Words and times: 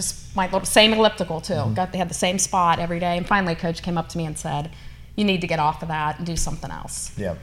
just 0.00 0.34
my 0.40 0.46
little 0.52 0.64
same 0.80 0.92
elliptical 0.92 1.40
too. 1.40 1.62
Got 1.74 1.92
they 1.92 1.98
had 2.04 2.10
the 2.16 2.20
same 2.26 2.38
spot 2.38 2.78
every 2.78 3.00
day. 3.06 3.14
And 3.18 3.26
finally, 3.26 3.54
a 3.54 3.56
coach 3.66 3.82
came 3.82 3.98
up 4.00 4.08
to 4.10 4.16
me 4.18 4.24
and 4.30 4.36
said, 4.38 4.70
"You 5.16 5.24
need 5.30 5.40
to 5.40 5.46
get 5.52 5.58
off 5.66 5.82
of 5.82 5.88
that 5.88 6.12
and 6.18 6.26
do 6.32 6.36
something 6.36 6.70
else. 6.70 7.12
Yeah. 7.16 7.34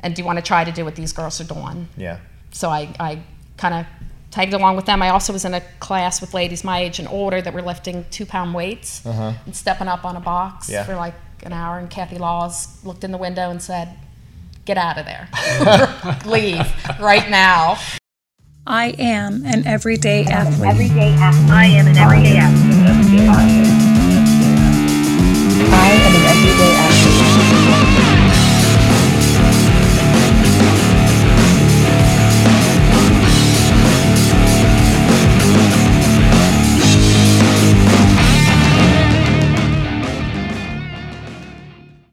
And 0.00 0.14
do 0.14 0.22
you 0.22 0.26
want 0.26 0.38
to 0.38 0.44
try 0.52 0.62
to 0.64 0.72
do 0.78 0.84
what 0.84 0.94
these 0.94 1.12
girls 1.12 1.40
are 1.40 1.48
doing?" 1.56 1.88
Yeah. 1.96 2.18
So 2.52 2.70
I, 2.70 2.82
I 3.00 3.10
kind 3.56 3.74
of 3.74 3.86
tagged 4.30 4.54
along 4.54 4.76
with 4.76 4.86
them. 4.86 5.02
I 5.02 5.10
also 5.10 5.32
was 5.32 5.44
in 5.44 5.54
a 5.54 5.60
class 5.80 6.20
with 6.20 6.34
ladies 6.34 6.62
my 6.64 6.78
age 6.80 6.98
and 7.00 7.08
older 7.08 7.40
that 7.42 7.52
were 7.54 7.62
lifting 7.62 8.04
two 8.10 8.26
pound 8.26 8.54
weights 8.54 9.04
Uh-huh. 9.06 9.32
and 9.46 9.54
stepping 9.56 9.88
up 9.88 10.04
on 10.04 10.14
a 10.16 10.20
box 10.20 10.68
Yeah. 10.70 10.84
for 10.84 10.94
like 10.96 11.14
an 11.44 11.52
hour. 11.52 11.78
And 11.78 11.88
Kathy 11.90 12.18
Laws 12.18 12.56
looked 12.84 13.04
in 13.04 13.10
the 13.12 13.18
window 13.26 13.50
and 13.50 13.60
said, 13.62 13.86
"Get 14.64 14.76
out 14.78 14.96
of 14.98 15.04
there, 15.06 15.28
leave 16.36 16.66
right 17.00 17.28
now." 17.30 17.76
I 18.66 18.94
am 18.98 19.44
an 19.44 19.66
everyday 19.66 20.24
athlete. 20.24 20.70
Everyday 20.70 21.12
athlete. 21.12 21.50
I 21.50 21.66
am 21.66 21.86
an 21.86 21.98
everyday 21.98 22.38
athlete. 22.38 22.72
I 25.70 25.90
am 25.92 26.14
an 26.14 26.22
everyday 26.32 26.74
athlete. 26.80 27.24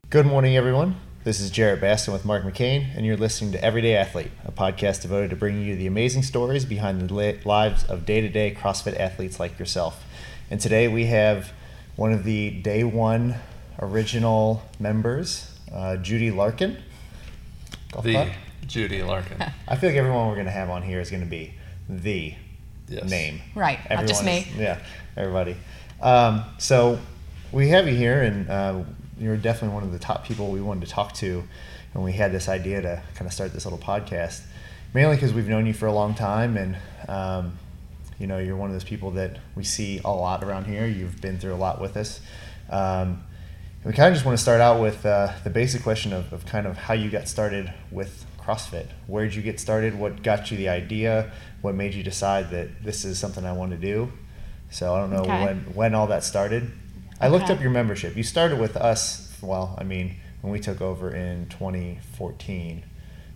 Good 0.09 0.25
morning, 0.25 0.57
everyone. 0.57 0.97
This 1.23 1.39
is 1.39 1.51
Jarrett 1.51 1.79
Baston 1.81 2.13
with 2.13 2.25
Mark 2.25 2.43
McCain, 2.43 2.95
and 2.95 3.05
you're 3.05 3.17
listening 3.17 3.51
to 3.51 3.63
Everyday 3.63 3.95
Athlete, 3.95 4.31
a 4.43 4.51
podcast 4.51 5.03
devoted 5.03 5.29
to 5.29 5.35
bringing 5.35 5.63
you 5.67 5.75
the 5.75 5.85
amazing 5.85 6.23
stories 6.23 6.65
behind 6.65 7.07
the 7.07 7.37
lives 7.45 7.83
of 7.83 8.05
day 8.07 8.21
to 8.21 8.29
day 8.29 8.55
CrossFit 8.59 8.99
athletes 8.99 9.39
like 9.39 9.59
yourself. 9.59 10.03
And 10.49 10.59
today 10.59 10.87
we 10.87 11.05
have 11.05 11.51
one 11.95 12.11
of 12.11 12.23
the 12.23 12.49
day 12.49 12.83
one 12.83 13.35
original 13.79 14.63
members, 14.79 15.51
uh, 15.71 15.97
Judy 15.97 16.31
Larkin. 16.31 16.77
Golf 17.91 18.03
The 18.03 18.13
clap. 18.13 18.29
Judy 18.65 19.03
Larkin. 19.03 19.37
I 19.67 19.75
feel 19.75 19.89
like 19.89 19.97
everyone 19.97 20.27
we're 20.27 20.33
going 20.35 20.45
to 20.47 20.51
have 20.51 20.71
on 20.71 20.81
here 20.81 20.99
is 20.99 21.09
going 21.11 21.23
to 21.23 21.29
be 21.29 21.53
the 21.87 22.33
Yes. 22.87 23.09
name. 23.09 23.41
Right, 23.55 23.79
not 23.89 24.05
just 24.05 24.21
Everyone 24.23 24.43
me. 24.43 24.51
is- 24.51 24.57
yeah, 24.57 24.79
everybody. 25.15 25.55
Um, 26.01 26.43
so 26.57 26.99
we 27.53 27.69
have 27.69 27.87
you 27.87 27.95
here, 27.95 28.21
and 28.23 28.49
uh, 28.49 28.83
you're 29.21 29.37
definitely 29.37 29.75
one 29.75 29.83
of 29.83 29.91
the 29.91 29.99
top 29.99 30.25
people 30.25 30.49
we 30.49 30.61
wanted 30.61 30.85
to 30.87 30.91
talk 30.91 31.13
to, 31.15 31.43
and 31.93 32.03
we 32.03 32.13
had 32.13 32.31
this 32.31 32.49
idea 32.49 32.81
to 32.81 33.01
kind 33.15 33.27
of 33.27 33.33
start 33.33 33.53
this 33.53 33.65
little 33.65 33.79
podcast, 33.79 34.41
mainly 34.93 35.15
because 35.15 35.31
we've 35.33 35.47
known 35.47 35.65
you 35.65 35.73
for 35.73 35.85
a 35.85 35.93
long 35.93 36.13
time, 36.15 36.57
and 36.57 36.77
um, 37.07 37.57
you 38.19 38.27
know 38.27 38.39
you're 38.39 38.55
one 38.57 38.69
of 38.69 38.73
those 38.73 38.83
people 38.83 39.11
that 39.11 39.37
we 39.55 39.63
see 39.63 39.99
a 40.03 40.09
lot 40.09 40.43
around 40.43 40.65
here. 40.65 40.85
You've 40.87 41.21
been 41.21 41.37
through 41.37 41.53
a 41.53 41.61
lot 41.67 41.79
with 41.79 41.95
us. 41.95 42.19
Um, 42.69 43.23
we 43.83 43.93
kind 43.93 44.09
of 44.09 44.13
just 44.13 44.25
want 44.25 44.37
to 44.37 44.41
start 44.41 44.61
out 44.61 44.81
with 44.81 45.05
uh, 45.05 45.31
the 45.43 45.49
basic 45.49 45.81
question 45.83 46.13
of, 46.13 46.31
of 46.33 46.45
kind 46.45 46.67
of 46.67 46.77
how 46.77 46.93
you 46.93 47.09
got 47.09 47.27
started 47.27 47.73
with 47.91 48.25
CrossFit. 48.39 48.87
Where 49.07 49.23
did 49.25 49.35
you 49.35 49.41
get 49.41 49.59
started? 49.59 49.97
What 49.97 50.23
got 50.23 50.51
you 50.51 50.57
the 50.57 50.69
idea? 50.69 51.31
What 51.61 51.75
made 51.75 51.93
you 51.93 52.03
decide 52.03 52.51
that 52.51 52.83
this 52.83 53.05
is 53.05 53.17
something 53.19 53.45
I 53.45 53.53
want 53.53 53.71
to 53.71 53.77
do? 53.77 54.11
So 54.69 54.93
I 54.95 54.99
don't 54.99 55.09
know 55.11 55.23
Okay. 55.23 55.43
when 55.45 55.57
when 55.75 55.95
all 55.95 56.07
that 56.07 56.23
started. 56.23 56.71
I 57.21 57.27
looked 57.27 57.49
up 57.49 57.61
your 57.61 57.69
membership. 57.71 58.15
You 58.17 58.23
started 58.23 58.59
with 58.59 58.75
us. 58.77 59.31
Well, 59.41 59.75
I 59.77 59.83
mean, 59.83 60.15
when 60.41 60.51
we 60.51 60.59
took 60.59 60.81
over 60.81 61.13
in 61.13 61.47
2014, 61.49 62.83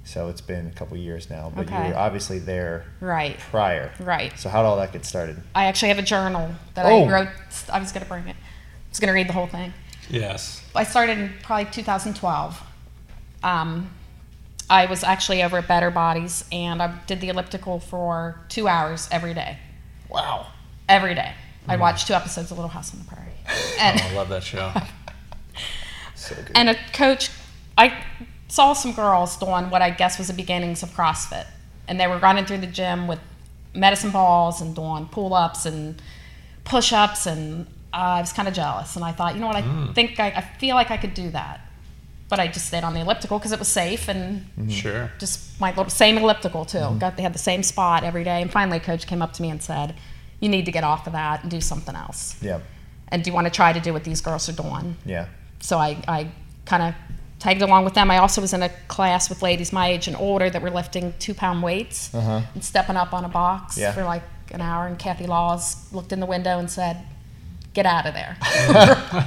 so 0.04 0.28
it's 0.30 0.42
been 0.42 0.68
a 0.68 0.72
couple 0.72 0.96
years 0.98 1.30
now. 1.30 1.52
But 1.56 1.70
you 1.70 1.76
were 1.76 1.96
obviously 1.96 2.40
there 2.40 2.86
Right, 3.00 3.38
prior. 3.40 3.92
right. 4.00 4.38
So 4.38 4.50
how 4.50 4.62
did 4.62 4.68
all 4.68 4.78
that 4.78 4.92
get 4.94 5.06
started? 5.06 5.42
I 5.56 5.66
actually 5.66 5.90
have 5.90 6.00
a 6.00 6.04
journal 6.04 6.52
that 6.76 6.86
Oh. 6.86 7.06
I 7.06 7.12
wrote. 7.12 7.30
I 7.72 7.80
was 7.80 7.92
going 7.92 8.04
to 8.04 8.10
bring 8.10 8.28
it. 8.28 8.36
I 8.36 8.90
was 8.90 9.00
going 9.00 9.08
to 9.08 9.14
read 9.14 9.28
the 9.28 9.34
whole 9.34 9.48
thing. 9.48 9.74
Yes. 10.10 10.64
I 10.76 10.84
started 10.84 11.18
in 11.18 11.34
probably 11.42 11.66
2012. 11.72 12.62
Um, 13.44 13.90
I 14.70 14.86
was 14.86 15.04
actually 15.04 15.44
over 15.44 15.58
at 15.60 15.68
Better 15.68 15.92
Bodies 15.92 16.46
and 16.52 16.82
I 16.82 16.96
did 17.08 17.22
the 17.22 17.30
elliptical 17.30 17.80
for 17.80 18.40
two 18.50 18.68
hours 18.68 19.08
every 19.12 19.34
day. 19.34 19.58
Wow. 20.10 20.48
Every 20.90 21.16
day. 21.16 21.34
I 21.68 21.78
watched 21.78 22.08
two 22.08 22.14
episodes 22.14 22.52
of 22.52 22.58
Little 22.58 22.70
House 22.70 22.94
on 22.94 23.00
the 23.00 23.06
Prairie. 23.06 23.30
And, 23.80 24.02
Oh, 24.02 24.08
I 24.10 24.14
love 24.14 24.30
that 24.30 24.44
show. 24.44 24.72
So 26.16 26.34
good. 26.36 26.52
and 26.56 26.70
a 26.70 26.76
coach, 26.94 27.30
I 27.78 27.94
saw 28.48 28.74
some 28.74 28.94
girls 28.94 29.38
doing 29.38 29.70
what 29.70 29.82
I 29.82 29.90
guess 29.92 30.18
was 30.18 30.28
the 30.30 30.34
beginnings 30.34 30.82
of 30.82 30.90
CrossFit. 30.90 31.46
And 31.88 32.00
they 32.00 32.08
were 32.08 32.18
running 32.18 32.46
through 32.46 32.60
the 32.60 32.68
gym 32.68 33.06
with 33.08 33.20
medicine 33.76 34.10
balls 34.12 34.60
and 34.62 34.76
doing 34.76 35.08
pull 35.08 35.34
ups 35.36 35.66
and 35.68 36.02
push 36.64 36.94
ups. 36.94 37.28
And 37.28 37.68
uh, 37.94 37.98
I 38.18 38.22
was 38.22 38.34
kind 38.34 38.48
of 38.48 38.54
jealous. 38.56 38.96
And 38.96 39.06
I 39.06 39.12
thought, 39.12 39.36
you 39.36 39.42
know 39.42 39.48
what, 39.48 39.58
I 39.58 39.92
think 39.94 40.20
I, 40.20 40.28
I 40.28 40.42
feel 40.42 40.76
like 40.76 40.90
I 40.90 40.98
could 40.98 41.14
do 41.14 41.30
that. 41.32 41.62
But 42.28 42.40
I 42.40 42.48
just 42.48 42.66
stayed 42.66 42.84
on 42.84 42.96
the 42.96 43.02
elliptical 43.02 43.38
because 43.38 43.52
it 43.52 43.60
was 43.60 43.68
safe 43.68 44.08
and 44.08 44.48
Sure. 44.72 45.12
just 45.20 45.60
my 45.62 45.70
little 45.72 45.90
same 45.92 46.18
elliptical 46.18 46.66
too. 46.66 46.96
Got 46.98 47.18
they 47.18 47.24
had 47.24 47.36
the 47.36 47.40
same 47.40 47.62
spot 47.62 48.04
every 48.04 48.24
day. 48.24 48.42
And 48.42 48.50
finally, 48.52 48.78
a 48.78 48.80
coach 48.80 49.06
came 49.06 49.22
up 49.22 49.34
to 49.34 49.44
me 49.44 49.52
and 49.52 49.62
said, 49.62 49.94
"You 50.40 50.50
need 50.50 50.66
to 50.66 50.72
get 50.72 50.84
off 50.84 51.06
of 51.06 51.14
that 51.14 51.44
and 51.44 51.52
do 51.52 51.62
something 51.62 51.96
else. 51.96 52.36
yeah. 52.42 52.62
And 53.10 53.24
do 53.24 53.30
you 53.30 53.34
want 53.34 53.46
to 53.48 53.52
try 53.52 53.72
to 53.74 53.80
do 53.80 53.94
what 53.94 54.04
these 54.04 54.22
girls 54.22 54.48
are 54.50 54.54
doing?" 54.54 54.98
Yeah. 55.06 55.28
So 55.60 55.78
I, 55.78 55.98
I 56.08 56.30
kind 56.66 56.84
of 56.84 56.94
tagged 57.40 57.62
along 57.62 57.86
with 57.86 57.94
them. 57.94 58.10
I 58.12 58.18
also 58.18 58.42
was 58.42 58.54
in 58.54 58.64
a 58.64 58.70
class 58.88 59.30
with 59.30 59.42
ladies 59.42 59.72
my 59.74 59.88
age 59.88 60.08
and 60.08 60.16
older 60.18 60.50
that 60.50 60.62
were 60.62 60.70
lifting 60.72 61.14
two 61.20 61.34
pound 61.34 61.62
weights 61.64 62.14
Uh-huh. 62.14 62.42
and 62.54 62.64
stepping 62.64 62.96
up 62.98 63.14
on 63.14 63.24
a 63.26 63.30
box 63.30 63.78
Yeah. 63.78 63.92
for 63.92 64.04
like 64.04 64.24
an 64.52 64.62
hour. 64.62 64.88
And 64.88 64.98
Kathy 64.98 65.28
Laws 65.28 65.92
looked 65.94 66.12
in 66.12 66.20
the 66.20 66.26
window 66.26 66.58
and 66.60 66.70
said, 66.70 66.98
"Get 67.74 67.86
out 67.86 68.06
of 68.06 68.14
there, 68.14 68.38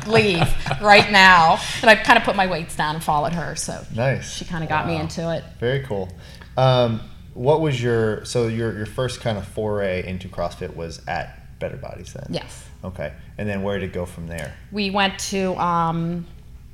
leave 0.07 0.49
right 0.81 1.11
now." 1.11 1.59
And 1.83 1.91
I 1.91 1.97
kind 1.97 2.19
of 2.19 2.25
put 2.25 2.35
my 2.37 2.47
weights 2.47 2.77
down 2.77 2.95
and 2.95 3.05
followed 3.05 3.33
her. 3.35 3.55
So 3.57 3.85
Nice. 3.95 4.33
she 4.33 4.45
kind 4.45 4.63
of 4.63 4.69
got 4.69 4.87
me 4.87 4.97
into 4.97 5.31
it. 5.33 5.45
Very 5.61 5.81
cool. 5.85 6.09
Um, 6.57 7.01
what 7.35 7.61
was 7.61 7.81
your 7.83 8.25
so 8.25 8.49
your 8.49 8.77
your 8.77 8.87
first 8.87 9.21
kind 9.21 9.39
of 9.39 9.47
foray 9.47 10.07
into 10.07 10.29
CrossFit 10.29 10.75
was 10.75 11.01
at 11.07 11.59
Better 11.61 11.77
Bodies 11.77 12.13
then? 12.15 12.27
Yes. 12.31 12.65
Okay. 12.85 13.13
And 13.39 13.49
then 13.49 13.63
where 13.63 13.79
did 13.79 13.91
it 13.91 13.93
go 13.93 14.07
from 14.07 14.27
there? 14.29 14.55
we 14.73 14.91
went 14.91 15.19
to 15.19 15.57
um, 15.61 16.27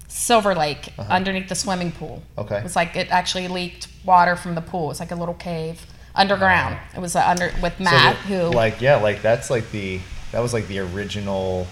Silver 0.09 0.55
Lake 0.55 0.93
underneath 0.99 1.49
the 1.49 1.55
swimming 1.55 1.93
pool. 1.93 2.23
Uh-huh. 2.37 2.47
Okay. 2.47 2.59
It 2.59 2.63
was 2.63 2.77
like 2.77 2.95
it 2.97 3.11
actually 3.11 3.49
leaked 3.49 3.89
water 4.05 4.37
from 4.37 4.55
the 4.55 4.61
pool. 4.61 4.91
It's 4.91 5.01
like 5.01 5.11
a 5.11 5.17
little 5.17 5.35
cave 5.35 5.87
underground. 6.15 6.79
It 6.95 7.01
was 7.01 7.17
under 7.17 7.53
with 7.63 7.79
Matt, 7.81 8.17
So 8.17 8.29
the- 8.29 8.39
who 8.51 8.57
like 8.57 8.81
yeah, 8.81 8.97
like 8.97 9.23
that's 9.23 9.51
like 9.51 9.71
the 9.71 10.01
that 10.33 10.41
was 10.41 10.53
like 10.53 10.69
the 10.69 10.81
original 10.81 11.67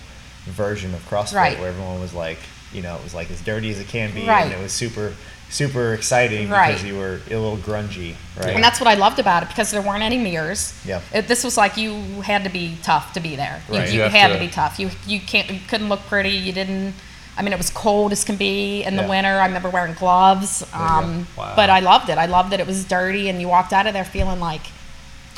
version 0.44 0.92
of 0.94 1.00
CrossFit 1.08 1.34
Right. 1.34 1.58
where 1.58 1.68
everyone 1.68 2.00
was 2.00 2.14
like, 2.14 2.38
you 2.72 2.82
know, 2.82 2.96
it 2.96 3.04
was 3.04 3.14
like 3.14 3.30
as 3.30 3.40
dirty 3.42 3.70
as 3.70 3.78
it 3.78 3.86
can 3.88 4.12
be 4.14 4.26
Right. 4.26 4.44
and 4.44 4.52
it 4.52 4.60
was 4.62 4.72
super 4.72 5.14
super 5.52 5.92
exciting 5.94 6.48
Right. 6.48 6.68
because 6.72 6.84
you 6.84 6.96
were 6.96 7.20
a 7.30 7.36
little 7.36 7.58
grungy, 7.58 8.14
right? 8.38 8.54
and 8.54 8.64
that's 8.64 8.80
what 8.80 8.88
I 8.88 8.94
loved 8.94 9.18
about 9.18 9.42
it 9.42 9.48
because 9.50 9.70
there 9.70 9.82
weren't 9.82 10.02
any 10.02 10.16
mirrors. 10.18 10.72
Yeah. 10.84 11.00
It, 11.12 11.28
this 11.28 11.44
was 11.44 11.56
like 11.56 11.76
you 11.76 11.94
had 12.22 12.42
to 12.44 12.50
be 12.50 12.78
tough 12.82 13.12
to 13.12 13.20
be 13.20 13.36
there. 13.36 13.62
You- 13.68 13.74
Right. 13.78 13.88
You, 13.88 13.94
You 13.96 14.00
have 14.02 14.12
had 14.12 14.28
to, 14.28 14.34
to- 14.34 14.40
be 14.40 14.48
tough. 14.48 14.78
You 14.80 14.90
you 15.06 15.20
can't 15.20 15.50
you 15.50 15.60
couldn't 15.68 15.88
look 15.88 16.00
pretty. 16.06 16.30
You 16.30 16.52
didn't. 16.52 16.94
I 17.36 17.42
mean, 17.42 17.52
it 17.52 17.58
was 17.58 17.70
cold 17.70 18.12
as 18.12 18.24
can 18.24 18.36
be 18.36 18.82
in 18.82 18.96
the 18.96 19.02
Yeah. 19.02 19.08
winter. 19.08 19.40
I 19.40 19.46
remember 19.46 19.70
wearing 19.70 19.94
gloves. 19.94 20.62
Um, 20.74 21.26
Wow. 21.36 21.52
But 21.56 21.70
I 21.70 21.80
loved 21.80 22.08
it. 22.10 22.18
I 22.18 22.26
loved 22.26 22.50
that 22.52 22.60
it 22.60 22.66
was 22.66 22.84
dirty, 22.84 23.28
and 23.30 23.40
you 23.40 23.48
walked 23.48 23.72
out 23.72 23.86
of 23.86 23.92
there 23.94 24.04
feeling 24.04 24.38
like 24.40 24.62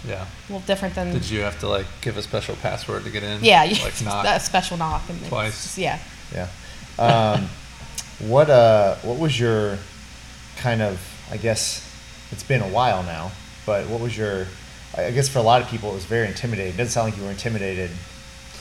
Yeah. 0.07 0.25
a 0.25 0.53
little 0.53 0.67
different 0.67 0.95
than 0.97 1.13
Did 1.13 1.29
you 1.31 1.41
have 1.43 1.59
to 1.61 1.69
like 1.69 1.87
give 2.03 2.17
a 2.17 2.23
special 2.23 2.57
password 2.57 3.05
to 3.05 3.11
get 3.11 3.23
in? 3.23 3.43
Yeah, 3.45 3.65
you, 3.65 3.83
Like 3.83 4.01
not. 4.05 4.27
a 4.27 4.39
special 4.41 4.77
knock 4.77 5.03
and 5.09 5.25
twice. 5.27 5.63
just- 5.65 5.79
yeah. 5.79 5.99
Yeah. 6.35 6.49
Um, 6.99 7.49
what 8.21 8.49
uh 8.49 8.95
what 9.03 9.19
was 9.19 9.39
your 9.41 9.79
kind 10.59 10.83
of 10.83 11.01
I 11.31 11.37
guess 11.37 11.83
it's 12.31 12.43
been 12.43 12.63
a 12.63 12.69
while 12.69 13.03
now, 13.03 13.33
but 13.67 13.87
what 13.89 14.01
was 14.01 14.17
your 14.17 14.47
I 14.97 15.07
I 15.07 15.11
guess 15.11 15.29
for 15.29 15.39
a 15.39 15.43
lot 15.43 15.63
of 15.63 15.69
people 15.69 15.91
it 15.91 15.95
was 15.95 16.05
very 16.05 16.27
intimidating. 16.29 16.75
It 16.75 16.77
doesn't 16.77 16.93
sound 16.93 17.11
like 17.11 17.19
you 17.19 17.25
were 17.25 17.31
intimidated 17.31 17.91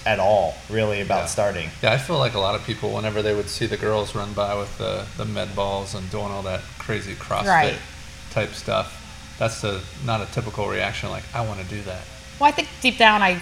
at 0.06 0.20
all, 0.20 0.56
really, 0.70 1.00
about 1.00 1.20
Yeah. 1.22 1.26
starting. 1.28 1.70
Yeah, 1.82 1.94
I 1.94 1.98
feel 1.98 2.18
like 2.20 2.34
a 2.34 2.40
lot 2.40 2.56
of 2.56 2.66
people, 2.66 2.92
whenever 2.94 3.22
they 3.22 3.34
would 3.34 3.50
see 3.50 3.66
the 3.68 3.78
girls 3.78 4.14
run 4.14 4.34
by 4.34 4.54
with 4.54 4.78
the, 4.78 5.06
the 5.16 5.24
med 5.24 5.56
balls 5.56 5.96
and 5.96 6.10
doing 6.12 6.26
all 6.30 6.42
that 6.42 6.60
crazy 6.78 7.16
CrossFit 7.16 7.46
Right. 7.48 7.78
type 8.32 8.54
stuff, 8.54 9.00
that's 9.40 9.62
the 9.62 9.82
not 10.06 10.20
a 10.20 10.26
typical 10.34 10.68
reaction. 10.68 11.10
Like, 11.10 11.24
I 11.34 11.40
want 11.46 11.62
to 11.62 11.66
do 11.68 11.82
that. 11.84 12.02
Well, 12.38 12.50
I 12.50 12.52
think 12.52 12.68
deep 12.82 12.98
down 12.98 13.22
I 13.22 13.42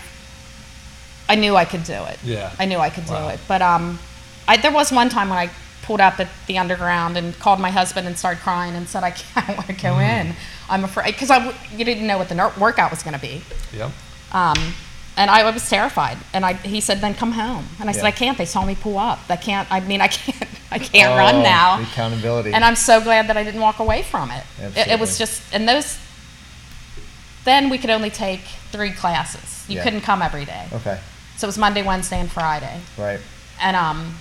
I 1.27 1.35
knew 1.35 1.55
I 1.55 1.65
could 1.65 1.83
do 1.83 1.93
it. 1.93 2.19
Yeah. 2.23 2.51
I 2.59 2.65
knew 2.65 2.77
I 2.77 2.89
could 2.91 3.05
do 3.05 3.13
Wow. 3.13 3.29
it. 3.29 3.39
But 3.47 3.61
um 3.63 3.97
I 4.47 4.57
there 4.57 4.71
was 4.71 4.91
one 4.91 5.09
time 5.09 5.29
when 5.29 5.39
I 5.39 5.49
pulled 5.83 5.99
up 6.01 6.19
at 6.19 6.29
the 6.47 6.57
underground 6.57 7.17
and 7.17 7.37
called 7.39 7.59
my 7.59 7.71
husband 7.71 8.07
and 8.07 8.17
started 8.17 8.41
crying 8.41 8.75
and 8.75 8.87
said 8.87 9.03
I 9.03 9.11
can't 9.11 9.57
want 9.57 9.67
to 9.67 9.73
go 9.73 9.89
Mm-hmm. 9.93 10.29
in. 10.29 10.35
I'm 10.69 10.83
afraid 10.83 11.13
because 11.13 11.29
I 11.29 11.39
w- 11.39 11.57
you 11.75 11.83
didn't 11.83 12.07
know 12.07 12.17
what 12.17 12.29
the 12.29 12.35
ner- 12.35 12.53
workout 12.59 12.91
was 12.91 13.03
going 13.03 13.13
to 13.15 13.19
be. 13.21 13.41
Yep. 13.75 13.91
Um, 14.31 14.73
and 15.17 15.29
I 15.29 15.49
was 15.51 15.67
terrified. 15.69 16.17
And 16.33 16.45
I, 16.45 16.53
he 16.53 16.79
said, 16.79 17.01
"Then 17.01 17.13
come 17.13 17.33
home." 17.33 17.65
And 17.81 17.89
I 17.89 17.91
said, 17.91 18.05
"I 18.05 18.11
can't. 18.11 18.37
They 18.37 18.45
saw 18.45 18.63
me 18.65 18.75
pull 18.75 18.97
up. 18.97 19.19
I 19.29 19.35
can't. 19.35 19.69
I 19.69 19.81
mean, 19.81 19.99
I 19.99 20.07
can't. 20.07 20.49
I 20.71 20.79
can't 20.79 21.11
Oh, 21.11 21.17
run 21.17 21.43
now." 21.43 21.81
accountability. 21.81 22.53
And 22.53 22.63
I'm 22.63 22.77
so 22.77 23.01
glad 23.01 23.27
that 23.27 23.35
I 23.35 23.43
didn't 23.43 23.59
walk 23.61 23.79
away 23.79 24.03
from 24.03 24.31
it. 24.31 24.43
It, 24.77 24.87
it 24.87 24.99
was 24.99 25.17
just, 25.17 25.41
and 25.53 25.67
those. 25.67 25.99
Then 27.43 27.69
we 27.69 27.77
could 27.77 27.89
only 27.89 28.09
take 28.09 28.41
three 28.71 28.91
classes. 28.91 29.65
You 29.67 29.77
Yeah. 29.77 29.83
couldn't 29.83 30.01
come 30.01 30.21
every 30.21 30.45
day. 30.45 30.67
Okay. 30.71 30.99
So 31.37 31.47
it 31.47 31.49
was 31.49 31.57
Monday, 31.57 31.81
Wednesday, 31.83 32.19
and 32.19 32.31
Friday. 32.31 32.79
Right. 32.97 33.19
And 33.59 33.75
um, 33.75 34.15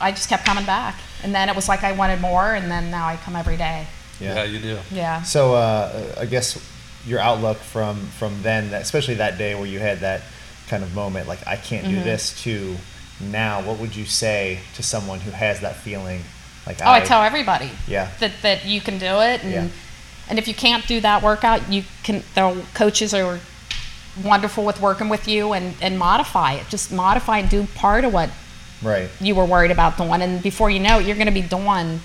I 0.00 0.10
just 0.12 0.28
kept 0.28 0.44
coming 0.44 0.64
back. 0.66 0.98
And 1.22 1.34
then 1.34 1.48
it 1.48 1.56
was 1.56 1.68
like 1.68 1.82
I 1.84 1.92
wanted 1.92 2.20
more, 2.20 2.54
and 2.54 2.70
then 2.70 2.90
now 2.90 3.06
I 3.06 3.16
come 3.16 3.36
every 3.36 3.56
day. 3.56 3.86
Yeah, 4.20 4.44
you 4.44 4.58
do. 4.60 4.78
Yeah. 4.90 5.22
So 5.22 5.54
uh, 5.54 6.14
I 6.18 6.26
guess 6.26 6.58
your 7.06 7.18
outlook 7.20 7.58
from 7.58 7.96
from 8.18 8.42
then, 8.42 8.72
especially 8.74 9.14
that 9.14 9.38
day 9.38 9.54
where 9.54 9.66
you 9.66 9.78
had 9.78 10.00
that 10.00 10.22
kind 10.68 10.82
of 10.82 10.94
moment, 10.94 11.28
like 11.28 11.46
I 11.46 11.56
can't 11.56 11.86
Mm-hmm. 11.86 11.96
do 11.96 12.04
this, 12.04 12.42
to 12.44 12.76
now, 13.20 13.62
what 13.62 13.78
would 13.78 13.94
you 13.96 14.04
say 14.06 14.60
to 14.74 14.82
someone 14.82 15.20
who 15.20 15.30
has 15.30 15.60
that 15.60 15.76
feeling? 15.76 16.22
Like 16.66 16.78
Oh, 16.82 16.90
I 16.90 17.00
tell 17.00 17.22
everybody. 17.22 17.70
Yeah. 17.86 18.10
That 18.20 18.32
that 18.42 18.64
you 18.64 18.80
can 18.80 18.98
do 18.98 19.20
it, 19.20 19.42
and 19.44 19.52
Yeah. 19.52 19.68
and 20.28 20.38
if 20.38 20.46
you 20.48 20.54
can't 20.54 20.86
do 20.86 21.00
that 21.00 21.22
workout, 21.22 21.70
you 21.72 21.84
can. 22.02 22.22
The 22.34 22.64
coaches 22.74 23.12
are 23.14 23.40
wonderful 24.22 24.64
with 24.64 24.80
working 24.80 25.08
with 25.08 25.26
you 25.28 25.52
and 25.52 25.74
and 25.82 25.98
modify 25.98 26.52
it. 26.54 26.68
Just 26.68 26.92
modify 26.92 27.38
and 27.38 27.48
do 27.50 27.66
part 27.74 28.04
of 28.04 28.12
what 28.12 28.30
right, 28.84 29.08
you 29.20 29.34
were 29.34 29.44
worried 29.44 29.70
about 29.72 29.96
doing, 29.96 30.22
and 30.22 30.42
before 30.42 30.70
you 30.70 30.78
know 30.80 31.00
it, 31.00 31.06
you're 31.06 31.16
going 31.16 31.26
to 31.26 31.32
be 31.32 31.42
doing 31.42 32.00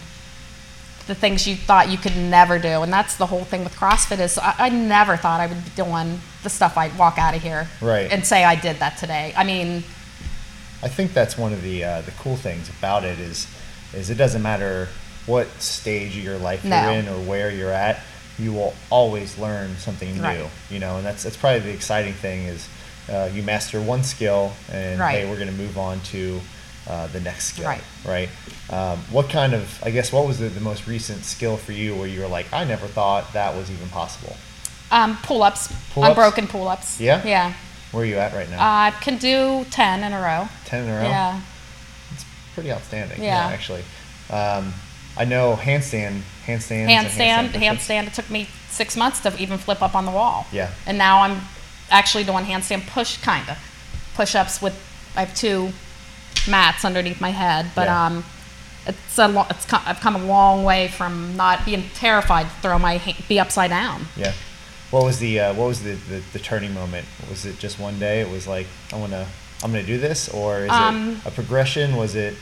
the 1.07 1.15
things 1.15 1.47
you 1.47 1.55
thought 1.55 1.89
you 1.89 1.97
could 1.97 2.15
never 2.15 2.59
do. 2.59 2.83
And 2.83 2.93
that's 2.93 3.15
the 3.17 3.25
whole 3.25 3.43
thing 3.43 3.63
with 3.63 3.75
CrossFit 3.75 4.19
is 4.19 4.37
I, 4.37 4.53
I 4.59 4.69
never 4.69 5.17
thought 5.17 5.39
I 5.41 5.47
would 5.47 5.63
be 5.65 5.71
doing 5.75 6.19
the 6.43 6.49
stuff 6.51 6.77
I'd 6.77 6.95
walk 6.99 7.17
out 7.17 7.35
of 7.35 7.41
here 7.41 7.67
Right. 7.81 8.11
and 8.11 8.23
say 8.25 8.43
I 8.43 8.55
did 8.55 8.77
that 8.77 8.97
today. 8.97 9.33
I 9.35 9.43
mean, 9.43 9.83
I 10.83 10.87
think 10.87 11.13
that's 11.13 11.35
one 11.37 11.51
of 11.51 11.61
the 11.63 11.83
uh, 11.83 12.01
the 12.01 12.11
cool 12.11 12.35
things 12.35 12.69
about 12.69 13.03
it 13.03 13.17
is 13.19 13.47
is 13.93 14.09
it 14.11 14.15
doesn't 14.15 14.41
matter 14.43 14.87
what 15.25 15.47
stage 15.61 16.15
of 16.15 16.23
your 16.23 16.37
life 16.37 16.63
No. 16.63 16.79
you're 16.83 16.91
in 16.99 17.07
or 17.07 17.19
where 17.27 17.49
you're 17.51 17.71
at, 17.71 18.01
you 18.37 18.53
will 18.53 18.73
always 18.91 19.37
learn 19.39 19.75
something 19.77 20.13
new. 20.15 20.21
Right. 20.21 20.49
You 20.69 20.77
know, 20.79 20.97
and 20.97 21.05
that's 21.05 21.23
that's 21.23 21.37
probably 21.37 21.59
the 21.61 21.73
exciting 21.73 22.13
thing 22.13 22.45
is 22.45 22.69
uh, 23.09 23.29
you 23.33 23.41
master 23.41 23.81
one 23.81 24.03
skill 24.03 24.53
and 24.71 24.99
Right. 24.99 25.19
hey, 25.23 25.29
we're 25.29 25.37
going 25.39 25.49
to 25.49 25.57
move 25.57 25.77
on 25.79 25.99
to 26.11 26.39
uh, 26.89 27.07
the 27.07 27.19
next 27.21 27.45
skill. 27.53 27.65
Right. 27.65 27.83
Right. 28.05 28.29
Um, 28.69 28.97
what 29.11 29.29
kind 29.29 29.53
of 29.53 29.81
I 29.83 29.91
guess 29.91 30.11
what 30.11 30.27
was 30.27 30.39
the, 30.39 30.49
the 30.49 30.59
most 30.61 30.87
recent 30.87 31.23
skill 31.23 31.55
for 31.57 31.71
you 31.71 31.95
where 31.95 32.07
you 32.07 32.21
were 32.21 32.27
like 32.27 32.51
I 32.51 32.63
never 32.65 32.87
thought 32.87 33.31
that 33.33 33.55
was 33.55 33.69
even 33.71 33.87
possible? 33.89 34.35
um, 34.91 35.17
pull-ups, 35.21 35.71
Pull-ups? 35.93 36.09
unbroken 36.09 36.47
pull-ups. 36.47 36.99
Yeah? 36.99 37.23
Yeah. 37.23 37.53
Where 37.91 38.01
are 38.03 38.05
you 38.07 38.17
at 38.17 38.33
right 38.33 38.49
now? 38.49 38.57
I 38.59 38.89
can 39.01 39.17
do 39.17 39.63
10 39.69 40.03
in 40.03 40.13
a 40.13 40.19
row. 40.19 40.47
Ten 40.65 40.83
in 40.85 40.89
a 40.89 40.95
row. 40.97 41.03
Yeah. 41.03 41.41
It's 42.11 42.25
pretty 42.55 42.71
outstanding. 42.71 43.21
Yeah. 43.23 43.37
actually. 43.37 43.83
Um, 44.31 44.73
I 45.15 45.25
know 45.25 45.55
handstand, 45.61 46.21
handstand, 46.45 46.87
and 46.89 47.07
Handstand, 47.07 47.49
handstand. 47.49 48.07
It 48.07 48.13
took 48.13 48.29
me 48.31 48.47
six 48.69 48.95
months 48.97 49.19
to 49.21 49.37
even 49.39 49.57
flip 49.59 49.81
up 49.83 49.93
on 49.93 50.05
the 50.05 50.11
wall. 50.11 50.47
Yeah. 50.51 50.71
And 50.87 50.97
now 50.97 51.21
I'm 51.21 51.41
actually 51.91 52.23
doing 52.23 52.45
handstand 52.45 52.87
push, 52.87 53.17
kind 53.21 53.47
of 53.49 53.57
push-ups 54.15 54.59
with. 54.59 54.73
I 55.15 55.21
have 55.25 55.35
two 55.35 55.71
mats 56.47 56.85
underneath 56.85 57.19
my 57.21 57.31
head, 57.31 57.71
but 57.75 57.87
Yeah. 57.87 58.05
um, 58.05 58.25
it's 58.87 59.17
a 59.19 59.27
lo- 59.27 59.45
it's 59.49 59.65
co- 59.65 59.81
I've 59.85 59.99
come 59.99 60.15
a 60.15 60.23
long 60.25 60.63
way 60.63 60.87
from 60.87 61.35
not 61.35 61.65
being 61.65 61.83
terrified 61.93 62.43
to 62.43 62.55
throw 62.61 62.79
my 62.79 62.97
ha- 62.97 63.17
be 63.27 63.39
upside 63.39 63.69
down. 63.69 64.07
Yeah. 64.15 64.33
What 64.91 65.03
was 65.03 65.19
the 65.19 65.39
uh, 65.39 65.53
what 65.53 65.67
was 65.67 65.83
the, 65.83 65.93
the, 65.93 66.21
the 66.33 66.39
turning 66.39 66.73
moment? 66.73 67.05
Was 67.29 67.45
it 67.45 67.59
just 67.59 67.77
one 67.79 67.99
day? 67.99 68.21
It 68.21 68.29
was 68.29 68.47
like 68.47 68.67
I 68.91 68.95
wanna 68.95 69.27
I'm 69.63 69.71
gonna 69.71 69.83
do 69.83 69.97
this, 69.99 70.29
or 70.29 70.61
is 70.65 70.71
Um, 70.71 71.21
it 71.23 71.27
a 71.27 71.31
progression? 71.31 71.95
Was 71.97 72.15
it 72.15 72.35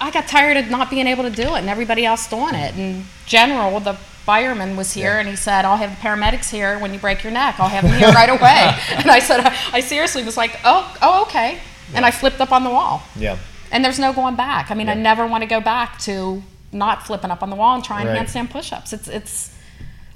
I 0.00 0.10
got 0.12 0.28
tired 0.28 0.56
of 0.56 0.70
not 0.70 0.88
being 0.88 1.06
able 1.08 1.24
to 1.24 1.30
do 1.30 1.54
it 1.56 1.58
and 1.58 1.68
everybody 1.68 2.06
else 2.06 2.28
doing 2.28 2.54
it. 2.54 2.74
And 2.76 3.06
General, 3.26 3.80
the 3.80 3.94
fireman, 3.94 4.76
was 4.76 4.92
here 4.94 5.14
Yeah. 5.14 5.20
and 5.20 5.28
he 5.28 5.34
said, 5.36 5.64
I'll 5.64 5.76
have 5.78 5.90
the 5.90 5.96
paramedics 5.96 6.48
here 6.50 6.78
when 6.78 6.92
you 6.92 7.00
break 7.00 7.24
your 7.24 7.32
neck. 7.32 7.56
I'll 7.58 7.68
have 7.68 7.82
them 7.84 7.98
here 7.98 8.12
right 8.12 8.28
away. 8.28 8.76
And 9.02 9.10
I 9.10 9.18
said, 9.18 9.40
I, 9.40 9.56
I 9.72 9.80
seriously 9.80 10.22
was 10.22 10.36
like, 10.36 10.58
oh, 10.64 10.96
oh, 11.02 11.22
okay. 11.22 11.58
And 11.94 12.04
I 12.06 12.10
flipped 12.10 12.40
up 12.40 12.52
on 12.52 12.64
the 12.64 12.70
wall. 12.70 13.02
yeah 13.16 13.36
And 13.72 13.84
there's 13.84 13.98
no 13.98 14.12
going 14.12 14.36
back. 14.36 14.70
I 14.70 14.74
mean, 14.74 14.88
I 14.88 14.94
never 14.94 15.26
want 15.26 15.42
to 15.42 15.48
go 15.48 15.60
back 15.60 15.98
to 16.00 16.42
not 16.72 17.06
flipping 17.06 17.30
up 17.30 17.42
on 17.42 17.50
the 17.50 17.56
wall 17.56 17.74
and 17.74 17.84
trying 17.84 18.06
Right. 18.06 18.18
handstand 18.18 18.50
push-ups. 18.50 18.92
It's, 18.92 19.08
it's, 19.08 19.56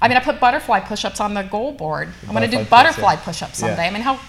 I 0.01 0.07
mean, 0.07 0.17
I 0.17 0.21
put 0.21 0.39
butterfly 0.39 0.81
push-ups 0.81 1.19
on 1.19 1.33
the 1.33 1.41
goal 1.43 1.71
board. 1.73 2.09
I'm 2.27 2.33
going 2.35 2.49
to 2.49 2.57
do 2.57 2.63
Butterfly 2.63 2.67
push, 2.67 2.69
butterfly 2.69 3.13
yeah. 3.13 3.19
push-ups 3.25 3.61
Yeah. 3.61 3.67
someday. 3.67 3.87
I 3.87 3.91
mean, 3.91 4.01
how 4.01 4.19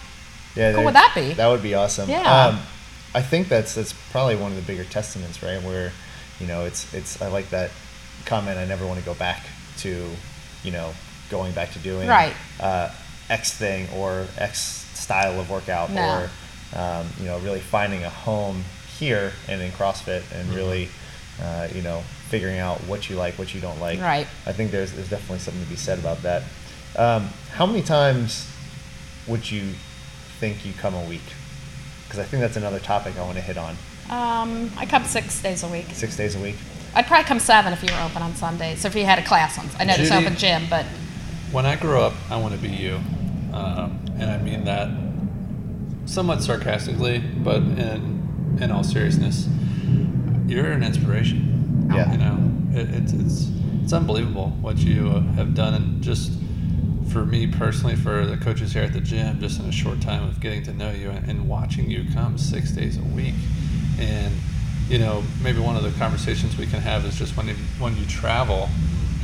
yeah? 0.57 0.73
Cool 0.75 0.85
would 0.85 0.95
that 0.95 1.13
be? 1.15 1.35
That 1.35 1.49
would 1.49 1.63
be 1.63 1.75
awesome. 1.75 2.09
Yeah. 2.09 2.47
Um, 2.47 2.61
I 3.15 3.23
think 3.23 3.49
that's 3.49 3.75
that's 3.75 3.93
probably 4.11 4.37
one 4.37 4.51
of 4.53 4.57
the 4.57 4.63
bigger 4.63 4.85
testaments, 4.85 5.43
right? 5.43 5.63
Where 5.63 5.93
you 6.41 6.47
know 6.47 6.65
it's 6.65 6.93
it's 6.95 7.21
I 7.23 7.29
like 7.29 7.51
that 7.51 7.71
comment. 8.25 8.59
I 8.59 8.65
never 8.65 8.87
want 8.87 8.99
to 8.99 9.05
go 9.05 9.15
back 9.15 9.45
to 9.79 10.09
you 10.65 10.71
know 10.73 10.93
going 11.31 11.53
back 11.53 11.73
to 11.73 11.79
doing 11.79 12.09
Right. 12.09 12.35
uh, 12.61 12.91
X 13.29 13.53
thing 13.53 13.89
or 13.95 14.27
X 14.39 14.59
style 14.95 15.39
of 15.41 15.51
workout 15.51 15.91
No. 15.91 16.03
or 16.21 16.31
um, 16.75 17.07
you 17.19 17.27
know 17.27 17.39
really 17.41 17.61
finding 17.61 18.05
a 18.05 18.11
home 18.11 18.65
here 18.99 19.33
and 19.49 19.61
in 19.63 19.71
CrossFit 19.73 20.23
and 20.33 20.49
really 20.55 20.89
uh, 21.43 21.69
you 21.75 21.83
know 21.83 22.01
figuring 22.29 22.59
out 22.59 22.79
what 22.89 23.09
you 23.09 23.17
like, 23.17 23.39
what 23.39 23.55
you 23.55 23.61
don't 23.61 23.79
like. 23.81 24.01
Right. 24.01 24.27
I 24.47 24.53
think 24.53 24.71
there's 24.73 24.93
there's 24.93 25.11
definitely 25.11 25.39
something 25.41 25.63
to 25.63 25.69
be 25.69 25.77
said 25.77 25.99
about 25.99 26.23
that. 26.23 26.43
Um, 26.97 27.29
how 27.53 27.67
many 27.67 27.83
times 27.83 28.51
would 29.27 29.51
you 29.51 29.73
think 30.41 30.65
you 30.65 30.73
come 30.73 30.95
a 30.95 31.05
week? 31.05 31.23
Because 32.05 32.19
I 32.21 32.25
think 32.25 32.41
that's 32.41 32.57
another 32.57 32.79
topic 32.81 33.19
I 33.19 33.23
want 33.23 33.37
to 33.37 33.43
hit 33.43 33.59
on. 33.59 33.77
um, 34.11 34.71
I 34.77 34.87
come 34.87 35.05
six 35.05 35.43
days 35.43 35.63
a 35.63 35.69
week. 35.69 35.87
Six 35.93 36.17
days 36.17 36.37
a 36.37 36.41
week. 36.41 36.57
I'd 36.95 37.07
probably 37.07 37.25
come 37.27 37.41
seven 37.41 37.73
if 37.75 37.83
you 37.83 37.93
were 37.93 38.01
open 38.03 38.23
on 38.23 38.35
Sundays. 38.35 38.81
So 38.81 38.89
if 38.89 38.95
you 38.95 39.05
had 39.05 39.19
a 39.19 39.25
class 39.25 39.59
on, 39.59 39.69
I 39.79 39.85
know 39.85 39.97
there's 39.97 40.09
Judy- 40.09 40.25
open 40.25 40.37
gym, 40.39 40.67
but 40.71 40.87
When 41.53 41.67
I 41.67 41.77
grow 41.77 42.03
up, 42.03 42.15
I 42.31 42.37
want 42.41 42.55
to 42.55 42.61
be 42.61 42.69
you, 42.71 43.01
um, 43.53 43.99
and 44.19 44.31
I 44.31 44.39
mean 44.39 44.65
that 44.65 44.89
somewhat 46.07 46.43
sarcastically, 46.43 47.19
but 47.19 47.57
in 47.57 48.59
in 48.61 48.71
all 48.71 48.85
seriousness, 48.85 49.49
you're 50.47 50.73
an 50.73 50.83
inspiration. 50.83 51.89
Yeah. 51.93 52.11
You 52.13 52.19
know, 52.19 52.53
it, 52.73 52.89
it's 52.91 53.13
it's 53.13 53.51
it's 53.83 53.93
unbelievable 53.93 54.51
what 54.61 54.79
you 54.79 55.09
uh, 55.11 55.21
have 55.35 55.55
done, 55.55 55.75
and 55.75 56.03
just 56.03 56.33
for 57.13 57.25
me 57.25 57.47
personally, 57.47 57.97
for 57.97 58.27
the 58.27 58.37
coaches 58.37 58.73
here 58.73 58.83
at 58.83 58.93
the 58.93 59.01
gym, 59.01 59.41
just 59.41 59.61
in 59.61 59.67
a 59.67 59.73
short 59.73 60.01
time 60.01 60.25
of 60.25 60.41
getting 60.41 60.63
to 60.65 60.73
know 60.73 60.91
you 60.91 61.11
and, 61.11 61.29
and 61.29 61.49
watching 61.49 61.91
you 61.91 62.05
come 62.13 62.39
six 62.39 62.73
days 62.73 62.99
a 62.99 63.03
week, 63.03 63.35
and 63.99 64.35
you 64.89 64.99
know, 64.99 65.23
maybe 65.43 65.59
one 65.59 65.77
of 65.77 65.83
the 65.83 65.91
conversations 65.99 66.57
we 66.57 66.67
can 66.67 66.81
have 66.81 67.05
is 67.05 67.17
just 67.17 67.37
when 67.37 67.49
you, 67.49 67.55
when 67.79 67.97
you 67.97 68.07
travel, 68.07 68.67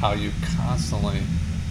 how 0.01 0.13
you 0.13 0.33
constantly 0.57 1.21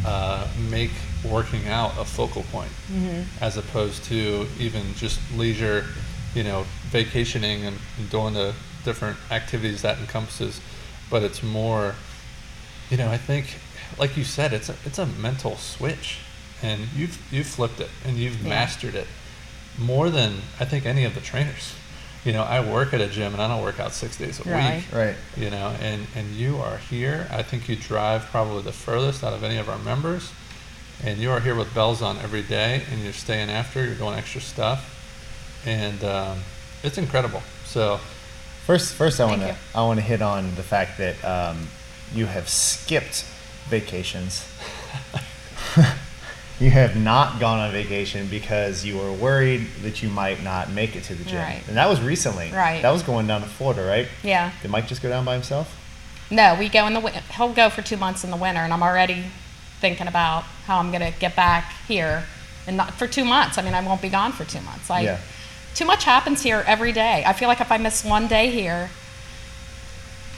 uh, 0.06 0.48
make 0.70 0.92
working 1.24 1.68
out 1.68 1.98
a 1.98 2.06
focal 2.06 2.44
point, 2.44 2.72
mm-hmm. 2.92 3.22
as 3.44 3.58
opposed 3.58 4.04
to 4.06 4.48
even 4.60 4.94
just 4.96 5.20
leisure, 5.36 5.86
you 6.34 6.44
know, 6.44 6.66
vacationing 6.90 7.66
and, 7.66 7.78
and 7.98 8.10
doing 8.10 8.34
the 8.34 8.54
different 8.84 9.18
activities 9.30 9.82
that 9.84 9.98
encompasses. 10.00 10.60
But 11.10 11.24
it's 11.24 11.44
more, 11.44 11.96
you 12.90 12.98
know, 12.98 13.10
I 13.10 13.18
think, 13.18 13.58
like 14.00 14.18
you 14.18 14.24
said, 14.24 14.54
it's 14.54 14.70
a, 14.70 14.76
it's 14.86 14.98
a 15.00 15.06
mental 15.06 15.58
switch, 15.58 16.20
and 16.64 16.88
you've 16.96 17.22
you've 17.32 17.48
flipped 17.48 17.80
it 17.80 17.90
and 18.06 18.18
you've 18.18 18.42
Yeah. 18.42 18.50
mastered 18.50 18.96
it 18.96 19.08
more 19.78 20.10
than 20.10 20.42
I 20.60 20.66
think 20.66 20.86
any 20.86 21.04
of 21.06 21.14
the 21.16 21.22
trainers. 21.22 21.74
You 22.24 22.34
know, 22.34 22.44
I 22.44 22.60
work 22.60 22.94
at 22.94 23.02
a 23.02 23.08
gym 23.08 23.34
and 23.34 23.42
I 23.42 23.48
don't 23.48 23.64
work 23.64 23.80
out 23.80 23.94
six 23.94 24.16
days 24.16 24.40
a 24.40 24.44
Right. 24.50 24.76
week. 24.76 24.86
Right. 24.94 25.16
You 25.36 25.50
know, 25.50 25.76
and 25.82 26.06
and 26.16 26.36
you 26.36 26.58
are 26.58 26.78
here. 26.78 27.28
I 27.32 27.42
think 27.42 27.68
you 27.68 27.76
drive 27.76 28.26
probably 28.28 28.62
the 28.62 28.72
furthest 28.72 29.24
out 29.24 29.34
of 29.34 29.44
any 29.44 29.58
of 29.58 29.68
our 29.70 29.80
members, 29.80 30.30
and 31.04 31.18
you 31.20 31.32
are 31.32 31.40
here 31.40 31.56
with 31.56 31.74
bells 31.74 32.02
on 32.02 32.18
every 32.20 32.44
day, 32.44 32.84
and 32.92 33.02
you're 33.04 33.14
staying 33.14 33.50
after. 33.50 33.84
You're 33.86 33.96
doing 33.96 34.14
extra 34.16 34.42
stuff, 34.42 35.62
and 35.66 36.04
um, 36.04 36.40
it's 36.84 36.98
incredible. 36.98 37.42
So 37.66 38.00
First, 38.66 38.94
first 38.94 39.20
I 39.20 39.26
want 39.26 39.42
to 39.42 39.56
I 39.74 39.82
want 39.82 40.00
to 40.00 40.06
hit 40.06 40.22
on 40.22 40.54
the 40.56 40.64
fact 40.64 41.00
that 41.00 41.24
um, 41.26 41.68
you 42.14 42.28
have 42.28 42.48
skipped 42.48 43.26
vacations. 43.70 44.48
you 46.60 46.70
have 46.70 46.96
not 46.96 47.40
gone 47.40 47.60
on 47.60 47.72
vacation 47.72 48.28
because 48.28 48.86
you 48.86 48.98
were 48.98 49.12
worried 49.12 49.66
that 49.82 50.04
you 50.04 50.10
might 50.10 50.44
not 50.44 50.70
make 50.70 50.96
it 50.96 51.04
to 51.06 51.16
the 51.16 51.24
gym, 51.24 51.40
Right. 51.40 51.64
and 51.68 51.76
that 51.76 51.90
was 51.90 52.00
recently. 52.02 52.52
Right. 52.52 52.82
That 52.84 52.92
was 52.92 53.02
going 53.02 53.26
down 53.28 53.42
to 53.42 53.48
Florida, 53.48 53.84
right? 53.84 54.08
yeah. 54.24 54.52
Did 54.62 54.70
Mike 54.70 54.88
just 54.88 55.02
go 55.02 55.10
down 55.10 55.26
by 55.26 55.34
himself? 55.34 55.76
No, 56.30 56.56
we 56.58 56.70
go 56.70 56.86
in 56.86 56.94
the 56.94 57.00
win- 57.00 57.16
he'll 57.36 57.52
go 57.54 57.70
for 57.70 57.82
two 57.82 57.98
months 57.98 58.24
in 58.24 58.30
the 58.30 58.38
winter, 58.38 58.62
and 58.62 58.72
I'm 58.72 58.84
already 58.84 59.26
thinking 59.82 60.08
about 60.08 60.44
how 60.68 60.78
I'm 60.80 60.92
gonna 60.92 61.12
get 61.20 61.36
back 61.36 61.74
here, 61.88 62.24
and 62.68 62.78
not 62.78 62.94
for 62.94 63.08
two 63.08 63.26
months. 63.26 63.58
I 63.58 63.62
mean, 63.64 63.74
I 63.74 63.82
won't 63.86 64.02
be 64.02 64.10
gone 64.10 64.32
for 64.32 64.46
two 64.46 64.62
months. 64.62 64.90
Like, 64.90 65.04
Yeah. 65.06 65.18
Too 65.74 65.86
much 65.86 66.04
happens 66.04 66.44
here 66.44 66.64
every 66.68 66.92
day. 66.92 67.24
I 67.26 67.32
feel 67.34 67.48
like 67.48 67.62
if 67.62 67.72
I 67.72 67.78
miss 67.78 68.04
one 68.04 68.28
day 68.28 68.50
here, 68.52 68.90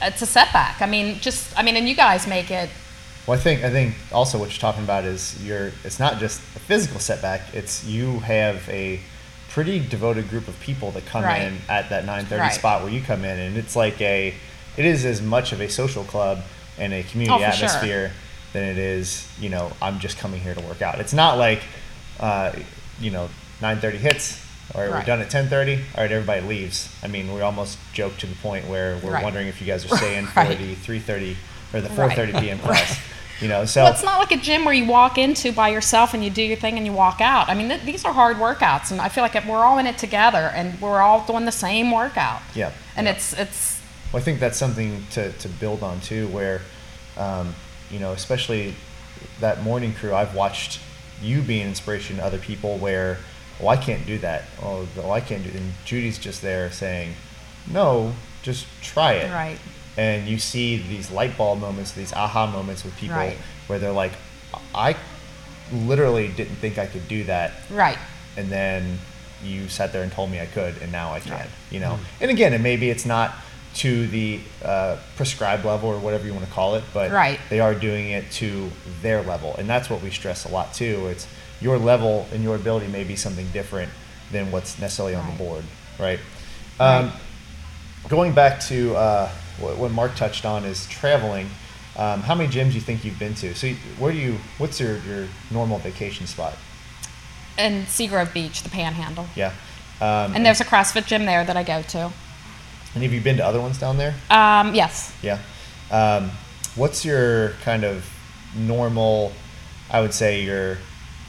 it's 0.00 0.22
a 0.22 0.26
setback. 0.26 0.80
I 0.80 0.86
mean, 0.86 1.18
just 1.20 1.56
I 1.58 1.62
mean, 1.62 1.76
and 1.76 1.88
you 1.88 1.94
guys 1.94 2.26
make 2.26 2.50
it. 2.50 2.70
Well, 3.26 3.38
I 3.38 3.40
think 3.40 3.64
I 3.64 3.70
think 3.70 3.94
also 4.12 4.38
what 4.38 4.50
you're 4.50 4.60
talking 4.60 4.84
about 4.84 5.04
is 5.04 5.42
you're. 5.44 5.72
It's 5.82 5.98
not 5.98 6.18
just 6.18 6.40
a 6.56 6.60
physical 6.60 7.00
setback. 7.00 7.52
It's 7.54 7.84
you 7.84 8.20
have 8.20 8.68
a 8.68 9.00
pretty 9.48 9.78
devoted 9.80 10.28
group 10.30 10.46
of 10.48 10.58
people 10.60 10.90
that 10.92 11.06
come 11.06 11.24
Right. 11.24 11.42
in 11.42 11.58
at 11.68 11.88
that 11.90 12.04
9:30 12.04 12.40
Right. 12.40 12.52
spot 12.52 12.82
where 12.82 12.92
you 12.92 13.00
come 13.00 13.24
in, 13.24 13.38
and 13.38 13.56
it's 13.56 13.74
like 13.76 14.00
a. 14.00 14.34
It 14.76 14.84
is 14.84 15.04
as 15.04 15.20
much 15.22 15.52
of 15.52 15.60
a 15.60 15.68
social 15.68 16.04
club 16.04 16.42
and 16.78 16.92
a 16.92 17.02
community 17.04 17.44
Oh, 17.44 17.50
for 17.50 17.56
sure. 17.56 18.10
Than 18.54 18.62
it 18.64 18.78
is. 18.78 19.28
You 19.38 19.50
know, 19.50 19.70
I'm 19.82 19.98
just 19.98 20.16
coming 20.16 20.40
here 20.40 20.54
to 20.54 20.60
work 20.62 20.80
out. 20.80 20.98
It's 21.00 21.12
not 21.12 21.36
like, 21.36 21.62
uh, 22.18 22.52
you 22.98 23.10
know, 23.10 23.28
9:30 23.60 23.96
hits. 23.98 24.40
All 24.74 24.80
right, 24.80 24.90
we're 24.90 25.02
done 25.04 25.20
at 25.20 25.28
10:30. 25.30 25.76
All 25.94 26.02
right, 26.02 26.10
everybody 26.10 26.40
leaves. 26.40 26.88
I 27.02 27.08
mean, 27.08 27.34
we 27.34 27.42
almost 27.42 27.76
joke 27.92 28.16
to 28.18 28.26
the 28.26 28.34
point 28.36 28.66
where 28.66 28.96
we're 29.04 29.10
Right. 29.12 29.22
wondering 29.22 29.48
if 29.48 29.60
you 29.60 29.66
guys 29.66 29.84
are 29.84 29.94
staying 29.98 30.26
for 30.32 30.40
Right. 30.40 30.56
the 30.56 30.74
3:30 30.76 31.36
or 31.74 31.82
the 31.82 31.90
Right. 31.90 32.16
4:30 32.16 32.40
p.m. 32.40 32.58
class. 32.60 32.98
You 33.40 33.48
know, 33.48 33.64
so 33.66 33.82
Well, 33.82 33.92
it's 33.92 34.02
not 34.04 34.20
like 34.20 34.30
a 34.30 34.36
gym 34.36 34.64
where 34.64 34.72
you 34.72 34.86
walk 34.86 35.18
into 35.18 35.50
by 35.52 35.68
yourself 35.68 36.14
and 36.14 36.24
you 36.24 36.30
do 36.30 36.40
your 36.40 36.56
thing 36.56 36.76
and 36.78 36.86
you 36.86 36.92
walk 36.92 37.20
out. 37.20 37.48
I 37.48 37.54
mean, 37.54 37.68
th- 37.68 37.82
these 37.82 38.04
are 38.04 38.12
hard 38.12 38.36
workouts, 38.38 38.92
and 38.92 39.00
I 39.00 39.08
feel 39.08 39.22
like 39.24 39.34
if 39.34 39.44
we're 39.44 39.64
all 39.64 39.76
in 39.78 39.86
it 39.88 39.98
together 39.98 40.52
and 40.54 40.80
we're 40.80 41.02
all 41.02 41.26
doing 41.26 41.44
the 41.44 41.52
same 41.52 41.90
workout. 41.90 42.40
Yeah, 42.54 42.70
And 42.96 43.06
yeah. 43.06 43.12
it's 43.14 43.32
it's 43.32 43.80
Well, 44.12 44.22
I 44.22 44.24
think 44.24 44.38
that's 44.38 44.56
something 44.56 45.04
to, 45.10 45.32
to 45.32 45.48
build 45.48 45.82
on 45.82 46.00
too, 46.00 46.28
where, 46.28 46.60
um, 47.18 47.54
you 47.94 48.00
know, 48.00 48.10
especially 48.12 48.74
that 49.38 49.62
morning 49.62 49.94
crew, 49.94 50.12
I've 50.12 50.34
watched 50.34 50.80
you 51.22 51.40
be 51.40 51.60
an 51.60 51.68
inspiration 51.68 52.16
to 52.16 52.24
other 52.24 52.38
people 52.38 52.76
where, 52.78 53.18
oh, 53.62 53.68
I 53.68 53.76
can't 53.76 54.04
do 54.04 54.18
that. 54.18 54.42
Oh, 54.60 54.86
oh 55.00 55.12
I 55.12 55.20
can't 55.20 55.44
do 55.44 55.50
And 55.56 55.72
Judy's 55.84 56.18
just 56.18 56.42
there 56.42 56.72
saying, 56.72 57.14
no, 57.72 58.12
just 58.42 58.66
try 58.82 59.12
it. 59.12 59.30
right. 59.32 59.58
And 59.96 60.26
you 60.26 60.38
see 60.40 60.76
these 60.76 61.12
light 61.12 61.38
bulb 61.38 61.60
moments, 61.60 61.92
these 61.92 62.12
aha 62.12 62.48
moments 62.48 62.84
with 62.84 62.96
people 62.96 63.16
Right. 63.16 63.38
where 63.68 63.78
they're 63.78 63.92
like, 63.92 64.12
I 64.74 64.96
literally 65.72 66.28
didn't 66.28 66.56
think 66.56 66.78
I 66.78 66.86
could 66.86 67.06
do 67.06 67.22
that 67.24 67.52
Right. 67.70 67.98
and 68.36 68.48
then 68.50 68.98
you 69.42 69.68
sat 69.68 69.92
there 69.92 70.02
and 70.02 70.10
told 70.10 70.30
me 70.30 70.40
I 70.40 70.46
could, 70.46 70.78
and 70.82 70.90
now 70.90 71.12
I 71.12 71.20
can. 71.20 71.32
Right. 71.32 71.48
You 71.70 71.78
know, 71.78 72.00
and 72.20 72.30
again, 72.30 72.54
and 72.54 72.62
maybe 72.62 72.90
it's 72.90 73.04
not 73.06 73.34
to 73.74 74.06
the 74.06 74.40
uh, 74.64 74.96
prescribed 75.16 75.64
level 75.64 75.88
or 75.88 75.98
whatever 75.98 76.26
you 76.26 76.32
want 76.32 76.44
to 76.46 76.50
call 76.52 76.74
it, 76.76 76.84
but 76.92 77.10
Right. 77.10 77.40
they 77.50 77.60
are 77.60 77.74
doing 77.74 78.10
it 78.10 78.30
to 78.32 78.70
their 79.02 79.22
level, 79.22 79.54
and 79.56 79.68
that's 79.68 79.90
what 79.90 80.00
we 80.02 80.10
stress 80.10 80.44
a 80.44 80.48
lot 80.48 80.72
too. 80.74 81.08
It's 81.08 81.26
your 81.60 81.78
level 81.78 82.26
and 82.32 82.42
your 82.42 82.56
ability 82.56 82.88
may 82.88 83.04
be 83.04 83.16
something 83.16 83.46
different 83.52 83.90
than 84.30 84.50
what's 84.52 84.78
necessarily 84.78 85.14
on 85.14 85.26
the 85.26 85.36
board, 85.36 85.64
right? 85.98 86.18
Um, 86.80 87.06
Right. 87.06 87.12
Going 88.10 88.32
back 88.34 88.60
to 88.64 88.94
uh, 88.96 89.28
what, 89.58 89.78
what 89.78 89.90
Mark 89.90 90.14
touched 90.14 90.44
on 90.44 90.64
is 90.64 90.86
traveling. 90.88 91.48
Um, 91.96 92.20
how 92.20 92.34
many 92.34 92.52
gyms 92.52 92.68
do 92.70 92.74
you 92.74 92.80
think 92.82 93.02
you've 93.02 93.18
been 93.18 93.34
to? 93.36 93.54
So, 93.54 93.68
where 93.98 94.12
do 94.12 94.18
you? 94.18 94.36
What's 94.58 94.78
your, 94.78 94.98
your 94.98 95.26
normal 95.50 95.78
vacation 95.78 96.26
spot? 96.26 96.54
And 97.56 97.86
Seagrove 97.86 98.34
Beach, 98.34 98.62
the 98.62 98.68
Panhandle. 98.68 99.26
Yeah. 99.34 99.52
Um, 100.02 100.34
And 100.34 100.44
there's 100.44 100.60
a 100.60 100.64
CrossFit 100.66 101.06
gym 101.06 101.24
there 101.24 101.44
that 101.44 101.56
I 101.56 101.62
go 101.62 101.80
to. 101.82 102.12
And 102.94 103.02
have 103.02 103.12
you 103.12 103.20
been 103.20 103.36
to 103.38 103.44
other 103.44 103.60
ones 103.60 103.78
down 103.78 103.96
there? 103.98 104.14
Um, 104.30 104.74
yes. 104.74 105.12
Yeah. 105.22 105.38
Um, 105.90 106.30
what's 106.76 107.04
your 107.04 107.50
kind 107.62 107.84
of 107.84 108.08
normal, 108.56 109.32
I 109.90 110.00
would 110.00 110.14
say, 110.14 110.42
your 110.42 110.78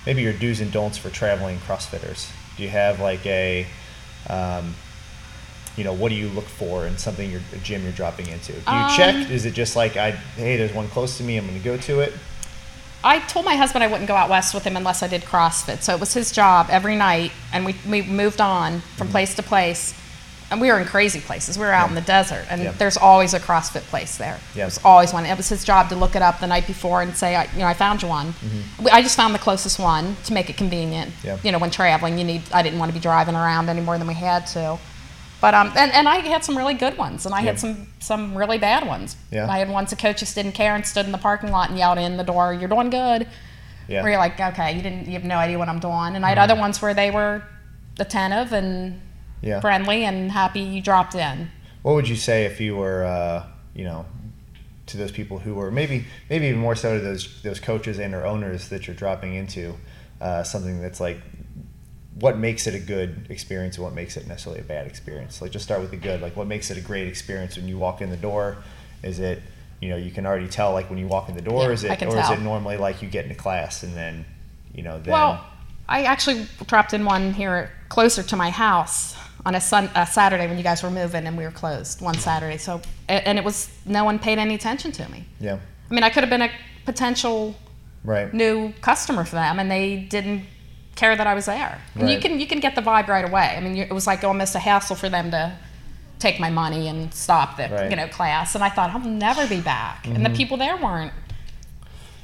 maybe 0.05 0.21
your 0.21 0.33
do's 0.33 0.61
and 0.61 0.71
don'ts 0.71 0.97
for 0.97 1.09
traveling 1.09 1.57
CrossFitters? 1.59 2.31
Do 2.57 2.63
you 2.63 2.69
have 2.69 2.99
like 2.99 3.25
a, 3.25 3.65
um, 4.29 4.75
you 5.75 5.83
know, 5.83 5.93
what 5.93 6.09
do 6.09 6.15
you 6.15 6.29
look 6.29 6.45
for 6.45 6.85
in 6.85 6.97
something 6.97 7.29
you're, 7.31 7.41
a 7.53 7.57
gym 7.57 7.83
you're 7.83 7.91
dropping 7.91 8.27
into? 8.27 8.53
Do 8.53 8.59
you 8.59 8.77
Um, 8.77 8.95
check? 8.95 9.29
Is 9.29 9.45
it 9.45 9.53
just 9.53 9.75
like, 9.75 9.97
I 9.97 10.11
hey, 10.11 10.57
there's 10.57 10.71
one 10.73 10.87
close 10.89 11.17
to 11.17 11.23
me, 11.23 11.37
I'm 11.37 11.47
going 11.47 11.57
to 11.57 11.63
go 11.63 11.77
to 11.77 11.99
it? 12.01 12.13
I 13.03 13.19
told 13.19 13.45
my 13.45 13.55
husband 13.55 13.83
I 13.83 13.87
wouldn't 13.87 14.07
go 14.07 14.15
out 14.15 14.29
west 14.29 14.53
with 14.53 14.63
him 14.63 14.75
unless 14.77 15.03
I 15.03 15.07
did 15.07 15.21
CrossFit. 15.23 15.81
So 15.83 15.93
it 15.93 15.99
was 15.99 16.13
his 16.13 16.31
job 16.31 16.67
every 16.71 16.95
night, 16.95 17.31
and 17.53 17.65
we, 17.65 17.75
we 17.87 18.01
moved 18.01 18.41
on 18.41 18.79
from 18.97 19.09
place 19.09 19.35
to 19.35 19.43
place. 19.43 19.93
And 20.51 20.61
we 20.61 20.71
were 20.71 20.79
in 20.79 20.85
crazy 20.85 21.19
places. 21.19 21.57
We 21.57 21.65
were 21.65 21.71
out 21.71 21.89
in 21.89 21.95
the 21.95 22.01
desert, 22.01 22.45
and 22.51 22.61
Yeah. 22.61 22.71
there's 22.77 22.97
always 22.97 23.33
a 23.33 23.39
CrossFit 23.39 23.81
place 23.89 24.17
there. 24.17 24.37
Yeah. 24.53 24.65
There's 24.65 24.79
always 24.85 25.11
one. 25.11 25.25
It 25.25 25.35
was 25.35 25.49
his 25.49 25.63
job 25.63 25.89
to 25.89 25.95
look 25.95 26.15
it 26.15 26.21
up 26.21 26.39
the 26.39 26.45
night 26.47 26.67
before 26.67 27.01
and 27.01 27.15
say, 27.17 27.35
I, 27.35 27.43
you 27.53 27.59
know, 27.59 27.65
I 27.67 27.73
found 27.73 28.03
you 28.03 28.07
one. 28.07 28.35
We- 28.79 28.91
I 28.91 29.01
just 29.01 29.15
found 29.15 29.33
the 29.33 29.39
closest 29.39 29.79
one 29.79 30.15
to 30.25 30.33
make 30.33 30.49
it 30.49 30.55
convenient. 30.57 31.11
Mm-hmm. 31.17 31.27
Yeah. 31.27 31.37
You 31.43 31.51
know, 31.51 31.57
when 31.57 31.71
traveling, 31.71 32.17
you 32.19 32.23
need. 32.23 32.43
I 32.53 32.61
didn't 32.61 32.77
want 32.79 32.89
to 32.89 32.93
be 32.93 32.99
driving 32.99 33.33
around 33.35 33.69
any 33.69 33.81
more 33.81 33.97
than 33.97 34.07
we 34.07 34.13
had 34.13 34.45
to. 34.47 34.77
But 35.41 35.53
um, 35.53 35.73
and, 35.75 35.91
and 35.91 36.07
I 36.07 36.17
had 36.19 36.43
some 36.45 36.55
really 36.57 36.75
good 36.75 36.97
ones, 36.97 37.25
and 37.25 37.33
I 37.35 37.39
Yeah. 37.39 37.45
had 37.51 37.59
some 37.59 37.87
some 37.99 38.37
really 38.37 38.57
bad 38.59 38.85
ones. 38.87 39.15
Yeah. 39.31 39.49
I 39.49 39.57
had 39.57 39.69
ones 39.69 39.89
the 39.89 39.95
coaches 39.95 40.33
didn't 40.33 40.53
care 40.53 40.75
and 40.75 40.85
stood 40.85 41.05
in 41.07 41.11
the 41.11 41.17
parking 41.17 41.51
lot 41.51 41.69
and 41.69 41.77
yelled 41.77 41.97
in 41.97 42.17
the 42.17 42.23
door, 42.23 42.53
"You're 42.53 42.69
doing 42.69 42.89
good." 42.91 43.27
Yeah. 43.87 44.01
Where 44.01 44.11
you're 44.11 44.19
like, 44.19 44.39
okay, 44.39 44.73
you 44.75 44.81
didn't, 44.81 45.05
you 45.05 45.13
have 45.13 45.23
no 45.23 45.37
idea 45.37 45.59
what 45.59 45.69
I'm 45.69 45.77
doing. 45.79 46.15
And 46.15 46.25
I 46.25 46.29
had 46.29 46.37
Mm-hmm. 46.39 46.43
other 46.51 46.59
ones 46.59 46.81
where 46.81 46.95
they 46.95 47.11
were 47.11 47.43
attentive 47.99 48.51
and 48.51 48.99
Yeah. 49.45 49.61
friendly 49.61 50.03
and 50.03 50.31
happy 50.31 50.61
you 50.61 50.81
dropped 50.81 51.13
in. 51.13 51.51
What 51.83 51.93
would 51.93 52.09
you 52.09 52.15
say 52.15 52.45
if 52.45 52.59
you 52.59 52.75
were, 52.75 53.05
uh, 53.05 53.45
you 53.75 53.83
know, 53.83 54.07
to 54.87 54.97
those 54.97 55.11
people 55.11 55.37
who 55.37 55.53
were 55.53 55.69
maybe 55.69 56.05
maybe 56.29 56.47
even 56.47 56.59
more 56.59 56.75
so 56.75 56.97
to 56.97 57.03
those 57.03 57.41
those 57.43 57.59
coaches 57.59 57.99
and 57.99 58.13
or 58.13 58.25
owners 58.25 58.69
that 58.69 58.87
you're 58.87 58.95
dropping 58.95 59.35
into 59.35 59.75
uh, 60.19 60.43
something 60.43 60.81
that's 60.81 60.99
like 60.99 61.17
what 62.19 62.37
makes 62.37 62.65
it 62.65 62.73
a 62.73 62.79
good 62.79 63.27
experience 63.29 63.75
and 63.75 63.83
what 63.83 63.93
makes 63.93 64.17
it 64.17 64.25
necessarily 64.25 64.61
a 64.61 64.63
bad 64.63 64.87
experience? 64.87 65.41
Like 65.41 65.51
just 65.51 65.65
start 65.65 65.81
with 65.81 65.91
the 65.91 65.97
good. 65.97 66.21
Like 66.21 66.35
what 66.35 66.47
makes 66.47 66.71
it 66.71 66.77
a 66.77 66.81
great 66.81 67.07
experience 67.07 67.55
when 67.55 67.67
you 67.67 67.77
walk 67.77 68.01
in 68.01 68.09
the 68.09 68.17
door? 68.17 68.57
Is 69.03 69.19
it 69.19 69.43
you 69.79 69.89
know 69.89 69.97
you 69.97 70.09
can 70.09 70.25
already 70.25 70.47
tell 70.47 70.73
like 70.73 70.89
when 70.89 70.97
you 70.97 71.07
walk 71.07 71.29
in 71.29 71.35
the 71.35 71.41
door? 71.41 71.65
Yeah, 71.65 71.69
is 71.69 71.83
it 71.83 72.01
or 72.03 72.19
is 72.19 72.29
it 72.31 72.41
normally 72.41 72.77
like 72.77 73.03
you 73.03 73.09
get 73.09 73.25
into 73.25 73.35
class 73.35 73.83
and 73.83 73.95
then 73.95 74.25
you 74.73 74.81
know 74.81 74.99
then 74.99 75.13
Well, 75.13 75.45
I 75.87 76.03
actually 76.03 76.47
dropped 76.65 76.93
in 76.93 77.05
one 77.05 77.33
here 77.33 77.69
closer 77.89 78.23
to 78.23 78.35
my 78.35 78.49
house 78.49 79.15
on 79.45 79.55
a, 79.55 79.61
sun, 79.61 79.89
a 79.95 80.05
Saturday 80.07 80.47
when 80.47 80.57
you 80.57 80.63
guys 80.63 80.81
were 80.81 80.89
moving 80.89 81.27
and 81.27 81.37
we 81.37 81.43
were 81.43 81.51
closed 81.51 82.01
one 82.01 82.17
Saturday. 82.17 82.57
So, 82.57 82.81
and 83.07 83.37
it 83.37 83.43
was, 83.43 83.69
no 83.85 84.03
one 84.03 84.17
paid 84.19 84.39
any 84.39 84.55
attention 84.55 84.91
to 84.93 85.09
me. 85.11 85.25
yeah 85.39 85.59
I 85.89 85.93
mean, 85.93 86.03
I 86.03 86.09
could 86.09 86.23
have 86.23 86.31
been 86.31 86.41
a 86.41 86.51
potential 86.85 87.55
right 88.03 88.31
new 88.33 88.71
customer 88.81 89.23
for 89.23 89.35
them 89.35 89.59
and 89.59 89.69
they 89.69 89.97
didn't 89.97 90.43
care 90.95 91.15
that 91.15 91.27
I 91.27 91.33
was 91.33 91.45
there. 91.45 91.81
And 91.95 92.09
you 92.09 92.19
can 92.19 92.39
you 92.39 92.47
can 92.47 92.59
get 92.59 92.73
the 92.75 92.81
vibe 92.81 93.07
right 93.07 93.25
away. 93.25 93.53
I 93.57 93.59
mean, 93.59 93.75
it 93.77 93.91
was 93.91 94.07
like 94.07 94.23
almost 94.23 94.55
a 94.55 94.59
hassle 94.59 94.95
for 94.95 95.09
them 95.09 95.31
to 95.31 95.55
take 96.19 96.39
my 96.39 96.49
money 96.49 96.87
and 96.87 97.13
stop 97.13 97.57
the 97.57 97.63
Right. 97.63 97.71
Mm-hmm. 97.71 97.89
you 97.91 97.97
know 97.97 98.07
class. 98.07 98.55
And 98.55 98.63
I 98.63 98.69
thought 98.69 98.89
I'll 98.91 98.99
never 98.99 99.47
be 99.47 99.61
back. 99.61 100.07
And 100.07 100.25
the 100.25 100.29
people 100.31 100.57
there 100.57 100.77
weren't 100.77 101.13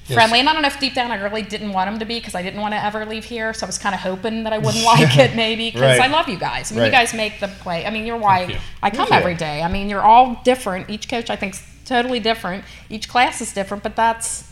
Yes. 0.08 0.16
friendly. 0.16 0.40
And 0.40 0.50
I 0.50 0.54
don't 0.54 0.62
know 0.64 0.68
if 0.68 0.80
deep 0.80 0.94
down 0.96 1.12
I 1.12 1.22
really 1.22 1.42
didn't 1.44 1.72
want 1.74 1.90
them 1.90 2.00
to 2.00 2.06
be 2.06 2.20
because 2.20 2.34
I 2.36 2.42
didn't 2.42 2.60
want 2.60 2.74
to 2.74 2.84
ever 2.84 3.06
leave 3.06 3.24
here. 3.24 3.54
So 3.54 3.66
I 3.66 3.68
was 3.68 3.78
kind 3.78 3.94
of 3.96 4.02
hoping 4.02 4.44
that 4.44 4.52
I 4.54 4.58
wouldn't 4.58 4.84
like 4.94 5.16
it 5.18 5.36
maybe 5.36 5.70
because 5.70 6.00
Right. 6.00 6.02
I 6.02 6.08
love 6.08 6.28
you 6.28 6.38
guys. 6.38 6.72
I 6.72 6.76
mean, 6.76 6.80
Right. 6.82 6.86
you 6.88 6.92
guys 6.92 7.14
make 7.14 7.40
the 7.40 7.48
play. 7.48 7.86
I 7.86 7.92
mean, 7.92 8.06
you're 8.06 8.18
why 8.18 8.44
you. 8.46 8.58
I 8.82 8.90
come 8.90 8.98
Thank 9.08 9.10
you. 9.12 9.16
every 9.18 9.36
day. 9.36 9.62
I 9.62 9.68
mean, 9.72 9.90
you're 9.90 10.02
all 10.02 10.42
different. 10.44 10.90
Each 10.90 11.08
coach 11.08 11.30
I 11.30 11.36
think 11.36 11.54
is 11.54 11.64
totally 11.86 12.20
different. 12.20 12.66
Each 12.90 13.08
class 13.08 13.42
is 13.42 13.54
different, 13.54 13.84
but 13.84 13.96
that's 13.96 14.50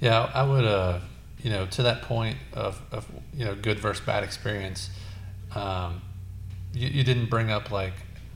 Yeah, 0.00 0.30
I 0.34 0.42
would, 0.42 0.64
uh, 0.64 1.00
you 1.42 1.50
know, 1.50 1.66
to 1.66 1.82
that 1.82 2.02
point 2.02 2.36
of, 2.52 2.80
of 2.92 3.06
you 3.34 3.44
know, 3.44 3.54
good 3.54 3.78
versus 3.78 4.04
bad 4.04 4.22
experience, 4.24 4.90
um, 5.54 6.02
you, 6.72 6.88
you 6.88 7.04
didn't 7.04 7.30
bring 7.30 7.50
up 7.50 7.70
like 7.70 7.92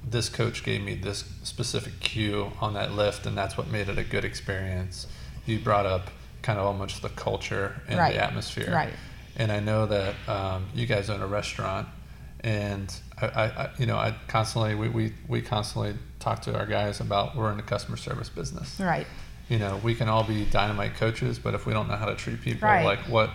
this 0.08 0.28
coach 0.28 0.62
gave 0.64 0.82
me 0.82 0.94
this 0.94 1.24
specific 1.42 2.00
cue 2.00 2.52
on 2.60 2.74
that 2.74 2.92
lift, 2.92 3.26
and 3.26 3.36
that's 3.36 3.56
what 3.58 3.68
made 3.68 3.88
it 3.88 3.98
a 3.98 4.04
good 4.04 4.24
experience. 4.24 5.06
You 5.48 5.58
brought 5.58 5.86
up 5.86 6.10
kind 6.42 6.58
of 6.58 6.66
almost 6.66 7.00
the 7.02 7.08
culture 7.08 7.80
and 7.88 7.98
Right. 7.98 8.14
the 8.14 8.22
atmosphere. 8.22 8.70
Right. 8.72 8.92
And 9.36 9.50
I 9.50 9.60
know 9.60 9.86
that 9.86 10.14
um, 10.28 10.66
you 10.74 10.86
guys 10.86 11.08
own 11.10 11.22
a 11.22 11.26
restaurant, 11.26 11.88
and 12.40 12.94
I, 13.20 13.26
I, 13.26 13.70
you 13.78 13.86
know, 13.86 13.96
I 13.96 14.14
constantly 14.28 14.74
we, 14.74 14.88
we, 14.88 15.12
we 15.26 15.40
constantly 15.42 15.94
talk 16.20 16.42
to 16.42 16.56
our 16.56 16.66
guys 16.66 17.00
about 17.00 17.34
we're 17.36 17.50
in 17.50 17.56
the 17.56 17.62
customer 17.62 17.96
service 17.96 18.28
business 18.28 18.78
right. 18.80 19.06
you 19.48 19.58
know, 19.58 19.80
we 19.82 19.94
can 19.94 20.08
all 20.08 20.24
be 20.24 20.44
dynamite 20.44 20.94
coaches, 20.96 21.38
but 21.38 21.54
if 21.54 21.64
we 21.66 21.72
don't 21.72 21.88
know 21.88 21.96
how 21.96 22.06
to 22.06 22.14
treat 22.14 22.40
people, 22.42 22.68
Right. 22.68 22.84
like 22.84 22.98
what, 23.08 23.30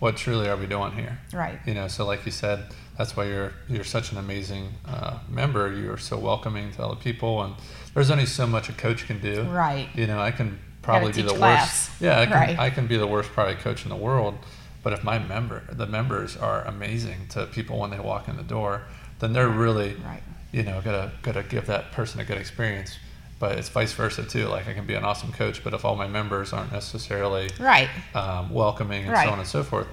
what 0.00 0.16
truly 0.16 0.48
are 0.48 0.56
we 0.56 0.66
doing 0.66 0.92
here? 0.92 1.18
Right. 1.32 1.58
You 1.66 1.74
know, 1.74 1.88
so 1.88 2.04
like 2.04 2.26
you 2.26 2.32
said, 2.32 2.64
that's 2.98 3.16
why 3.16 3.24
you're 3.24 3.52
you're 3.68 3.84
such 3.84 4.12
an 4.12 4.18
amazing 4.18 4.68
uh, 4.86 5.18
member. 5.28 5.72
You're 5.72 5.96
so 5.98 6.16
welcoming 6.18 6.70
to 6.72 6.84
other 6.84 6.96
people, 6.96 7.42
and 7.42 7.54
there's 7.92 8.10
only 8.10 8.26
so 8.26 8.46
much 8.46 8.68
a 8.68 8.72
coach 8.72 9.06
can 9.06 9.20
do. 9.20 9.42
Right. 9.44 9.88
You 9.94 10.06
know, 10.06 10.20
I 10.20 10.30
can 10.30 10.58
probably 10.84 11.12
be 11.12 11.22
the 11.22 11.34
class. 11.34 11.88
worst. 11.88 12.00
Yeah, 12.02 12.20
I 12.20 12.26
can, 12.26 12.34
Right. 12.34 12.58
I 12.58 12.70
can 12.70 12.86
be 12.86 12.96
the 12.96 13.06
worst 13.06 13.30
probably 13.32 13.54
coach 13.56 13.84
in 13.84 13.88
the 13.90 13.96
world, 13.96 14.36
but 14.82 14.92
if 14.92 15.02
my 15.02 15.18
member, 15.18 15.62
the 15.70 15.86
members 15.86 16.36
are 16.36 16.62
amazing 16.64 17.26
to 17.30 17.46
people 17.46 17.78
when 17.78 17.90
they 17.90 17.98
walk 18.00 18.28
in 18.28 18.36
the 18.36 18.42
door, 18.42 18.82
then 19.20 19.32
they're 19.32 19.48
really 19.48 19.94
Right. 20.04 20.22
you 20.52 20.62
know, 20.62 20.80
gotta 20.82 21.10
gotta 21.22 21.42
give 21.42 21.66
that 21.66 21.90
person 21.92 22.20
a 22.20 22.24
good 22.24 22.38
experience. 22.38 22.98
But 23.40 23.58
it's 23.58 23.68
vice 23.68 23.92
versa 23.92 24.22
too. 24.24 24.46
Like 24.46 24.68
I 24.68 24.72
can 24.74 24.86
be 24.86 24.94
an 24.94 25.04
awesome 25.04 25.32
coach, 25.32 25.64
but 25.64 25.74
if 25.74 25.84
all 25.84 25.96
my 25.96 26.06
members 26.06 26.52
aren't 26.52 26.72
necessarily 26.72 27.50
Right. 27.58 27.88
um, 28.14 28.50
welcoming 28.50 29.04
and 29.04 29.12
Right. 29.12 29.26
so 29.26 29.32
on 29.32 29.38
and 29.40 29.48
so 29.48 29.62
forth, 29.64 29.86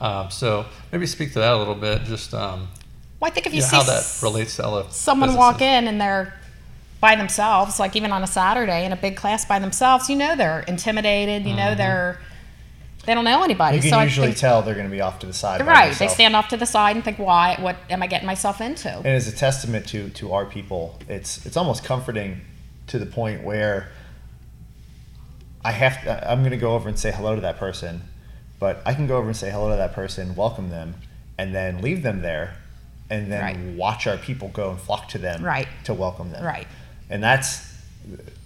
um, 0.00 0.30
so 0.30 0.66
maybe 0.92 1.06
speak 1.06 1.32
to 1.32 1.38
that 1.40 1.52
a 1.54 1.56
little 1.56 1.74
bit. 1.74 2.04
Just 2.04 2.32
um, 2.34 2.68
Well, 3.20 3.30
I 3.30 3.34
think 3.34 3.46
if 3.46 3.52
you 3.52 3.56
you 3.58 3.62
know, 3.62 3.68
see 3.68 3.76
how 3.76 3.82
that 3.84 4.18
relates 4.22 4.56
to 4.56 4.66
other 4.66 4.84
someone 4.90 5.34
walk 5.34 5.60
in 5.62 5.88
and 5.88 6.00
they're 6.00 6.34
by 7.04 7.14
themselves, 7.16 7.78
like 7.78 7.94
even 7.96 8.10
on 8.12 8.22
a 8.22 8.26
Saturday 8.26 8.86
in 8.86 8.92
a 8.92 8.96
big 8.96 9.14
class 9.14 9.44
by 9.44 9.58
themselves, 9.58 10.08
you 10.08 10.16
know 10.16 10.34
they're 10.36 10.60
intimidated. 10.74 11.44
You 11.44 11.54
know 11.54 11.74
they're 11.74 12.18
they 13.04 13.12
don't 13.14 13.24
know 13.24 13.42
anybody. 13.44 13.76
you 13.76 13.82
can 13.82 13.90
so 13.90 14.00
usually 14.00 14.28
I 14.28 14.30
think, 14.30 14.40
tell 14.40 14.62
they're 14.62 14.74
going 14.80 14.88
to 14.88 14.96
be 15.00 15.02
off 15.02 15.18
to 15.18 15.26
the 15.26 15.34
side 15.34 15.60
right. 15.66 15.92
They 15.98 16.08
stand 16.08 16.34
off 16.34 16.48
to 16.48 16.56
the 16.56 16.64
side 16.64 16.96
and 16.96 17.04
think, 17.04 17.18
"Why? 17.18 17.56
What 17.60 17.76
am 17.90 18.02
I 18.02 18.06
getting 18.06 18.26
myself 18.26 18.62
into?" 18.62 18.88
and 18.88 19.06
as 19.20 19.28
a 19.28 19.36
testament 19.36 19.86
to 19.88 20.08
to 20.20 20.32
our 20.32 20.46
people 20.46 20.98
it's 21.06 21.44
it's 21.44 21.58
almost 21.58 21.84
comforting 21.84 22.40
to 22.86 22.98
the 22.98 23.06
point 23.20 23.44
where 23.44 23.88
i 25.64 25.72
have 25.72 26.02
to, 26.04 26.30
i'm 26.30 26.40
going 26.40 26.50
to 26.58 26.64
go 26.68 26.72
over 26.74 26.88
and 26.88 26.98
say 26.98 27.10
hello 27.12 27.34
to 27.34 27.40
that 27.42 27.58
person 27.58 28.00
but 28.58 28.74
i 28.86 28.92
can 28.94 29.06
go 29.06 29.16
over 29.18 29.26
and 29.28 29.36
say 29.36 29.50
hello 29.50 29.68
to 29.70 29.76
that 29.76 29.92
person 29.92 30.34
welcome 30.34 30.70
them 30.70 30.88
Mm-hmm. 30.94 31.40
and 31.42 31.54
then 31.54 31.82
leave 31.82 32.02
them 32.02 32.22
there, 32.22 32.46
and 33.10 33.30
then 33.32 33.42
Right. 33.42 33.58
watch 33.84 34.06
our 34.06 34.16
people 34.16 34.48
go 34.48 34.70
and 34.70 34.78
flock 34.80 35.08
to 35.14 35.18
them 35.18 35.42
Right. 35.44 35.66
to 35.84 35.92
welcome 35.92 36.30
them. 36.30 36.44
Right. 36.44 36.66
And 37.10 37.22
that's 37.22 37.72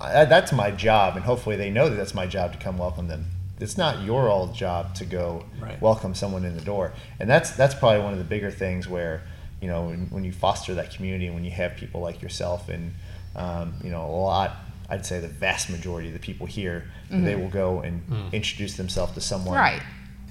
that's 0.00 0.52
my 0.52 0.70
job, 0.70 1.16
and 1.16 1.24
hopefully 1.24 1.56
they 1.56 1.70
know 1.70 1.88
that 1.88 1.96
that's 1.96 2.14
my 2.14 2.26
job 2.26 2.52
to 2.52 2.58
come 2.58 2.78
welcome 2.78 3.08
them. 3.08 3.26
It's 3.60 3.76
not 3.76 4.04
your 4.04 4.28
old 4.28 4.54
job 4.54 4.94
to 4.96 5.04
go 5.04 5.44
Right. 5.60 5.80
welcome 5.82 6.14
someone 6.14 6.44
in 6.44 6.54
the 6.56 6.64
door, 6.64 6.92
and 7.18 7.28
that's 7.28 7.50
that's 7.52 7.74
probably 7.74 8.02
one 8.02 8.12
of 8.12 8.18
the 8.18 8.24
bigger 8.24 8.50
things 8.50 8.86
where 8.88 9.22
you 9.60 9.68
know 9.68 9.86
when, 9.86 10.06
when 10.10 10.24
you 10.24 10.32
foster 10.32 10.74
that 10.74 10.94
community, 10.94 11.26
and 11.26 11.34
when 11.34 11.44
you 11.44 11.50
have 11.50 11.74
people 11.76 12.00
like 12.00 12.22
yourself, 12.22 12.68
and 12.68 12.94
um, 13.36 13.74
you 13.82 13.90
know 13.90 14.04
a 14.04 14.10
lot. 14.10 14.56
I'd 14.90 15.04
say 15.04 15.20
the 15.20 15.28
vast 15.28 15.68
majority 15.68 16.08
of 16.08 16.14
the 16.14 16.18
people 16.18 16.46
here, 16.46 16.84
they 17.10 17.36
will 17.36 17.50
go 17.50 17.80
and 17.80 18.02
introduce 18.32 18.78
themselves 18.78 19.12
to 19.14 19.20
someone. 19.20 19.54
Mm-hmm. 19.58 19.74
Right. 19.74 19.82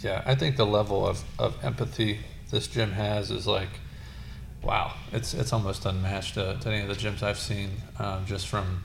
Yeah, 0.01 0.23
I 0.25 0.33
think 0.33 0.57
the 0.57 0.65
level 0.65 1.05
of, 1.05 1.23
of 1.37 1.63
empathy 1.63 2.21
this 2.49 2.65
gym 2.65 2.93
has 2.93 3.29
is 3.29 3.45
like, 3.45 3.69
wow, 4.63 4.93
it's 5.11 5.33
it's 5.33 5.53
almost 5.53 5.85
unmatched 5.85 6.35
to, 6.35 6.57
to 6.61 6.69
any 6.69 6.81
of 6.81 6.87
the 6.87 6.95
gyms 6.95 7.23
I've 7.23 7.39
seen. 7.39 7.71
Um, 7.99 8.25
just 8.25 8.47
from, 8.47 8.83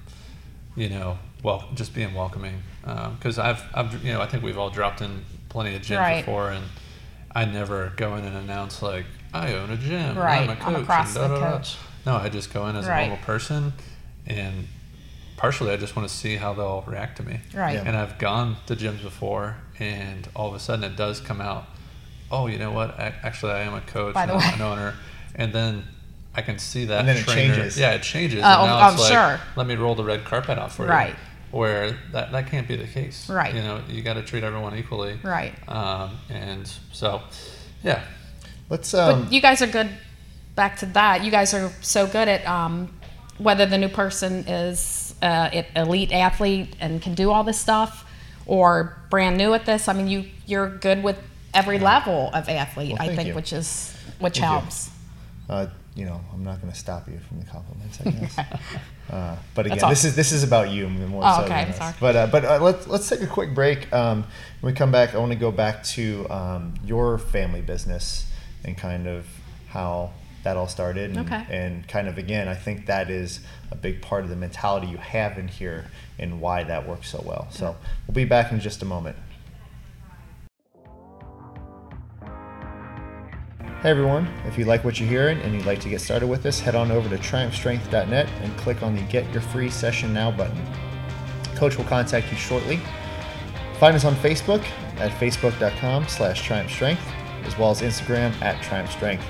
you 0.77 0.89
know, 0.89 1.19
well, 1.43 1.65
just 1.75 1.95
being 1.95 2.15
welcoming. 2.15 2.63
Because 2.83 3.39
I've 3.39 3.63
I've 3.75 4.05
you 4.05 4.13
know 4.13 4.21
I 4.21 4.27
think 4.27 4.43
we've 4.43 4.59
all 4.59 4.71
dropped 4.71 5.01
in 5.01 5.25
plenty 5.49 5.75
of 5.75 5.83
gyms 5.83 5.99
Right. 5.99 6.25
before, 6.25 6.51
and 6.51 6.65
I 7.35 7.45
never 7.45 7.93
go 7.97 8.17
in 8.17 8.25
and 8.25 8.37
announce 8.37 8.83
like 8.83 9.07
I 9.35 9.55
own 9.55 9.71
a 9.71 9.77
gym, 9.77 10.17
Right, 10.19 10.49
I'm 10.49 10.51
a 10.51 10.57
coach, 10.57 10.87
CrossFit 10.87 11.05
and 11.07 11.15
da, 11.15 11.29
da, 11.29 11.35
da. 11.41 11.57
coach. 11.59 11.77
No, 12.05 12.17
I 12.17 12.29
just 12.29 12.53
go 12.53 12.67
in 12.69 12.77
as 12.77 12.87
Right. 12.87 13.03
a 13.05 13.07
normal 13.09 13.25
person, 13.25 13.73
and 14.27 14.67
partially 15.37 15.71
I 15.73 15.77
just 15.77 15.97
want 15.97 16.09
to 16.09 16.15
see 16.15 16.37
how 16.37 16.53
they'll 16.53 16.83
react 16.87 17.17
to 17.19 17.23
me. 17.23 17.41
Right. 17.55 17.75
Yeah. 17.75 17.85
And 17.87 17.97
I've 17.97 18.19
gone 18.19 18.57
to 18.67 18.77
gyms 18.77 19.03
before, 19.03 19.57
and 19.79 20.29
all 20.37 20.49
of 20.49 20.55
a 20.55 20.59
sudden 20.61 20.85
it 20.85 20.97
does 20.97 21.21
come 21.21 21.41
out. 21.41 21.65
Oh, 22.31 22.47
you 22.47 22.59
know 22.59 22.73
what? 22.73 22.99
I, 22.99 23.15
actually, 23.23 23.53
I 23.53 23.61
am 23.61 23.75
a 23.75 23.81
coach 23.83 24.15
By 24.15 24.27
the 24.27 24.35
and 24.35 24.43
I'm 24.43 24.49
way. 24.49 24.55
an 24.55 24.73
owner, 24.73 24.95
and 25.35 25.53
then 25.53 25.85
I 26.35 26.43
can 26.43 26.59
see 26.59 26.85
that 26.87 27.01
And 27.01 27.09
then 27.09 27.17
it 27.19 27.25
trainer. 27.25 27.55
changes. 27.55 27.79
Yeah, 27.79 27.93
it 27.93 28.03
changes. 28.03 28.43
Uh, 28.43 28.47
and 28.47 28.67
now 28.67 28.91
it's 28.91 29.01
like, 29.01 29.13
sure. 29.13 29.41
let 29.57 29.67
me 29.67 29.75
roll 29.77 29.95
the 29.95 30.05
red 30.05 30.25
carpet 30.25 30.59
out 30.59 30.73
for 30.73 30.87
Right. 30.87 31.09
you. 31.09 31.13
Right. 31.15 31.17
Where 31.51 31.99
that 32.13 32.33
that 32.33 32.47
can't 32.47 32.67
be 32.67 32.77
the 32.77 32.87
case. 32.87 33.29
Right. 33.29 33.55
You 33.55 33.61
know, 33.61 33.83
you 33.89 34.01
got 34.03 34.15
to 34.15 34.23
treat 34.23 34.43
everyone 34.43 34.75
equally. 34.77 35.19
Right. 35.23 35.53
Um, 35.69 36.17
and 36.31 36.67
so, 36.93 37.21
yeah. 37.85 38.05
Let's 38.71 38.95
um, 38.95 39.25
but 39.25 39.33
you 39.33 39.41
guys 39.43 39.61
are 39.61 39.67
good. 39.67 39.91
Back 40.55 40.79
to 40.79 40.87
that, 40.87 41.23
you 41.25 41.31
guys 41.31 41.53
are 41.53 41.71
so 41.83 42.07
good 42.07 42.27
at 42.29 42.47
um, 42.47 42.91
whether 43.39 43.67
the 43.67 43.77
new 43.77 43.89
person 43.89 44.47
is 44.49 45.15
uh, 45.23 45.51
an 45.53 45.67
elite 45.77 46.13
athlete 46.13 46.75
and 46.81 47.03
can 47.03 47.15
do 47.15 47.31
all 47.31 47.45
this 47.45 47.59
stuff, 47.61 48.07
or 48.47 48.97
brand 49.11 49.37
new 49.37 49.53
at 49.53 49.67
this. 49.67 49.89
I 49.89 49.93
mean, 49.93 50.09
you 50.09 50.25
you're 50.47 50.71
good 50.71 51.03
with 51.03 51.19
every 51.53 51.79
level 51.79 52.31
of 52.33 52.49
athlete. 52.49 52.97
Well, 52.99 53.11
I 53.11 53.15
think, 53.15 53.29
you. 53.29 53.35
which 53.35 53.53
is 53.53 53.95
which 54.21 54.39
Thank 54.39 54.63
you. 54.65 54.92
Uh, 55.53 55.67
you 55.95 56.07
know, 56.07 56.21
I'm 56.33 56.43
not 56.43 56.61
going 56.61 56.73
to 56.73 56.79
stop 56.79 57.07
you 57.09 57.19
from 57.29 57.41
the 57.41 57.45
compliments, 57.45 58.01
I 58.01 58.11
guess. 58.11 58.39
uh, 59.11 59.37
but 59.55 59.67
again, 59.67 59.91
this 59.91 60.05
is 60.05 60.17
this 60.17 60.33
is 60.33 60.43
about 60.43 60.71
you 60.71 60.89
more 60.89 61.23
Oh, 61.25 61.39
so 61.39 61.45
okay, 61.45 61.71
sorry. 61.73 61.95
But 62.01 62.17
uh, 62.17 62.27
but 62.29 62.45
uh, 62.45 62.59
let's 62.61 62.87
let's 62.87 63.09
take 63.09 63.21
a 63.21 63.27
quick 63.27 63.55
break. 63.55 63.93
Um, 63.93 64.25
when 64.61 64.73
we 64.73 64.77
come 64.77 64.91
back, 64.91 65.15
I 65.15 65.19
want 65.19 65.33
to 65.33 65.39
go 65.39 65.53
back 65.53 65.85
to 65.85 66.27
um, 66.31 66.75
your 66.85 67.19
family 67.19 67.61
business 67.61 68.27
and 68.65 68.77
kind 68.79 69.07
of 69.07 69.27
how 69.69 70.13
that 70.45 70.57
all 70.57 70.69
started. 70.69 71.11
And, 71.11 71.31
Okay. 71.31 71.45
and 71.51 71.87
kind 71.87 72.09
of 72.09 72.17
again, 72.17 72.49
I 72.49 72.55
think 72.55 72.87
that 72.87 73.11
is 73.11 73.41
a 73.71 73.77
big 73.77 74.01
part 74.01 74.25
of 74.25 74.31
the 74.31 74.37
mentality 74.37 74.87
you 74.87 74.97
have 74.97 75.39
in 75.39 75.49
here 75.49 75.85
and 76.19 76.41
why 76.41 76.65
that 76.65 76.89
works 76.89 77.11
so 77.11 77.23
well. 77.25 77.49
So 77.51 77.77
we'll 78.07 78.15
be 78.15 78.25
back 78.25 78.51
in 78.51 78.61
just 78.61 78.83
a 78.83 78.87
moment. 78.87 79.17
Hey 83.83 83.91
everyone, 83.91 84.29
if 84.47 84.57
you 84.57 84.65
like 84.65 84.85
what 84.85 85.01
you're 85.01 85.09
hearing 85.09 85.41
and 85.41 85.53
you'd 85.53 85.67
like 85.67 85.81
to 85.81 85.89
get 85.89 86.01
started 86.01 86.29
with 86.29 86.47
us, 86.47 86.61
head 86.61 86.77
on 86.77 86.93
over 86.93 87.09
to 87.09 87.19
triumphstrength.net 87.19 88.29
and 88.29 88.57
click 88.57 88.81
on 88.81 88.95
the 88.95 89.03
Get 89.03 89.29
Your 89.33 89.43
Free 89.43 89.69
Session 89.69 90.15
Now 90.15 90.31
button. 90.31 90.65
Coach 91.57 91.77
will 91.77 91.87
contact 91.87 92.31
you 92.31 92.37
shortly. 92.37 92.79
Find 93.81 93.97
us 93.97 94.05
on 94.05 94.15
Facebook 94.15 94.63
at 94.99 95.11
facebook.com 95.19 96.07
slash 96.07 96.49
triumphstrength, 96.49 97.01
as 97.45 97.59
well 97.59 97.73
as 97.73 97.83
Instagram 97.83 98.31
at 98.41 98.63
triumphstrength. 98.63 99.25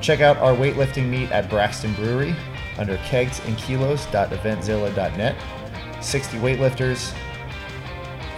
Check 0.00 0.20
out 0.20 0.36
our 0.38 0.52
weightlifting 0.52 1.08
meet 1.08 1.30
at 1.30 1.48
Braxton 1.48 1.94
Brewery 1.94 2.34
under 2.78 2.96
kegsandkilos.eventzilla.net. 2.96 5.36
60 6.02 6.38
weightlifters, 6.38 7.14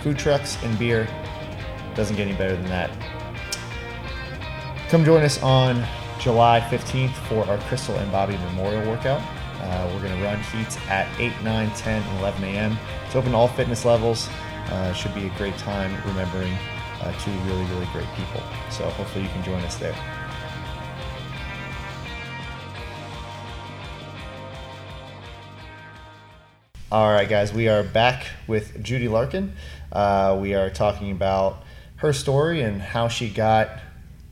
food 0.03 0.19
trucks, 0.19 0.63
and 0.63 0.79
beer. 0.79 1.09
Doesn't 1.95 2.17
get 2.17 2.29
any 2.29 2.37
better 2.37 2.57
than 2.57 2.67
that. 2.67 2.91
Come 4.93 5.07
join 5.07 5.23
us 5.23 5.43
on 5.43 5.83
July 6.19 6.61
15th 6.61 7.15
for 7.27 7.47
our 7.47 7.57
Crystal 7.61 7.97
and 7.97 8.13
Bobby 8.13 8.37
Memorial 8.37 8.87
Workout. 8.91 9.23
Uh, 9.59 9.91
we're 9.91 10.03
going 10.03 10.15
to 10.15 10.23
run 10.23 10.39
heats 10.39 10.77
at 10.91 11.09
8, 11.19 11.33
9, 11.43 11.71
10, 11.71 12.03
and 12.03 12.19
11 12.19 12.45
a.m. 12.45 12.79
It's 13.07 13.17
open 13.17 13.31
to 13.31 13.39
all 13.39 13.49
fitness 13.49 13.87
levels. 13.87 14.29
Uh, 14.67 14.93
should 14.93 15.15
be 15.15 15.25
a 15.25 15.31
great 15.39 15.57
time 15.57 15.97
remembering 16.07 16.53
uh, 17.01 17.19
two 17.21 17.31
really, 17.31 17.65
really 17.71 17.87
great 17.87 18.07
people. 18.17 18.43
So 18.71 18.85
hopefully 18.91 19.25
you 19.25 19.31
can 19.31 19.43
join 19.43 19.63
us 19.63 19.77
there. 19.77 19.97
All 26.91 27.11
right, 27.11 27.31
guys, 27.31 27.51
we 27.51 27.67
are 27.67 27.83
back 27.83 28.27
with 28.47 28.85
Judy 28.85 29.09
Larkin. 29.09 29.55
Uh, 29.91 30.37
we 30.39 30.53
are 30.53 30.69
talking 30.69 31.13
about 31.13 31.63
her 31.97 32.13
story 32.13 32.61
and 32.61 32.83
how 32.83 33.09
she 33.09 33.31
got 33.31 33.71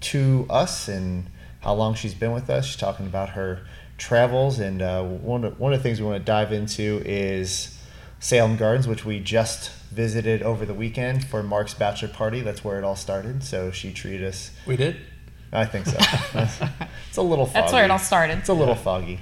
to 0.00 0.46
us 0.48 0.88
and 0.88 1.26
how 1.60 1.74
long 1.74 1.94
she's 1.94 2.14
been 2.14 2.32
with 2.32 2.48
us. 2.50 2.66
She's 2.66 2.76
talking 2.76 3.06
about 3.06 3.30
her 3.30 3.60
travels, 3.98 4.58
and 4.58 4.80
uh, 4.80 5.02
one, 5.02 5.44
of, 5.44 5.60
one 5.60 5.72
of 5.72 5.78
the 5.78 5.82
things 5.82 6.00
we 6.00 6.06
want 6.06 6.18
to 6.18 6.24
dive 6.24 6.52
into 6.52 7.02
is 7.04 7.78
Salem 8.18 8.56
Gardens, 8.56 8.88
which 8.88 9.04
we 9.04 9.20
just 9.20 9.70
visited 9.90 10.42
over 10.42 10.64
the 10.64 10.74
weekend 10.74 11.24
for 11.24 11.42
Mark's 11.42 11.74
bachelor 11.74 12.08
party. 12.08 12.40
That's 12.40 12.64
where 12.64 12.78
it 12.78 12.84
all 12.84 12.96
started. 12.96 13.42
So 13.44 13.70
she 13.70 13.92
treated 13.92 14.26
us. 14.26 14.50
We 14.66 14.76
did. 14.76 14.96
I 15.52 15.64
think 15.66 15.86
so. 15.86 15.98
it's 17.08 17.16
a 17.16 17.22
little 17.22 17.44
foggy. 17.46 17.60
That's 17.60 17.72
where 17.72 17.84
it 17.84 17.90
all 17.90 17.98
started. 17.98 18.38
It's 18.38 18.48
a 18.48 18.54
little 18.54 18.76
foggy. 18.76 19.18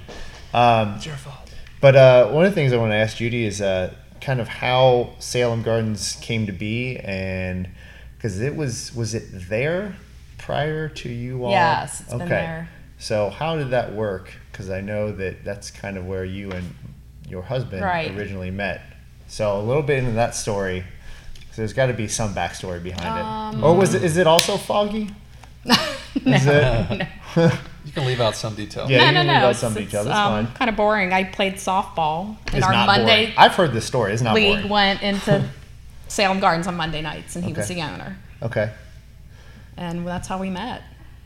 Um, 0.53 0.93
It's 0.95 1.05
your 1.05 1.15
fault. 1.15 1.51
but 1.81 1.95
uh, 1.95 2.29
one 2.29 2.45
of 2.45 2.51
the 2.51 2.55
things 2.55 2.71
I 2.71 2.77
want 2.77 2.91
to 2.91 2.95
ask 2.95 3.17
Judy 3.17 3.45
is 3.45 3.61
uh, 3.61 3.93
kind 4.21 4.39
of 4.39 4.47
how 4.47 5.15
Salem 5.19 5.63
Gardens 5.63 6.17
came 6.21 6.45
to 6.45 6.51
be, 6.51 6.97
and 6.97 7.67
because 8.15 8.39
it 8.41 8.55
was 8.55 8.93
was 8.95 9.13
it 9.15 9.23
there 9.49 9.95
prior 10.39 10.89
to 10.89 11.09
you 11.09 11.45
all? 11.45 11.51
Yes, 11.51 12.01
it's 12.01 12.09
been 12.13 12.27
there. 12.27 12.69
So 12.97 13.29
how 13.29 13.55
did 13.55 13.69
that 13.69 13.93
work? 13.93 14.31
Because 14.51 14.69
I 14.69 14.81
know 14.81 15.11
that 15.13 15.45
that's 15.45 15.69
kind 15.71 15.97
of 15.97 16.05
where 16.05 16.25
you 16.25 16.51
and 16.51 16.73
your 17.27 17.43
husband 17.43 17.81
Right. 17.83 18.11
originally 18.17 18.51
met. 18.51 18.81
So 19.27 19.57
a 19.59 19.61
little 19.61 19.83
bit 19.83 19.99
into 19.99 20.11
that 20.13 20.35
story. 20.35 20.83
So 21.51 21.61
there's 21.61 21.73
got 21.73 21.85
to 21.87 21.93
be 21.93 22.07
some 22.07 22.33
backstory 22.33 22.81
behind 22.81 23.05
Um, 23.55 23.63
it. 23.63 23.65
Or 23.65 23.75
was 23.75 23.93
it? 23.93 24.03
Is 24.03 24.17
it 24.17 24.27
also 24.27 24.57
foggy? 24.57 25.11
Is 26.25 26.45
it? 26.47 27.07
You 27.85 27.93
can 27.93 28.05
leave 28.05 28.19
out 28.21 28.35
some 28.35 28.53
detail. 28.55 28.87
Yeah. 28.91 28.99
no, 28.99 29.05
you 29.07 29.11
no, 29.13 29.19
leave 29.21 29.27
no. 29.27 29.33
out 29.47 29.49
It's, 29.51 29.59
some 29.59 29.71
it's, 29.75 29.85
details. 29.85 30.05
That's 30.05 30.17
um, 30.19 30.45
fine. 30.45 30.55
kind 30.55 30.69
of 30.69 30.75
boring. 30.75 31.11
I 31.13 31.23
played 31.23 31.53
softball 31.55 32.35
in 32.51 32.57
It's 32.57 32.65
our 32.65 32.71
not 32.73 32.85
Monday 32.85 33.05
boring. 33.27 33.33
I've 33.37 33.55
heard 33.55 33.71
this 33.73 33.85
story. 33.85 34.13
It's 34.13 34.21
not 34.21 34.35
league. 34.35 34.57
boring. 34.57 34.69
Went 34.69 35.01
into 35.01 35.49
Salem 36.07 36.39
Gardens 36.39 36.67
on 36.67 36.75
Monday 36.75 37.01
nights, 37.01 37.35
and 37.35 37.43
he 37.45 37.53
was 37.53 37.67
the 37.67 37.81
owner, 37.81 38.17
Okay. 38.43 38.69
And 39.79 40.05
that's 40.05 40.27
how 40.27 40.37
we 40.37 40.49
met. 40.49 40.81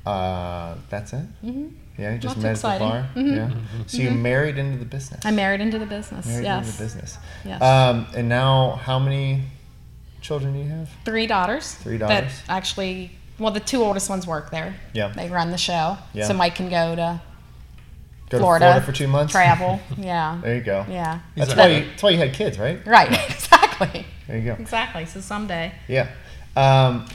Uh, 0.06 0.76
that's 0.90 1.14
it. 1.14 1.26
Mm-hmm. 1.44 1.68
Yeah, 1.98 2.14
you 2.14 2.20
just 2.20 2.38
Not 2.38 2.44
met 2.44 2.52
exciting. 2.52 2.88
at 2.88 3.14
the 3.16 3.22
bar. 3.24 3.36
Yeah. 3.36 3.52
So 3.88 3.98
you 3.98 4.12
married 4.12 4.58
into 4.58 4.78
the 4.78 4.86
business. 4.86 5.26
I 5.26 5.32
married 5.32 5.62
into 5.62 5.78
the 5.80 5.86
business. 5.86 6.26
married 6.26 6.44
yes, 6.44 6.66
into 6.66 6.78
the 6.78 6.84
business. 6.84 7.18
Yes. 7.46 7.62
Um, 7.62 8.08
and 8.16 8.28
now, 8.30 8.80
how 8.84 8.98
many 9.00 9.44
children 10.22 10.54
do 10.54 10.60
you 10.60 10.70
have? 10.70 10.90
three 11.06 11.28
daughters. 11.28 11.76
Three 11.76 11.98
That 11.98 12.08
daughters. 12.22 12.42
actually, 12.50 13.12
well, 13.40 13.52
the 13.52 13.60
two 13.60 13.82
oldest 13.84 14.10
ones 14.10 14.26
work 14.26 14.50
there. 14.52 14.76
Yeah. 14.94 15.10
They 15.10 15.30
run 15.30 15.52
the 15.52 15.58
show, 15.58 15.98
Yeah. 16.14 16.28
so 16.28 16.34
Mike 16.34 16.56
can 16.56 16.70
go 16.70 16.96
to 16.96 17.22
Go 18.30 18.40
Florida, 18.40 18.66
to 18.66 18.70
Florida 18.72 18.86
for 18.86 18.92
two 18.92 19.08
months. 19.08 19.32
travel. 19.32 19.80
yeah. 19.98 20.40
There 20.42 20.56
you 20.56 20.62
go. 20.62 20.86
Yeah. 20.90 21.20
That's 21.36 21.54
a 21.54 21.56
why. 21.56 21.68
You, 21.68 21.86
that's 21.86 22.04
why 22.04 22.10
you 22.10 22.18
had 22.18 22.34
kids, 22.34 22.58
right? 22.58 22.86
Right. 22.88 23.12
exactly. 23.30 24.06
There 24.28 24.38
you 24.38 24.46
go. 24.46 24.54
Exactly. 24.60 25.06
So 25.06 25.22
someday. 25.22 25.72
Yeah. 25.88 26.10
Um, 26.56 27.06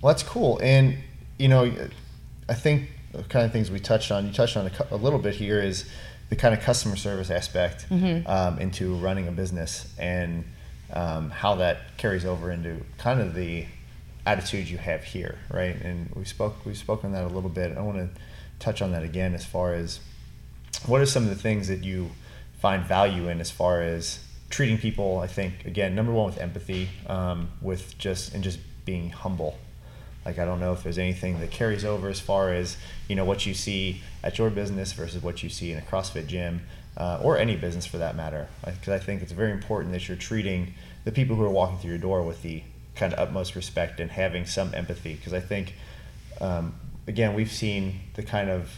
well, 0.00 0.12
that's 0.12 0.22
cool. 0.22 0.58
And, 0.62 0.96
you 1.38 1.48
know, 1.48 1.72
I 2.48 2.54
think 2.54 2.90
the 3.12 3.22
kind 3.24 3.44
of 3.44 3.52
things 3.52 3.70
we 3.70 3.80
touched 3.80 4.10
on, 4.10 4.26
you 4.26 4.32
touched 4.32 4.56
on 4.56 4.66
a, 4.66 4.94
a 4.94 4.96
little 4.96 5.18
bit 5.18 5.34
here, 5.34 5.60
is 5.60 5.88
the 6.28 6.36
kind 6.36 6.54
of 6.54 6.60
customer 6.60 6.96
service 6.96 7.30
aspect 7.30 7.86
um, 8.26 8.58
into 8.58 8.94
running 8.96 9.26
a 9.28 9.32
business 9.32 9.92
and 9.98 10.44
um, 10.92 11.30
how 11.30 11.56
that 11.56 11.96
carries 11.96 12.24
over 12.24 12.50
into 12.50 12.76
kind 12.98 13.20
of 13.20 13.34
the 13.34 13.66
attitude 14.26 14.68
you 14.68 14.78
have 14.78 15.02
here, 15.02 15.38
right? 15.50 15.74
And 15.76 16.10
we 16.14 16.24
spoke 16.24 16.64
we 16.64 16.74
spoke 16.74 17.04
on 17.04 17.12
that 17.12 17.24
a 17.24 17.28
little 17.28 17.50
bit. 17.50 17.76
I 17.76 17.80
want 17.82 17.98
to 17.98 18.08
touch 18.58 18.82
on 18.82 18.92
that 18.92 19.02
again 19.02 19.34
as 19.34 19.44
far 19.44 19.74
as 19.74 20.00
what 20.86 21.00
are 21.00 21.06
some 21.06 21.24
of 21.24 21.30
the 21.30 21.36
things 21.36 21.68
that 21.68 21.82
you 21.82 22.10
find 22.60 22.84
value 22.84 23.28
in 23.28 23.40
as 23.40 23.50
far 23.50 23.80
as 23.80 24.20
treating 24.50 24.76
people 24.78 25.18
i 25.18 25.26
think 25.26 25.64
again 25.64 25.94
number 25.94 26.12
one 26.12 26.26
with 26.26 26.38
empathy 26.38 26.88
um, 27.06 27.48
with 27.62 27.96
just 27.98 28.34
and 28.34 28.44
just 28.44 28.58
being 28.84 29.10
humble 29.10 29.56
Like 30.24 30.38
I 30.38 30.44
don't 30.44 30.60
know 30.60 30.72
if 30.72 30.82
there's 30.82 30.98
anything 30.98 31.40
that 31.40 31.50
carries 31.50 31.84
over 31.84 32.08
as 32.08 32.20
far 32.20 32.52
as 32.52 32.76
you 33.08 33.16
know 33.16 33.24
what 33.24 33.46
you 33.46 33.54
see 33.54 34.02
at 34.22 34.38
your 34.38 34.50
business 34.50 34.92
versus 34.92 35.22
what 35.22 35.42
you 35.42 35.48
see 35.48 35.72
in 35.72 35.78
a 35.78 35.82
CrossFit 35.82 36.26
gym 36.26 36.62
uh, 36.96 37.20
or 37.22 37.38
any 37.38 37.56
business 37.56 37.86
for 37.86 37.98
that 37.98 38.16
matter. 38.16 38.48
Because 38.64 38.88
I 38.88 38.98
think 38.98 39.22
it's 39.22 39.32
very 39.32 39.52
important 39.52 39.92
that 39.92 40.08
you're 40.08 40.16
treating 40.16 40.74
the 41.04 41.12
people 41.12 41.36
who 41.36 41.44
are 41.44 41.50
walking 41.50 41.78
through 41.78 41.90
your 41.90 41.98
door 41.98 42.22
with 42.22 42.42
the 42.42 42.62
kind 42.94 43.14
of 43.14 43.18
utmost 43.18 43.56
respect 43.56 44.00
and 44.00 44.10
having 44.10 44.44
some 44.44 44.74
empathy. 44.74 45.14
Because 45.14 45.32
I 45.32 45.40
think 45.40 45.74
um, 46.40 46.74
again 47.06 47.34
we've 47.34 47.52
seen 47.52 48.00
the 48.14 48.22
kind 48.22 48.50
of 48.50 48.70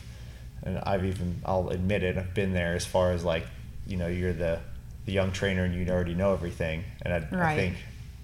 and 0.63 0.79
I've 0.79 1.05
even 1.05 1.41
I'll 1.45 1.71
admit 1.71 2.03
it 2.03 2.17
I've 2.17 2.35
been 2.35 2.53
there 2.53 2.75
as 2.75 2.87
far 2.87 3.13
as 3.13 3.25
like 3.25 3.47
you 3.87 3.97
know 3.97 4.07
you're 4.07 4.33
the 4.33 4.61
the 5.07 5.13
young 5.13 5.33
trainer 5.33 5.65
and 5.65 5.75
you 5.75 5.89
already 5.93 6.15
know 6.15 6.33
everything 6.33 6.85
and 7.03 7.13
I, 7.13 7.51
I 7.51 7.57
think 7.57 7.77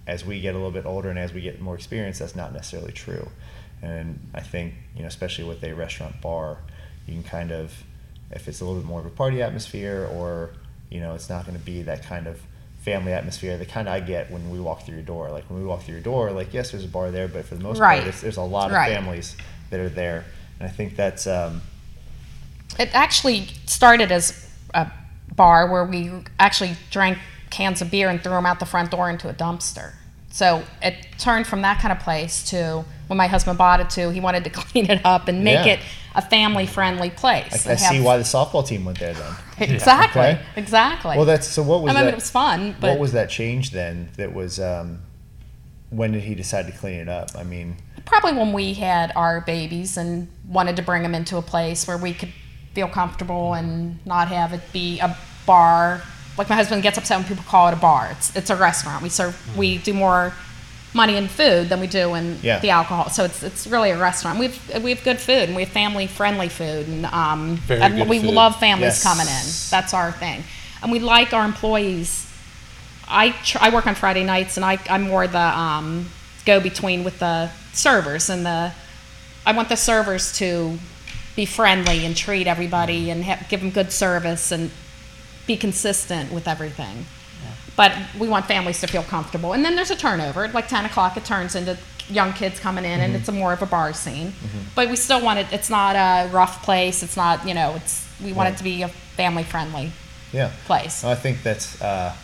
as 0.09 0.25
we 0.25 0.41
get 0.41 0.55
a 0.55 0.59
little 0.59 0.73
bit 0.73 0.87
older 0.87 1.11
and 1.11 1.19
as 1.19 1.33
we 1.33 1.41
get 1.41 1.61
more 1.61 1.75
experience 1.77 2.19
that's 2.19 2.35
not 2.35 2.53
necessarily 2.53 2.91
true 2.93 3.29
and 3.83 4.19
I 4.35 4.41
think 4.41 4.75
you 4.97 5.03
know 5.03 5.09
especially 5.09 5.45
with 5.45 5.63
a 5.63 5.73
restaurant 5.75 6.21
bar 6.21 6.59
you 7.07 7.15
can 7.15 7.23
kind 7.23 7.53
of 7.53 7.73
if 8.33 8.49
it's 8.49 8.61
a 8.61 8.65
little 8.65 8.81
bit 8.81 8.87
more 8.89 9.01
of 9.01 9.07
a 9.07 9.11
party 9.11 9.41
atmosphere 9.43 10.09
or 10.13 10.51
you 10.91 10.99
know 11.01 11.15
it's 11.15 11.29
not 11.29 11.47
going 11.47 11.57
to 11.59 11.65
be 11.65 11.83
that 11.83 12.03
kind 12.05 12.27
of 12.27 12.41
family 12.81 13.13
atmosphere 13.13 13.57
the 13.59 13.67
kind 13.67 13.89
I 13.89 14.01
get 14.01 14.31
when 14.31 14.51
we 14.51 14.59
walk 14.61 14.83
through 14.85 14.95
your 14.97 15.05
door 15.05 15.31
like 15.31 15.49
when 15.51 15.61
we 15.61 15.67
walk 15.67 15.83
through 15.83 15.95
your 15.95 16.03
door 16.03 16.31
like 16.33 16.53
yes 16.55 16.71
there's 16.71 16.85
a 16.85 16.89
bar 16.89 17.11
there 17.11 17.29
but 17.29 17.45
for 17.45 17.55
the 17.55 17.63
most 17.63 17.79
Right. 17.79 17.99
part 17.99 18.09
it's, 18.09 18.21
there's 18.23 18.37
a 18.39 18.43
lot 18.43 18.71
of 18.71 18.77
Right. 18.77 18.93
families 18.93 19.37
that 19.71 19.79
are 19.79 19.89
there 19.91 20.25
and 20.59 20.69
I 20.69 20.73
think 20.73 20.97
that's 20.97 21.27
um, 21.27 21.61
It 22.79 22.91
actually 22.95 23.49
started 23.67 24.11
as 24.11 24.49
a 24.75 24.91
bar 25.37 25.71
where 25.71 25.85
we 25.85 26.11
actually 26.39 26.77
drank 26.91 27.19
cans 27.51 27.81
of 27.83 27.91
beer 27.91 28.09
and 28.09 28.23
threw 28.23 28.33
them 28.33 28.47
out 28.47 28.61
the 28.61 28.67
front 28.67 28.91
door 28.91 29.09
into 29.11 29.29
a 29.29 29.35
dumpster. 29.35 29.93
So 30.31 30.63
it 30.83 30.95
turned 31.19 31.47
from 31.47 31.63
that 31.63 31.81
kind 31.81 31.91
of 31.93 32.01
place 32.01 32.49
to 32.51 32.85
when 33.07 33.17
my 33.17 33.27
husband 33.27 33.57
bought 33.59 33.81
it 33.81 33.91
to, 33.91 34.11
he 34.13 34.21
wanted 34.21 34.45
to 34.45 34.51
clean 34.63 34.91
it 34.91 35.01
up 35.05 35.29
and 35.29 35.43
make 35.43 35.67
Yeah. 35.67 35.75
it 35.75 35.81
a 36.15 36.23
family 36.23 36.67
friendly 36.67 37.11
place. 37.11 37.67
I, 37.67 37.73
I 37.73 37.75
see 37.77 38.01
why 38.01 38.17
the 38.19 38.25
softball 38.25 38.67
team 38.67 38.85
went 38.85 38.99
there 38.99 39.15
then. 39.15 39.35
Exactly. 39.61 40.23
Okay. 40.23 40.41
Exactly. 40.55 41.17
Well, 41.17 41.27
that's 41.27 41.49
so. 41.49 41.63
What 41.65 41.83
was 41.83 41.91
I 41.91 41.95
mean, 41.95 42.05
that? 42.05 42.13
it 42.13 42.15
was 42.15 42.31
fun, 42.31 42.77
but 42.81 42.91
what 42.91 43.01
was 43.01 43.11
that 43.13 43.29
change 43.29 43.73
then? 43.73 44.09
That 44.17 44.33
was 44.33 44.61
um, 44.61 45.01
when 45.91 46.13
did 46.13 46.23
he 46.23 46.37
decide 46.37 46.67
to 46.67 46.73
clean 46.73 47.01
it 47.01 47.09
up? 47.09 47.31
I 47.37 47.43
mean, 47.43 47.77
probably 48.05 48.35
when 48.35 48.53
we 48.53 48.75
had 48.75 49.11
our 49.17 49.41
babies 49.41 49.97
and 49.97 50.29
wanted 50.49 50.77
to 50.77 50.83
bring 50.83 51.03
them 51.03 51.13
into 51.13 51.39
a 51.39 51.43
place 51.43 51.89
where 51.89 51.99
we 51.99 52.15
could 52.15 52.33
feel 52.73 52.87
comfortable 52.87 53.55
and 53.55 54.05
not 54.07 54.29
have 54.29 54.53
it 54.53 54.61
be 54.73 55.01
a 55.01 55.17
bar. 55.45 56.03
Like 56.39 56.49
my 56.49 56.55
husband 56.55 56.83
gets 56.83 56.97
upset 56.99 57.19
when 57.19 57.27
people 57.27 57.45
call 57.49 57.69
it 57.69 57.73
a 57.73 57.77
bar. 57.77 58.09
It's 58.13 58.35
it's 58.37 58.51
a 58.51 58.57
restaurant. 58.57 59.03
We 59.03 59.09
serve 59.09 59.35
we 59.57 59.79
do 59.79 59.93
more 59.93 60.33
money 60.95 61.17
in 61.17 61.29
food 61.29 61.69
than 61.69 61.81
we 61.81 61.87
do 61.87 62.15
in 62.15 62.39
Yeah. 62.43 62.61
the 62.61 62.71
alcohol. 62.71 63.11
So 63.11 63.25
it's 63.25 63.43
it's 63.43 63.67
really 63.67 63.91
a 63.91 63.99
restaurant. 63.99 64.39
We've 64.39 64.59
we 64.83 64.91
have 64.95 65.03
good 65.05 65.19
food 65.19 65.49
and 65.49 65.57
we 65.57 65.63
have 65.65 65.73
family 65.73 66.07
friendly 66.07 66.49
food 66.49 66.87
and 66.89 67.05
um 67.07 67.57
Very 67.67 67.81
and 67.83 67.97
good 67.97 68.09
we 68.09 68.21
food. 68.21 68.31
love 68.33 68.57
families 68.59 68.95
Yes. 68.95 69.03
coming 69.03 69.27
in. 69.27 69.45
That's 69.71 69.93
our 69.93 70.13
thing. 70.13 70.45
And 70.83 70.93
we 70.93 71.01
like 71.01 71.33
our 71.35 71.45
employees 71.45 72.25
I 73.11 73.31
tr- 73.31 73.59
I 73.61 73.71
work 73.71 73.87
on 73.87 73.95
Friday 73.95 74.23
nights, 74.25 74.57
and 74.59 74.65
I 74.65 74.79
I'm 74.89 75.03
more 75.09 75.27
the 75.27 75.59
um, 75.59 76.11
go 76.45 76.61
between 76.61 77.05
with 77.05 77.19
the 77.21 77.49
servers 77.73 78.29
and 78.29 78.45
the. 78.45 78.73
I 79.47 79.53
want 79.53 79.71
the 79.71 79.77
servers 79.77 80.31
to 80.39 80.79
be 81.35 81.47
friendly 81.47 82.05
and 82.05 82.15
treat 82.15 82.47
everybody 82.47 83.09
and 83.11 83.25
ha- 83.25 83.39
give 83.49 83.61
them 83.61 83.71
good 83.71 83.93
service 83.93 84.53
and 84.53 84.71
be 85.49 85.57
consistent 85.57 86.31
with 86.33 86.47
everything. 86.47 87.07
But 87.75 87.93
we 88.19 88.29
want 88.29 88.47
families 88.47 88.81
to 88.81 88.87
feel 88.89 89.05
comfortable. 89.05 89.53
And 89.53 89.65
then 89.65 89.77
there's 89.77 89.91
a 89.91 89.97
turnover. 89.97 90.45
At 90.45 90.53
like 90.53 90.67
10 90.69 90.85
o'clock, 90.85 91.17
it 91.17 91.25
turns 91.25 91.55
into 91.55 91.79
young 92.09 92.33
kids 92.33 92.59
coming 92.59 92.85
in, 92.85 92.99
and 93.01 93.15
it's 93.15 93.29
a 93.29 93.33
more 93.33 93.53
of 93.53 93.63
a 93.63 93.67
bar 93.67 93.93
scene. 93.93 94.33
But 94.75 94.89
we 94.91 94.97
still 94.97 95.23
want 95.23 95.39
it. 95.39 95.47
It's 95.53 95.71
not 95.71 95.95
a 95.95 96.29
rough 96.33 96.63
place. 96.65 97.03
It's 97.05 97.17
not 97.17 97.47
you 97.47 97.55
know. 97.55 97.75
It's 97.77 98.07
we 98.21 98.33
want 98.33 98.47
Right. 98.47 98.55
it 98.55 98.59
to 98.59 98.65
be 98.65 98.83
a 98.83 98.89
family 98.89 99.45
friendly 99.45 99.93
yeah. 100.33 100.51
place. 100.67 101.05
I 101.05 101.15
think 101.15 101.43
that's. 101.43 101.81
Uh, 101.81 102.15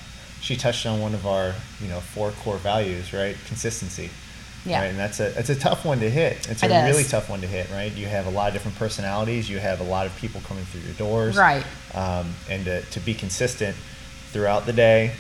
she 0.41 0.57
touched 0.57 0.85
on 0.87 1.01
one 1.01 1.15
of 1.15 1.25
our, 1.27 1.55
you 1.81 1.89
know, 1.89 2.01
four 2.01 2.31
core 2.43 2.59
values, 2.59 3.15
right? 3.15 3.37
Consistency. 3.47 4.11
Yeah. 4.65 4.81
Right? 4.81 4.87
And 4.87 4.99
that's 4.99 5.21
a 5.21 5.39
it's 5.39 5.51
a 5.51 5.55
tough 5.55 5.85
one 5.85 6.01
to 6.01 6.09
hit. 6.09 6.49
It's 6.49 6.63
a 6.63 6.67
is. 6.67 6.91
really 6.91 7.05
tough 7.05 7.29
one 7.29 7.41
to 7.43 7.47
hit, 7.47 7.71
right? 7.71 7.93
You 7.93 8.07
have 8.07 8.27
a 8.27 8.31
lot 8.31 8.49
of 8.49 8.55
different 8.55 8.79
personalities. 8.79 9.49
You 9.51 9.59
have 9.59 9.81
a 9.81 9.85
lot 9.85 10.07
of 10.07 10.17
people 10.17 10.41
coming 10.43 10.65
through 10.65 10.81
your 10.83 10.95
doors. 10.95 11.37
Right. 11.37 11.65
Um, 11.95 12.33
and 12.49 12.65
to, 12.65 12.81
to 12.83 13.01
be 13.01 13.13
consistent 13.15 13.77
throughout 14.33 14.65
the 14.67 14.73
day, 14.73 15.13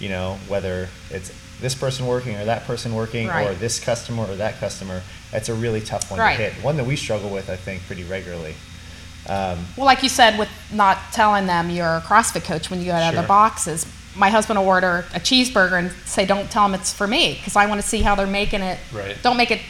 you 0.00 0.08
know, 0.08 0.38
whether 0.48 0.88
it's 1.10 1.30
this 1.60 1.74
person 1.74 2.06
working 2.06 2.36
or 2.36 2.44
that 2.46 2.64
person 2.64 2.94
working 2.94 3.30
or 3.30 3.54
this 3.54 3.80
customer 3.80 4.24
or 4.24 4.36
that 4.36 4.58
customer, 4.58 5.02
that's 5.30 5.48
a 5.48 5.54
really 5.54 5.80
tough 5.80 6.10
one 6.10 6.20
Right. 6.20 6.36
to 6.36 6.42
hit. 6.50 6.64
One 6.64 6.76
that 6.76 6.84
we 6.86 6.96
struggle 6.96 7.30
with, 7.30 7.48
I 7.50 7.56
think, 7.56 7.82
pretty 7.86 8.04
regularly. 8.04 8.54
Um, 9.28 9.64
Well, 9.76 9.86
like 9.86 10.02
you 10.02 10.08
said, 10.08 10.38
with 10.38 10.48
not 10.72 10.98
telling 11.12 11.46
them 11.46 11.70
you're 11.70 11.96
a 11.96 12.00
CrossFit 12.00 12.44
coach 12.44 12.70
when 12.70 12.80
you 12.80 12.86
go 12.86 12.92
to 12.92 12.98
Sure. 13.10 13.18
other 13.18 13.26
boxes, 13.26 13.86
my 14.16 14.30
husband 14.30 14.58
will 14.58 14.66
order 14.66 15.04
a 15.14 15.20
cheeseburger 15.20 15.78
and 15.78 15.92
say, 16.06 16.24
"Don't 16.26 16.50
tell 16.50 16.64
them 16.64 16.74
it's 16.74 16.92
for 16.92 17.06
me," 17.06 17.34
because 17.34 17.56
I 17.56 17.66
want 17.66 17.80
to 17.80 17.86
see 17.86 18.02
how 18.02 18.14
they're 18.14 18.26
making 18.26 18.62
it. 18.62 18.78
Right. 18.92 19.16
Don't 19.22 19.36
make 19.36 19.50
it 19.50 19.60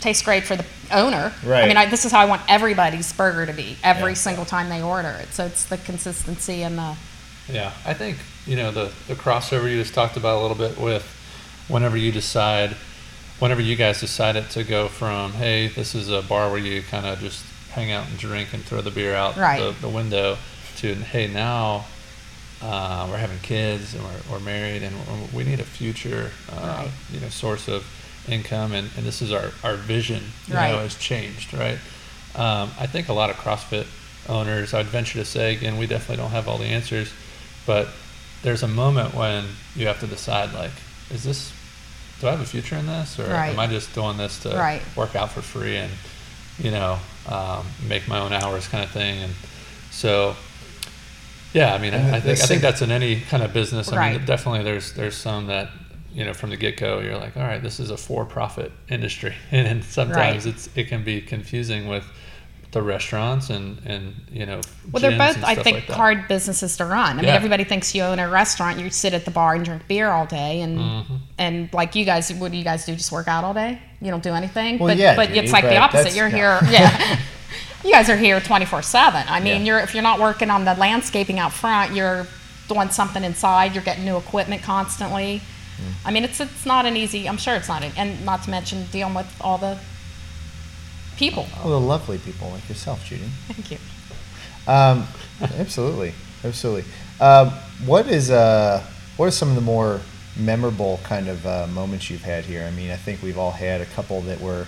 taste 0.00 0.24
great 0.24 0.44
for 0.44 0.56
the 0.56 0.64
owner. 0.92 1.32
I 1.44 1.66
mean, 1.66 1.76
I, 1.76 1.86
this 1.86 2.04
is 2.04 2.12
how 2.12 2.20
I 2.20 2.26
want 2.26 2.42
everybody's 2.48 3.12
burger 3.12 3.46
to 3.46 3.52
be 3.52 3.76
every 3.82 4.12
Yeah. 4.12 4.16
single 4.18 4.44
time 4.44 4.68
they 4.68 4.82
order 4.82 5.08
it. 5.20 5.32
So 5.32 5.46
it's 5.46 5.64
the 5.64 5.78
consistency 5.78 6.62
and 6.62 6.76
the 6.78 6.94
Yeah, 7.48 7.72
I 7.84 7.94
think 7.94 8.18
you 8.46 8.56
know 8.56 8.70
the 8.70 8.92
the 9.08 9.14
crossover 9.14 9.70
you 9.70 9.80
just 9.80 9.94
talked 9.94 10.16
about 10.16 10.38
a 10.38 10.42
little 10.42 10.56
bit 10.56 10.78
with 10.78 11.04
whenever 11.68 11.96
you 11.96 12.12
decide, 12.12 12.76
whenever 13.38 13.60
you 13.60 13.74
guys 13.76 13.98
decided 14.00 14.50
to 14.50 14.62
go 14.64 14.88
from 14.88 15.32
hey, 15.32 15.68
this 15.68 15.94
is 15.94 16.08
a 16.10 16.22
bar 16.22 16.50
where 16.50 16.58
you 16.60 16.82
kind 16.82 17.06
of 17.06 17.18
just 17.20 17.42
hang 17.72 17.90
out 17.92 18.06
and 18.08 18.18
drink 18.18 18.52
and 18.52 18.64
throw 18.64 18.80
the 18.80 18.90
beer 18.90 19.14
out 19.14 19.36
Right. 19.36 19.60
the, 19.60 19.72
the 19.80 19.88
window, 19.88 20.36
to 20.78 20.94
hey 20.94 21.26
now. 21.26 21.86
Uh, 22.62 23.06
we're 23.10 23.18
having 23.18 23.38
kids 23.40 23.94
and 23.94 24.02
we're, 24.02 24.20
we're 24.32 24.40
married 24.40 24.82
and 24.82 24.94
we 25.32 25.38
we 25.38 25.44
need 25.44 25.60
a 25.60 25.64
future, 25.64 26.30
uh, 26.50 26.56
Right. 26.84 26.90
you 27.12 27.20
know, 27.20 27.28
source 27.28 27.68
of 27.68 27.84
income 28.28 28.72
and, 28.72 28.90
and 28.96 29.04
this 29.06 29.20
is 29.20 29.30
our, 29.32 29.50
our 29.62 29.76
vision, 29.76 30.22
you 30.48 30.54
Right. 30.54 30.72
know, 30.72 30.78
has 30.78 30.96
changed, 30.96 31.52
right? 31.52 31.78
Um, 32.34 32.70
I 32.78 32.86
think 32.86 33.08
a 33.08 33.12
lot 33.12 33.28
of 33.30 33.36
CrossFit 33.36 33.86
owners, 34.28 34.72
I'd 34.74 34.86
venture 34.86 35.18
to 35.18 35.24
say, 35.24 35.54
again, 35.54 35.76
we 35.76 35.86
definitely 35.86 36.16
don't 36.16 36.30
have 36.32 36.48
all 36.48 36.58
the 36.58 36.64
answers, 36.66 37.12
but 37.66 37.88
there's 38.42 38.62
a 38.62 38.68
moment 38.68 39.14
when 39.14 39.44
you 39.74 39.86
have 39.86 40.00
to 40.00 40.06
decide, 40.06 40.52
like, 40.54 40.72
is 41.10 41.24
this, 41.24 41.52
do 42.20 42.26
I 42.28 42.30
have 42.32 42.40
a 42.40 42.44
future 42.46 42.76
in 42.76 42.86
this, 42.86 43.18
or 43.20 43.24
Right. 43.30 43.50
am 43.52 43.58
I 43.60 43.66
just 43.66 43.94
doing 43.94 44.16
this 44.16 44.38
to 44.40 44.80
work 44.96 45.14
out 45.14 45.30
for 45.30 45.42
free 45.42 45.76
and, 45.76 45.92
you 46.58 46.70
know, 46.70 46.98
um, 47.28 47.66
make 47.86 48.08
my 48.08 48.18
own 48.18 48.32
hours, 48.32 48.66
kind 48.66 48.82
of 48.82 48.90
thing, 48.90 49.22
and 49.22 49.34
so. 49.90 50.36
Yeah, 51.52 51.72
I 51.74 51.78
mean, 51.78 51.94
And 51.94 52.08
the- 52.08 52.12
I, 52.14 52.16
I 52.16 52.20
think 52.20 52.38
the 52.38 52.44
I 52.44 52.46
think 52.46 52.62
that's 52.62 52.82
in 52.82 52.90
any 52.90 53.20
kind 53.20 53.42
of 53.42 53.52
business. 53.52 53.92
I 53.92 54.12
mean, 54.12 54.24
definitely 54.26 54.62
there's 54.64 54.92
there's 54.92 55.16
some 55.16 55.46
that 55.46 55.70
you 56.12 56.24
know 56.24 56.32
from 56.34 56.50
the 56.50 56.56
get 56.56 56.76
go 56.76 57.00
you're 57.00 57.16
like, 57.18 57.36
all 57.36 57.42
right, 57.44 57.62
this 57.62 57.78
is 57.80 57.90
a 57.90 57.96
for-profit 57.96 58.72
industry, 58.88 59.34
and, 59.50 59.66
and 59.72 59.84
sometimes 59.84 60.44
Right. 60.46 60.54
it's 60.54 60.68
it 60.76 60.88
can 60.88 61.02
be 61.04 61.20
confusing 61.20 61.88
with 61.88 62.04
the 62.72 62.82
restaurants 62.82 63.48
and 63.48 63.78
and 63.86 64.14
you 64.30 64.44
know. 64.44 64.60
Well, 64.92 65.00
they're 65.00 65.16
both, 65.16 65.42
I 65.44 65.54
think, 65.54 65.88
like 65.88 65.96
hard 65.96 66.28
businesses 66.28 66.76
to 66.78 66.84
run. 66.84 67.18
I 67.18 67.22
mean, 67.22 67.30
everybody 67.30 67.64
thinks 67.64 67.94
you 67.94 68.02
own 68.02 68.18
a 68.18 68.28
restaurant, 68.28 68.78
you 68.78 68.90
sit 68.90 69.14
at 69.14 69.24
the 69.24 69.30
bar 69.30 69.54
and 69.54 69.64
drink 69.64 69.86
beer 69.88 70.10
all 70.10 70.26
day, 70.26 70.60
and 70.60 70.78
Mm-hmm. 70.78 71.14
and 71.38 71.72
like 71.72 71.94
you 71.94 72.04
guys, 72.04 72.30
what 72.34 72.50
do 72.50 72.58
you 72.58 72.64
guys 72.64 72.84
do? 72.84 72.94
Just 72.94 73.12
work 73.12 73.28
out 73.28 73.44
all 73.44 73.54
day? 73.54 73.80
You 74.02 74.10
don't 74.10 74.22
do 74.22 74.34
anything? 74.34 74.78
Well, 74.78 74.88
but 74.88 74.96
yeah, 74.98 75.16
but 75.16 75.28
Judy, 75.28 75.40
it's 75.40 75.52
like 75.52 75.64
but 75.64 75.70
the 75.70 75.76
opposite. 75.78 76.14
You're 76.14 76.28
no. 76.28 76.36
here, 76.36 76.58
yeah. 76.70 77.18
You 77.86 77.92
guys 77.92 78.08
are 78.10 78.16
here 78.16 78.40
24 78.40 78.82
seven. 78.82 79.24
I 79.28 79.40
mean, 79.40 79.60
Yeah. 79.60 79.66
you're 79.66 79.78
if 79.80 79.94
you're 79.94 80.02
not 80.02 80.18
working 80.20 80.50
on 80.50 80.64
the 80.64 80.74
landscaping 80.74 81.38
out 81.38 81.52
front, 81.52 81.94
you're 81.94 82.26
doing 82.68 82.90
something 82.90 83.22
inside. 83.24 83.74
You're 83.74 83.84
getting 83.84 84.04
new 84.04 84.16
equipment 84.16 84.62
constantly. 84.62 85.40
Mm. 85.78 85.92
I 86.04 86.10
mean, 86.10 86.24
it's 86.24 86.40
it's 86.40 86.66
not 86.66 86.86
an 86.86 86.96
easy. 86.96 87.28
I'm 87.28 87.36
sure 87.36 87.54
it's 87.54 87.68
not, 87.68 87.82
an, 87.84 87.92
and 87.96 88.24
not 88.24 88.42
to 88.44 88.50
mention 88.50 88.86
dealing 88.90 89.14
with 89.14 89.26
all 89.40 89.58
the 89.58 89.78
people. 91.16 91.46
all 91.62 91.70
the 91.70 91.80
lovely 91.80 92.18
people 92.18 92.50
like 92.50 92.68
yourself, 92.68 93.04
Judy. 93.04 93.24
Thank 93.48 93.70
you. 93.70 93.78
Um, 94.66 95.06
absolutely, 95.58 96.12
absolutely. 96.44 96.84
Um, 97.20 97.50
what 97.84 98.06
is 98.08 98.30
uh, 98.30 98.82
what 99.16 99.26
are 99.26 99.30
some 99.30 99.48
of 99.50 99.54
the 99.54 99.60
more 99.60 100.00
memorable 100.36 101.00
kind 101.04 101.28
of 101.28 101.46
uh, 101.46 101.66
moments 101.68 102.10
you've 102.10 102.24
had 102.24 102.44
here? 102.44 102.64
I 102.64 102.70
mean, 102.70 102.90
I 102.90 102.96
think 102.96 103.22
we've 103.22 103.38
all 103.38 103.52
had 103.52 103.80
a 103.80 103.86
couple 103.86 104.20
that 104.22 104.40
were 104.40 104.66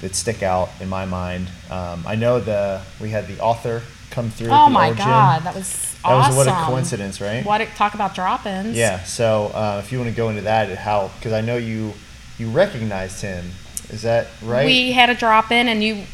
that 0.00 0.14
stick 0.14 0.42
out 0.42 0.68
in 0.80 0.88
my 0.88 1.04
mind. 1.04 1.48
Um, 1.70 2.04
I 2.06 2.14
know 2.14 2.40
the 2.40 2.82
we 3.00 3.10
had 3.10 3.26
the 3.26 3.40
author 3.40 3.82
come 4.10 4.30
through. 4.30 4.48
Oh 4.50 4.64
the 4.66 4.70
my 4.70 4.88
gym. 4.88 4.98
God, 4.98 5.42
that 5.42 5.54
was 5.54 5.68
That 6.02 6.12
awesome. 6.12 6.36
was 6.36 6.46
what 6.46 6.54
a 6.54 6.64
coincidence, 6.66 7.20
right? 7.20 7.44
What 7.44 7.60
a, 7.60 7.66
talk 7.66 7.94
about 7.94 8.14
drop-ins. 8.14 8.76
Yeah. 8.76 9.02
So 9.04 9.46
uh, 9.54 9.80
if 9.84 9.90
you 9.92 9.98
want 9.98 10.10
to 10.10 10.16
go 10.16 10.28
into 10.28 10.42
that, 10.42 10.76
how 10.78 11.10
because 11.18 11.32
I 11.32 11.40
know 11.40 11.56
you 11.56 11.92
you 12.38 12.48
recognized 12.50 13.20
him. 13.22 13.50
Is 13.90 14.02
that 14.02 14.28
right? 14.42 14.66
We 14.66 14.92
had 14.92 15.08
a 15.10 15.14
drop-in, 15.14 15.66
and 15.66 15.82
you, 15.82 16.04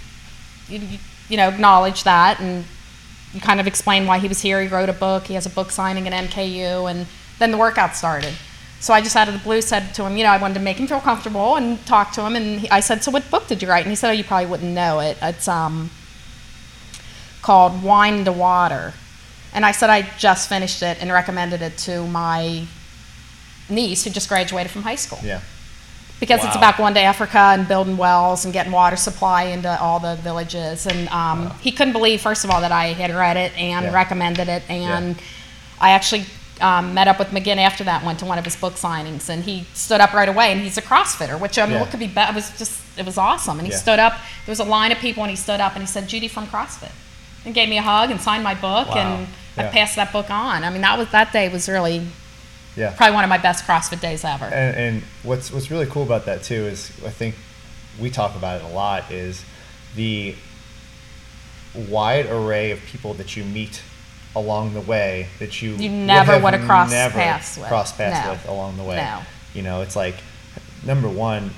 you, 0.68 0.98
you 1.28 1.36
know, 1.36 1.48
acknowledged 1.48 2.04
that, 2.04 2.40
and 2.40 2.64
you 3.32 3.40
kind 3.40 3.58
of 3.58 3.66
explained 3.66 4.06
why 4.06 4.18
he 4.18 4.28
was 4.28 4.40
here. 4.40 4.62
He 4.62 4.68
wrote 4.68 4.88
a 4.88 4.92
book. 4.92 5.24
He 5.24 5.34
has 5.34 5.44
a 5.44 5.50
book 5.50 5.70
signing 5.72 6.06
at 6.06 6.12
NKU, 6.30 6.88
and 6.88 7.06
then 7.40 7.50
the 7.50 7.58
workout 7.58 7.96
started. 7.96 8.32
So 8.84 8.92
I 8.92 9.00
just 9.00 9.16
out 9.16 9.28
of 9.28 9.32
the 9.32 9.40
blue 9.40 9.62
said 9.62 9.94
to 9.94 10.04
him, 10.04 10.18
you 10.18 10.24
know, 10.24 10.28
I 10.28 10.36
wanted 10.36 10.54
to 10.54 10.60
make 10.60 10.76
him 10.76 10.86
feel 10.86 11.00
comfortable 11.00 11.56
and 11.56 11.82
talk 11.86 12.12
to 12.12 12.20
him. 12.20 12.36
And 12.36 12.60
he, 12.60 12.68
I 12.68 12.80
said, 12.80 13.02
so 13.02 13.10
what 13.10 13.30
book 13.30 13.46
did 13.46 13.62
you 13.62 13.68
write? 13.70 13.84
And 13.84 13.88
he 13.90 13.96
said, 13.96 14.10
oh, 14.10 14.12
you 14.12 14.24
probably 14.24 14.44
wouldn't 14.44 14.74
know 14.74 15.00
it. 15.00 15.16
It's 15.22 15.48
um, 15.48 15.88
called 17.40 17.82
Wine 17.82 18.26
to 18.26 18.32
Water. 18.32 18.92
And 19.54 19.64
I 19.64 19.72
said 19.72 19.88
I 19.88 20.02
just 20.18 20.50
finished 20.50 20.82
it 20.82 21.00
and 21.00 21.10
recommended 21.10 21.62
it 21.62 21.78
to 21.78 22.06
my 22.08 22.66
niece 23.70 24.04
who 24.04 24.10
just 24.10 24.28
graduated 24.28 24.70
from 24.70 24.82
high 24.82 24.96
school 24.96 25.18
Yeah. 25.22 25.40
because 26.20 26.44
it's 26.44 26.54
about 26.54 26.76
going 26.76 26.92
to 26.92 27.00
Africa 27.00 27.38
and 27.38 27.66
building 27.66 27.96
wells 27.96 28.44
and 28.44 28.52
getting 28.52 28.70
water 28.70 28.96
supply 28.96 29.44
into 29.44 29.80
all 29.80 29.98
the 29.98 30.16
villages. 30.16 30.86
And 30.86 31.08
um, 31.08 31.48
he 31.58 31.72
couldn't 31.72 31.94
believe, 31.94 32.20
first 32.20 32.44
of 32.44 32.50
all, 32.50 32.60
that 32.60 32.70
I 32.70 32.88
had 32.88 33.10
read 33.14 33.38
it 33.38 33.56
and 33.56 33.86
Yeah. 33.86 33.94
recommended 33.94 34.48
it. 34.50 34.62
And 34.68 35.16
I 35.80 35.92
actually 35.92 36.26
um, 36.60 36.94
met 36.94 37.08
up 37.08 37.18
with 37.18 37.28
McGinn 37.28 37.56
after 37.56 37.84
that, 37.84 38.04
went 38.04 38.18
to 38.20 38.24
one 38.24 38.38
of 38.38 38.44
his 38.44 38.56
book 38.56 38.74
signings, 38.74 39.28
and 39.28 39.44
he 39.44 39.64
stood 39.74 40.00
up 40.00 40.12
right 40.12 40.28
away. 40.28 40.52
And 40.52 40.60
he's 40.60 40.78
a 40.78 40.82
CrossFitter, 40.82 41.38
which 41.40 41.58
I 41.58 41.64
mean, 41.66 41.74
Yeah. 41.74 41.80
what 41.80 41.90
could 41.90 42.00
be 42.00 42.06
better? 42.06 42.32
It 42.32 42.36
was 42.36 42.50
just, 42.58 42.80
it 42.98 43.04
was 43.04 43.18
awesome. 43.18 43.58
And 43.58 43.66
he 43.66 43.72
Yeah. 43.72 43.78
stood 43.80 43.98
up. 43.98 44.12
There 44.46 44.52
was 44.52 44.60
a 44.60 44.64
line 44.64 44.92
of 44.92 44.98
people, 44.98 45.22
and 45.24 45.30
he 45.30 45.36
stood 45.36 45.60
up 45.60 45.72
and 45.74 45.82
he 45.82 45.86
said, 45.86 46.08
"Judy 46.08 46.28
from 46.28 46.46
CrossFit," 46.46 46.92
and 47.44 47.54
gave 47.54 47.68
me 47.68 47.78
a 47.78 47.82
hug 47.82 48.10
and 48.10 48.20
signed 48.20 48.44
my 48.44 48.54
book. 48.54 48.88
Wow. 48.94 48.94
And 48.96 49.26
I 49.56 49.64
passed 49.70 49.96
that 49.96 50.12
book 50.12 50.30
on. 50.30 50.64
I 50.64 50.70
mean, 50.70 50.82
that 50.82 50.96
was 50.98 51.08
that 51.10 51.32
day 51.32 51.48
was 51.48 51.68
really 51.68 52.06
Yeah. 52.76 52.90
probably 52.90 53.14
one 53.14 53.24
of 53.24 53.30
my 53.30 53.38
best 53.38 53.66
CrossFit 53.66 54.00
days 54.00 54.24
ever. 54.24 54.46
And, 54.46 54.76
and 54.76 55.02
what's 55.22 55.50
what's 55.52 55.70
really 55.70 55.86
cool 55.86 56.02
about 56.02 56.24
that 56.26 56.42
too 56.42 56.66
is 56.66 56.90
I 57.06 57.10
think 57.10 57.34
we 57.98 58.10
talk 58.10 58.34
about 58.34 58.60
it 58.60 58.64
a 58.64 58.68
lot 58.68 59.10
is 59.10 59.42
the 59.94 60.34
wide 61.74 62.26
array 62.26 62.70
of 62.70 62.80
people 62.86 63.14
that 63.14 63.36
you 63.36 63.44
meet 63.44 63.82
along 64.36 64.74
the 64.74 64.80
way 64.80 65.28
that 65.38 65.62
you 65.62 65.74
You 65.76 65.88
never 65.90 66.38
would 66.38 66.54
have 66.54 66.64
crossed 66.66 66.90
never 66.92 67.14
paths 67.14 67.56
with. 67.56 67.68
crossed 67.68 67.96
paths 67.96 68.24
No. 68.26 68.32
with 68.32 68.48
along 68.48 68.76
the 68.76 68.82
way. 68.82 68.96
No. 68.96 69.20
You 69.54 69.62
know, 69.62 69.80
it's 69.82 69.94
like 69.96 70.16
number 70.84 71.08
one, 71.08 71.50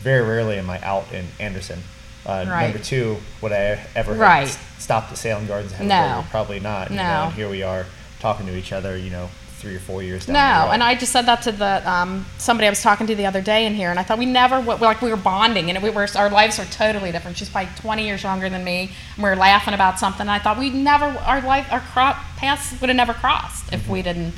very 0.00 0.26
rarely 0.26 0.58
am 0.58 0.68
I 0.70 0.80
out 0.82 1.06
in 1.12 1.26
Anderson. 1.38 1.82
Uh, 2.24 2.44
Right. 2.48 2.62
Number 2.68 2.78
two, 2.78 3.18
would 3.40 3.52
I 3.52 3.78
ever 3.94 4.12
have 4.12 4.18
Right. 4.18 4.58
stopped 4.78 5.12
at 5.12 5.18
Salem 5.18 5.46
Gardens 5.46 5.78
No. 5.80 6.24
Probably 6.30 6.60
not. 6.60 6.90
You 6.90 6.96
know, 6.96 7.02
No. 7.02 7.22
and 7.24 7.34
here 7.34 7.48
we 7.48 7.62
are 7.62 7.86
talking 8.20 8.46
to 8.46 8.56
each 8.56 8.72
other. 8.72 8.96
You 8.96 9.10
know, 9.10 9.30
three 9.62 9.76
or 9.76 9.78
four 9.78 10.02
years 10.02 10.26
down 10.26 10.34
No, 10.34 10.72
and 10.72 10.82
I 10.82 10.96
just 10.96 11.12
said 11.12 11.22
that 11.26 11.42
to 11.42 11.52
the 11.52 11.88
um, 11.88 12.26
somebody 12.36 12.66
I 12.66 12.70
was 12.70 12.82
talking 12.82 13.06
to 13.06 13.14
the 13.14 13.26
other 13.26 13.40
day 13.40 13.64
in 13.64 13.74
here, 13.74 13.90
and 13.90 13.98
I 13.98 14.02
thought 14.02 14.18
we 14.18 14.26
never 14.26 14.60
like 14.60 15.00
we 15.00 15.08
were 15.08 15.16
bonding, 15.16 15.70
and 15.70 15.80
we 15.82 15.88
were 15.88 16.06
our 16.16 16.28
lives 16.28 16.58
are 16.58 16.64
totally 16.66 17.12
different. 17.12 17.36
She's 17.36 17.48
probably 17.48 17.70
20 17.76 18.04
years 18.04 18.24
younger 18.24 18.50
than 18.50 18.64
me, 18.64 18.90
and 19.14 19.22
we 19.22 19.30
were 19.30 19.36
laughing 19.36 19.72
about 19.72 20.00
something. 20.00 20.22
And 20.22 20.30
I 20.30 20.40
thought 20.40 20.58
we 20.58 20.70
never 20.70 21.04
our 21.04 21.40
life 21.40 21.68
our 21.70 21.78
cro- 21.78 22.16
paths 22.36 22.78
would 22.80 22.90
have 22.90 22.96
never 22.96 23.14
crossed 23.14 23.72
if 23.72 23.82
Mm-hmm. 23.82 23.92
we 23.92 24.02
didn't 24.02 24.34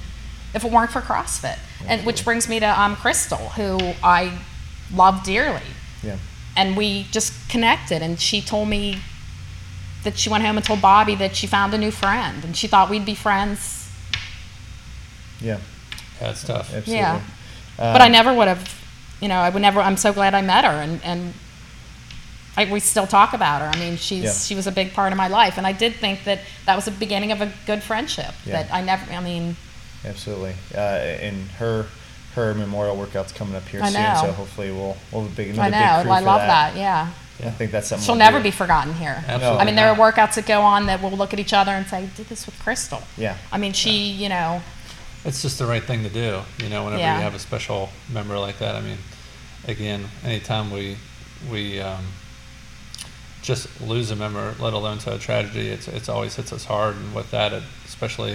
if 0.52 0.62
it 0.62 0.70
weren't 0.70 0.90
for 0.92 1.00
CrossFit. 1.00 1.58
And 1.88 2.04
which 2.06 2.22
brings 2.24 2.48
me 2.48 2.60
to 2.60 2.80
um, 2.80 2.94
Crystal, 2.94 3.48
who 3.58 3.78
I 4.02 4.38
love 4.94 5.24
dearly, 5.24 5.62
yeah. 6.02 6.18
and 6.56 6.76
we 6.76 7.04
just 7.10 7.32
connected, 7.48 8.02
and 8.02 8.20
she 8.20 8.40
told 8.42 8.68
me 8.68 8.98
that 10.04 10.18
she 10.18 10.28
went 10.28 10.44
home 10.44 10.56
and 10.56 10.64
told 10.64 10.80
Bobby 10.82 11.14
that 11.16 11.34
she 11.34 11.46
found 11.46 11.72
a 11.74 11.78
new 11.78 11.90
friend, 11.90 12.44
and 12.44 12.54
she 12.56 12.66
thought 12.68 12.88
we'd 12.90 13.06
be 13.06 13.14
friends 13.14 13.83
Yeah. 15.44 15.58
That's 16.20 16.42
tough. 16.44 16.66
Absolutely. 16.72 16.94
Yeah. 16.94 17.20
Uh, 17.78 17.92
but 17.92 18.00
I 18.02 18.08
never 18.08 18.32
would 18.32 18.48
have, 18.48 18.84
you 19.20 19.28
know, 19.28 19.36
I 19.38 19.50
would 19.50 19.60
never. 19.62 19.80
I'm 19.80 19.96
so 19.96 20.12
glad 20.12 20.34
I 20.34 20.42
met 20.42 20.64
her, 20.64 20.70
and 20.70 21.00
and 21.04 21.34
I, 22.56 22.70
we 22.72 22.78
still 22.80 23.06
talk 23.06 23.32
about 23.34 23.60
her. 23.62 23.66
I 23.68 23.76
mean, 23.78 23.96
she's 23.96 24.24
Yeah. 24.24 24.32
she 24.32 24.54
was 24.54 24.66
a 24.66 24.72
big 24.72 24.92
part 24.92 25.12
of 25.12 25.18
my 25.18 25.26
life, 25.28 25.58
and 25.58 25.66
I 25.66 25.72
did 25.72 25.96
think 25.96 26.24
that 26.24 26.38
that 26.66 26.76
was 26.76 26.84
the 26.84 26.92
beginning 26.92 27.32
of 27.32 27.40
a 27.40 27.52
good 27.66 27.82
friendship. 27.82 28.32
Yeah. 28.46 28.62
That 28.62 28.72
I 28.72 28.80
never. 28.80 29.12
I 29.12 29.20
mean, 29.20 29.56
Absolutely. 30.04 30.54
Uh, 30.74 30.78
and 30.78 31.48
her 31.58 31.86
her 32.36 32.54
memorial 32.54 32.96
workout's 32.96 33.32
coming 33.32 33.54
up 33.56 33.66
here 33.68 33.80
I 33.82 33.90
soon, 33.90 34.16
so 34.28 34.32
hopefully 34.32 34.70
we'll 34.70 34.96
we'll 35.10 35.22
have 35.22 35.32
a 35.32 35.34
big 35.34 35.58
I 35.58 35.66
another 35.68 35.70
know. 35.70 35.96
big 35.98 36.02
crew 36.04 36.12
I 36.12 36.18
for 36.20 36.26
love 36.26 36.40
that. 36.40 36.74
that. 36.74 36.78
Yeah. 36.78 37.10
I 37.44 37.50
think 37.50 37.72
that's 37.72 37.88
something 37.88 38.04
She'll 38.06 38.14
we'll 38.14 38.20
never 38.20 38.38
do. 38.38 38.44
be 38.44 38.50
forgotten 38.52 38.94
here. 38.94 39.16
Absolutely. 39.26 39.58
I 39.60 39.64
mean, 39.64 39.74
there 39.74 39.90
are 39.90 39.96
workouts 39.96 40.34
that 40.36 40.46
go 40.46 40.60
on 40.60 40.86
that 40.86 41.02
we'll 41.02 41.10
look 41.10 41.32
at 41.32 41.40
each 41.40 41.52
other 41.52 41.72
and 41.72 41.84
say, 41.88 42.08
"Did 42.16 42.28
this 42.28 42.46
with 42.46 42.56
Crystal." 42.60 43.02
Yeah. 43.16 43.36
I 43.50 43.58
mean, 43.58 43.72
she, 43.72 43.90
you 44.12 44.28
know, 44.28 44.62
It's 45.24 45.40
just 45.42 45.58
the 45.58 45.66
right 45.66 45.82
thing 45.82 46.02
to 46.02 46.10
do, 46.10 46.40
you 46.62 46.68
know. 46.68 46.84
Whenever 46.84 47.00
Yeah. 47.02 47.16
you 47.16 47.22
have 47.22 47.34
a 47.34 47.38
special 47.38 47.88
member 48.12 48.38
like 48.38 48.58
that, 48.58 48.74
I 48.74 48.80
mean, 48.80 48.98
again, 49.66 50.08
anytime 50.24 50.70
we 50.70 50.96
we 51.50 51.80
um, 51.80 52.04
just 53.42 53.80
lose 53.80 54.10
a 54.10 54.16
member, 54.16 54.54
let 54.58 54.72
alone 54.72 54.98
to 54.98 55.14
a 55.14 55.18
tragedy, 55.18 55.68
it's 55.68 55.88
it's 55.88 56.08
always 56.08 56.34
hits 56.36 56.52
us 56.52 56.64
hard. 56.64 56.96
And 56.96 57.14
with 57.14 57.30
that, 57.30 57.52
it 57.52 57.62
especially, 57.84 58.32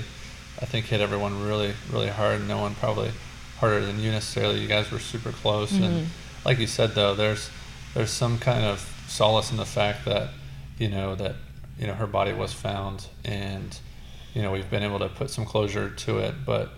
I 0.62 0.66
think 0.66 0.86
hit 0.88 1.02
everyone 1.02 1.44
really 1.44 1.74
really 1.92 2.10
hard. 2.10 2.48
No 2.48 2.60
one 2.60 2.76
probably 2.76 3.12
harder 3.60 3.86
than 3.86 4.00
you 4.00 4.12
necessarily. 4.12 4.60
You 4.60 4.68
guys 4.68 4.92
were 4.92 5.00
super 5.00 5.32
close, 5.32 5.72
and 5.74 6.08
like 6.46 6.60
you 6.60 6.68
said 6.68 6.96
though, 6.96 7.14
there's 7.16 7.50
there's 7.94 8.12
some 8.12 8.38
kind 8.40 8.64
of 8.66 8.80
solace 9.08 9.52
in 9.52 9.58
the 9.58 9.66
fact 9.66 10.06
that 10.06 10.30
you 10.78 10.88
know 10.90 11.16
that 11.16 11.36
you 11.80 11.88
know 11.88 11.94
her 11.94 12.08
body 12.08 12.34
was 12.34 12.54
found 12.54 13.08
and 13.26 13.80
you 14.36 14.42
know 14.42 14.52
we've 14.52 14.70
been 14.70 14.84
able 14.84 15.00
to 15.00 15.08
put 15.10 15.30
some 15.32 15.44
closure 15.46 15.90
to 15.90 16.20
it 16.20 16.36
but 16.46 16.70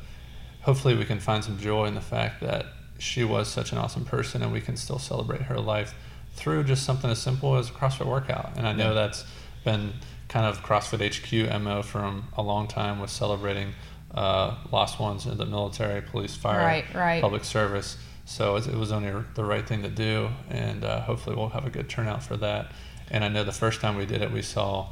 hopefully 0.61 0.95
we 0.95 1.05
can 1.05 1.19
find 1.19 1.43
some 1.43 1.57
joy 1.59 1.85
in 1.85 1.95
the 1.95 2.01
fact 2.01 2.41
that 2.41 2.65
she 2.99 3.23
was 3.23 3.47
such 3.47 3.71
an 3.71 3.77
awesome 3.77 4.05
person 4.05 4.43
and 4.43 4.51
we 4.53 4.61
can 4.61 4.77
still 4.77 4.99
celebrate 4.99 5.41
her 5.43 5.59
life 5.59 5.93
through 6.35 6.63
just 6.63 6.83
something 6.83 7.09
as 7.09 7.19
simple 7.19 7.55
as 7.55 7.69
a 7.69 7.73
CrossFit 7.73 8.05
workout. 8.05 8.51
And 8.55 8.67
I 8.67 8.73
know 8.73 8.89
Yeah. 8.89 8.93
that's 8.93 9.25
been 9.63 9.93
kind 10.29 10.45
of 10.45 10.63
CrossFit 10.63 11.01
HQ 11.01 11.61
MO 11.61 11.81
from 11.81 12.27
a 12.37 12.41
long 12.41 12.67
time 12.67 12.99
with 12.99 13.09
celebrating 13.09 13.73
uh, 14.13 14.55
lost 14.71 14.99
ones 14.99 15.25
in 15.25 15.37
the 15.37 15.45
military, 15.45 16.01
police, 16.01 16.35
fire, 16.35 16.59
Right, 16.59 16.85
right. 16.93 17.21
public 17.21 17.43
service. 17.45 17.97
So 18.25 18.55
it, 18.57 18.67
it 18.67 18.75
was 18.75 18.91
only 18.91 19.11
the 19.35 19.43
right 19.43 19.65
thing 19.65 19.81
to 19.83 19.89
do, 19.89 20.29
and 20.49 20.83
uh, 20.83 21.01
hopefully 21.01 21.35
we'll 21.35 21.49
have 21.49 21.65
a 21.65 21.69
good 21.69 21.89
turnout 21.89 22.21
for 22.23 22.37
that. 22.37 22.71
And 23.09 23.23
I 23.23 23.29
know 23.29 23.43
the 23.43 23.51
first 23.51 23.81
time 23.81 23.95
we 23.97 24.05
did 24.05 24.21
it, 24.21 24.31
we 24.31 24.41
saw, 24.41 24.89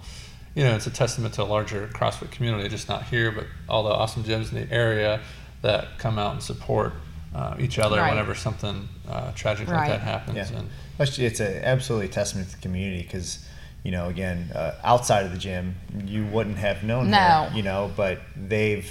you 0.55 0.63
know, 0.63 0.73
it's 0.75 0.87
a 0.87 0.91
testament 0.91 1.33
to 1.35 1.43
a 1.43 1.45
larger 1.45 1.87
CrossFit 1.93 2.31
community, 2.31 2.67
just 2.69 2.89
not 2.89 3.03
here, 3.05 3.31
but 3.31 3.45
all 3.69 3.83
the 3.83 3.91
awesome 3.91 4.23
gyms 4.23 4.51
in 4.53 4.67
the 4.67 4.73
area 4.73 5.21
that 5.61 5.97
come 5.97 6.17
out 6.19 6.33
and 6.33 6.43
support 6.43 6.93
uh, 7.35 7.55
each 7.59 7.77
other 7.79 7.97
Right. 7.97 8.09
whenever 8.09 8.33
something 8.33 8.87
uh, 9.07 9.31
tragic 9.33 9.67
like 9.67 9.87
that 9.87 10.01
happens. 10.01 10.51
Yeah. 10.51 10.59
And 10.59 10.69
Actually, 10.99 11.27
it's 11.27 11.39
a, 11.39 11.65
absolutely 11.65 12.07
a 12.07 12.11
testament 12.11 12.49
to 12.49 12.55
the 12.55 12.61
community 12.61 13.03
because, 13.03 13.45
you 13.83 13.91
know, 13.91 14.09
again, 14.09 14.49
uh, 14.53 14.73
outside 14.83 15.25
of 15.25 15.31
the 15.31 15.37
gym, 15.37 15.75
you 16.05 16.25
wouldn't 16.25 16.57
have 16.57 16.83
known 16.83 17.09
No. 17.11 17.17
her, 17.17 17.51
you 17.55 17.63
know, 17.63 17.91
but 17.95 18.19
they've, 18.35 18.89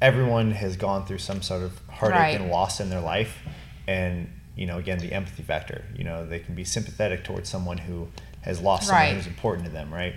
everyone 0.00 0.50
has 0.52 0.76
gone 0.76 1.06
through 1.06 1.18
some 1.18 1.42
sort 1.42 1.62
of 1.62 1.78
heartache 1.88 2.18
Right. 2.18 2.40
and 2.40 2.50
loss 2.50 2.80
in 2.80 2.90
their 2.90 3.00
life. 3.00 3.38
And, 3.86 4.32
you 4.56 4.66
know, 4.66 4.78
again, 4.78 4.98
the 4.98 5.12
empathy 5.12 5.42
factor, 5.42 5.84
you 5.96 6.04
know, 6.04 6.26
they 6.26 6.38
can 6.40 6.54
be 6.54 6.64
sympathetic 6.64 7.22
towards 7.24 7.48
someone 7.48 7.78
who 7.78 8.08
has 8.40 8.60
lost 8.60 8.86
someone 8.88 9.04
Right. 9.04 9.14
who's 9.14 9.26
important 9.26 9.66
to 9.66 9.72
them, 9.72 9.92
right? 9.92 10.14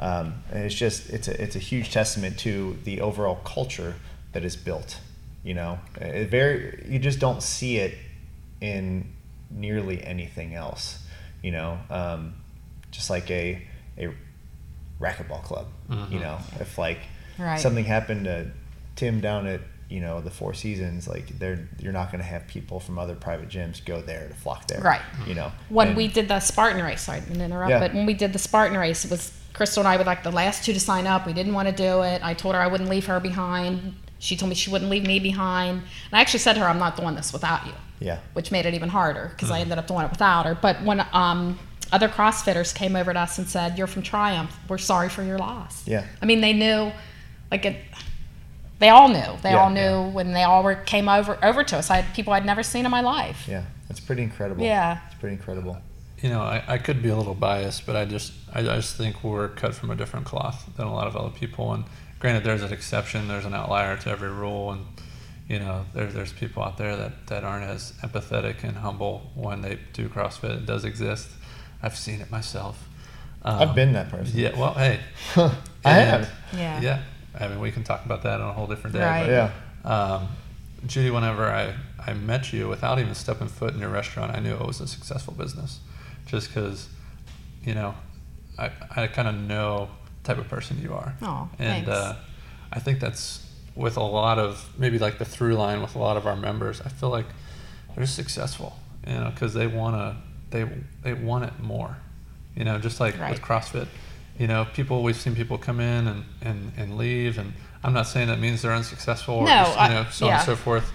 Um, 0.00 0.34
and 0.52 0.64
it's 0.64 0.74
just, 0.74 1.10
it's 1.10 1.26
a, 1.28 1.42
it's 1.42 1.56
a 1.56 1.58
huge 1.60 1.90
testament 1.92 2.38
to 2.40 2.78
the 2.84 3.00
overall 3.00 3.36
culture 3.44 3.96
that 4.32 4.44
is 4.44 4.56
built, 4.56 5.00
you 5.48 5.54
know, 5.54 5.78
it 5.98 6.28
very, 6.28 6.84
you 6.86 6.98
just 6.98 7.18
don't 7.20 7.42
see 7.42 7.78
it 7.78 7.94
in 8.60 9.10
nearly 9.50 10.04
anything 10.04 10.54
else. 10.54 10.98
You 11.42 11.52
know, 11.52 11.78
um, 11.88 12.34
just 12.90 13.08
like 13.08 13.30
a 13.30 13.62
a 13.96 14.08
racquetball 15.00 15.42
club. 15.42 15.66
You 16.10 16.20
know, 16.20 16.38
if 16.60 16.76
like 16.76 16.98
Right. 17.38 17.58
something 17.58 17.84
happened 17.86 18.24
to 18.24 18.50
Tim 18.96 19.20
down 19.20 19.46
at 19.46 19.60
you 19.88 20.00
know 20.00 20.20
the 20.20 20.30
Four 20.30 20.52
Seasons, 20.52 21.08
like 21.08 21.38
they're 21.38 21.66
you're 21.78 21.94
not 21.94 22.12
going 22.12 22.22
to 22.22 22.28
have 22.28 22.46
people 22.46 22.78
from 22.78 22.98
other 22.98 23.14
private 23.14 23.48
gyms 23.48 23.82
go 23.82 24.02
there 24.02 24.28
to 24.28 24.34
flock 24.34 24.66
there. 24.66 24.80
Right. 24.82 25.00
You 25.26 25.34
know, 25.34 25.50
when 25.70 25.88
And- 25.88 25.96
we 25.96 26.08
did 26.08 26.28
the 26.28 26.40
Spartan 26.40 26.82
race, 26.84 27.00
sorry 27.02 27.22
to 27.22 27.32
interrupt, 27.42 27.70
Yeah. 27.70 27.78
but 27.78 27.94
when 27.94 28.04
we 28.04 28.12
did 28.12 28.34
the 28.34 28.38
Spartan 28.38 28.76
race, 28.76 29.06
it 29.06 29.10
was 29.10 29.32
Crystal 29.54 29.80
and 29.80 29.88
I 29.88 29.96
were 29.96 30.04
like 30.04 30.22
the 30.24 30.30
last 30.30 30.64
two 30.64 30.74
to 30.74 30.80
sign 30.80 31.06
up. 31.06 31.26
We 31.26 31.32
didn't 31.32 31.54
want 31.54 31.68
to 31.68 31.74
do 31.74 32.02
it. 32.02 32.20
I 32.22 32.34
told 32.34 32.54
her 32.54 32.60
I 32.60 32.66
wouldn't 32.66 32.90
leave 32.90 33.06
her 33.06 33.18
behind. 33.18 33.94
She 34.18 34.36
told 34.36 34.48
me 34.48 34.54
she 34.54 34.70
wouldn't 34.70 34.90
leave 34.90 35.06
me 35.06 35.18
behind. 35.20 35.78
And 35.78 36.12
I 36.12 36.20
actually 36.20 36.40
said 36.40 36.54
to 36.54 36.60
her, 36.60 36.66
I'm 36.66 36.78
not 36.78 36.96
doing 36.96 37.14
this 37.14 37.32
without 37.32 37.66
you, 37.66 37.72
yeah, 38.00 38.18
which 38.32 38.50
made 38.50 38.66
it 38.66 38.74
even 38.74 38.88
harder 38.88 39.28
because 39.34 39.50
I 39.50 39.60
ended 39.60 39.78
up 39.78 39.86
doing 39.86 40.04
it 40.04 40.10
without 40.10 40.44
her. 40.46 40.54
But 40.60 40.82
when 40.82 41.06
um, 41.12 41.58
other 41.92 42.08
CrossFitters 42.08 42.74
came 42.74 42.96
over 42.96 43.12
to 43.12 43.18
us 43.20 43.38
and 43.38 43.46
said, 43.48 43.78
You're 43.78 43.86
from 43.86 44.02
Triumph, 44.02 44.54
we're 44.68 44.78
sorry 44.78 45.08
for 45.08 45.22
your 45.22 45.38
loss. 45.38 45.86
Yeah. 45.86 46.04
I 46.20 46.26
mean, 46.26 46.40
they 46.40 46.52
knew, 46.52 46.90
like, 47.50 47.64
it, 47.64 47.76
they 48.80 48.88
all 48.90 49.08
knew. 49.08 49.36
They 49.42 49.50
Yeah. 49.52 49.62
all 49.62 49.70
knew 49.70 50.10
when 50.12 50.32
they 50.32 50.42
all 50.42 50.62
were, 50.62 50.74
came 50.76 51.08
over, 51.08 51.38
over 51.44 51.64
to 51.64 51.76
us. 51.76 51.90
I 51.90 52.00
had 52.00 52.14
people 52.14 52.32
I'd 52.32 52.44
never 52.46 52.62
seen 52.62 52.84
in 52.84 52.90
my 52.90 53.00
life. 53.00 53.46
yeah, 53.48 53.64
it's 53.88 54.00
pretty 54.00 54.22
incredible. 54.22 54.64
Yeah. 54.64 54.98
it's 55.06 55.18
pretty 55.20 55.34
incredible. 55.36 55.78
you 56.20 56.28
know, 56.28 56.40
I, 56.42 56.62
I 56.66 56.78
could 56.78 57.02
be 57.02 57.08
a 57.08 57.16
little 57.16 57.34
biased, 57.34 57.86
but 57.86 57.94
I 57.96 58.04
just 58.04 58.32
I 58.52 58.62
just 58.62 58.96
think 58.96 59.22
we're 59.22 59.48
cut 59.50 59.74
from 59.74 59.90
a 59.90 59.94
different 59.96 60.26
cloth 60.26 60.68
than 60.76 60.86
a 60.88 60.92
lot 60.92 61.06
of 61.06 61.16
other 61.16 61.30
people. 61.30 61.72
And 61.72 61.84
granted, 62.20 62.44
there's 62.44 62.62
an 62.62 62.72
exception, 62.72 63.28
there's 63.28 63.44
an 63.44 63.54
outlier 63.54 63.96
to 63.96 64.10
every 64.10 64.30
rule, 64.30 64.72
and 64.72 64.84
you 65.48 65.58
know, 65.58 65.84
there's 65.94 66.14
there's 66.14 66.32
people 66.32 66.62
out 66.62 66.76
there 66.76 66.96
that, 66.96 67.26
that 67.28 67.44
aren't 67.44 67.64
as 67.64 67.92
empathetic 68.02 68.64
and 68.64 68.76
humble 68.76 69.30
when 69.34 69.62
they 69.62 69.78
do 69.92 70.08
CrossFit. 70.08 70.50
It 70.58 70.66
does 70.66 70.84
exist. 70.84 71.28
I've 71.82 71.96
seen 71.96 72.20
it 72.20 72.30
myself. 72.30 72.88
Um, 73.42 73.60
I've 73.68 73.74
been 73.74 73.92
that 73.92 74.10
person. 74.10 74.38
Yeah. 74.38 74.58
Well, 74.58 74.74
hey. 74.74 75.00
I 75.84 75.92
have. 75.92 76.30
Yeah. 76.52 76.80
Yeah. 76.80 77.02
I 77.38 77.48
mean, 77.48 77.60
we 77.60 77.70
can 77.70 77.84
talk 77.84 78.04
about 78.04 78.22
that 78.24 78.40
on 78.40 78.50
a 78.50 78.52
whole 78.52 78.66
different 78.66 78.94
day. 78.96 79.02
Right. 79.04 79.26
but, 79.26 79.30
Yeah. 79.30 79.52
um, 80.14 80.28
Judy, 80.86 81.10
whenever 81.10 81.46
I, 81.46 81.74
I 82.04 82.14
met 82.14 82.52
you, 82.52 82.68
without 82.68 82.98
even 82.98 83.14
stepping 83.14 83.48
foot 83.48 83.74
in 83.74 83.80
your 83.80 83.88
restaurant, 83.90 84.36
I 84.36 84.40
knew 84.40 84.54
it 84.54 84.66
was 84.66 84.80
a 84.80 84.86
successful 84.88 85.34
business, 85.34 85.80
just 86.26 86.48
because, 86.48 86.88
you 87.64 87.74
know, 87.74 87.94
I, 88.58 88.70
I 88.94 89.06
kind 89.06 89.28
of 89.28 89.34
know 89.36 89.88
the 90.06 90.07
type 90.28 90.38
of 90.38 90.48
person 90.48 90.80
you 90.82 90.92
are. 90.94 91.14
Aw, 91.22 91.48
and 91.58 91.86
thanks. 91.86 91.88
Uh, 91.88 92.16
I 92.72 92.78
think 92.80 93.00
that's 93.00 93.44
with 93.74 93.96
a 93.96 94.02
lot 94.02 94.38
of 94.38 94.68
maybe 94.78 94.98
like 94.98 95.18
the 95.18 95.24
through 95.24 95.54
line 95.54 95.80
with 95.82 95.94
a 95.94 95.98
lot 95.98 96.16
of 96.16 96.26
our 96.26 96.36
members. 96.36 96.80
I 96.80 96.88
feel 96.90 97.08
like 97.10 97.26
they're 97.96 98.06
successful, 98.06 98.76
you 99.06 99.14
know, 99.14 99.30
because 99.30 99.54
they 99.54 99.66
want 99.66 99.96
to 99.96 100.16
they 100.50 100.68
they 101.02 101.14
want 101.14 101.44
it 101.44 101.58
more, 101.60 101.96
you 102.54 102.64
know, 102.64 102.78
just 102.78 103.00
like 103.00 103.18
Right. 103.18 103.30
with 103.32 103.42
CrossFit. 103.42 103.88
You 104.38 104.46
know, 104.46 104.66
people 104.72 105.02
we've 105.02 105.16
seen 105.16 105.34
people 105.34 105.58
come 105.58 105.80
in 105.80 106.06
and, 106.06 106.24
and, 106.42 106.72
and 106.76 106.96
leave, 106.96 107.38
and 107.38 107.52
I'm 107.82 107.92
not 107.92 108.06
saying 108.06 108.28
that 108.28 108.38
means 108.38 108.62
they're 108.62 108.72
unsuccessful 108.72 109.34
or 109.34 109.44
No, 109.46 109.64
just, 109.64 109.74
you 109.74 109.80
I- 109.82 109.88
know 109.88 110.06
so 110.10 110.26
on 110.28 110.32
and 110.34 110.42
so 110.42 110.54
forth. 110.56 110.92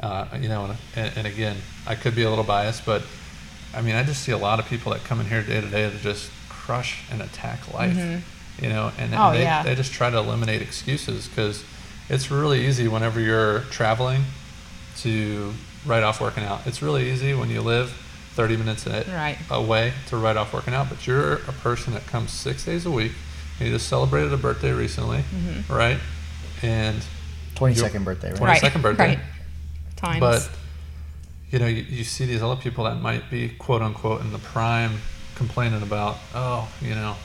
Uh, 0.00 0.26
you 0.40 0.48
know, 0.48 0.64
and, 0.66 0.76
and, 0.94 1.16
and 1.18 1.26
again, 1.26 1.56
I 1.86 1.94
could 1.94 2.14
be 2.14 2.22
a 2.22 2.28
little 2.30 2.44
biased, 2.44 2.84
but 2.86 3.02
I 3.74 3.80
mean, 3.82 3.94
I 3.96 4.02
just 4.02 4.22
see 4.22 4.32
a 4.32 4.38
lot 4.38 4.58
of 4.60 4.66
people 4.66 4.92
that 4.92 5.02
come 5.04 5.20
in 5.20 5.26
here 5.26 5.42
day 5.42 5.60
to 5.60 5.68
day 5.68 5.90
to 5.90 5.98
just 5.98 6.30
crush 6.48 7.02
and 7.10 7.20
attack 7.22 7.72
life. 7.74 7.96
You 8.60 8.68
know, 8.70 8.90
and, 8.98 9.14
Oh, 9.14 9.28
and 9.28 9.36
they, 9.38 9.42
yeah. 9.42 9.62
they 9.62 9.74
just 9.74 9.92
try 9.92 10.08
to 10.10 10.16
eliminate 10.18 10.62
excuses 10.62 11.28
because 11.28 11.62
it's 12.08 12.30
really 12.30 12.66
easy 12.66 12.88
whenever 12.88 13.20
you're 13.20 13.60
traveling 13.70 14.24
to 14.98 15.52
write 15.84 16.02
off 16.02 16.20
working 16.20 16.44
out. 16.44 16.66
It's 16.66 16.80
really 16.82 17.10
easy 17.10 17.34
when 17.34 17.50
you 17.50 17.60
live 17.60 17.90
30 18.34 18.56
minutes 18.56 18.86
a- 18.86 19.04
Right. 19.08 19.38
away 19.50 19.92
to 20.08 20.16
write 20.16 20.36
off 20.36 20.52
working 20.52 20.74
out, 20.74 20.88
but 20.88 21.06
you're 21.06 21.34
a 21.34 21.52
person 21.62 21.92
that 21.94 22.06
comes 22.06 22.30
six 22.30 22.64
days 22.64 22.86
a 22.86 22.90
week. 22.90 23.12
And 23.58 23.68
you 23.68 23.74
just 23.74 23.88
celebrated 23.88 24.32
a 24.32 24.36
birthday 24.36 24.72
recently, 24.72 25.18
mm-hmm. 25.18 25.72
right? 25.72 25.98
And 26.62 27.02
22nd 27.54 28.04
birthday, 28.04 28.30
right? 28.32 28.40
Right. 28.40 28.62
22nd 28.62 28.82
birthday. 28.82 29.06
Right. 29.08 29.18
Times. 29.96 30.20
but 30.20 30.50
you 31.50 31.58
know, 31.58 31.66
you, 31.66 31.82
you 31.82 32.04
see 32.04 32.26
these 32.26 32.42
other 32.42 32.60
people 32.60 32.84
that 32.84 33.00
might 33.00 33.30
be 33.30 33.48
quote 33.48 33.80
unquote 33.80 34.20
in 34.20 34.32
the 34.32 34.38
prime 34.38 34.98
complaining 35.36 35.82
about, 35.82 36.16
oh, 36.34 36.68
you 36.82 36.94
know, 36.94 37.16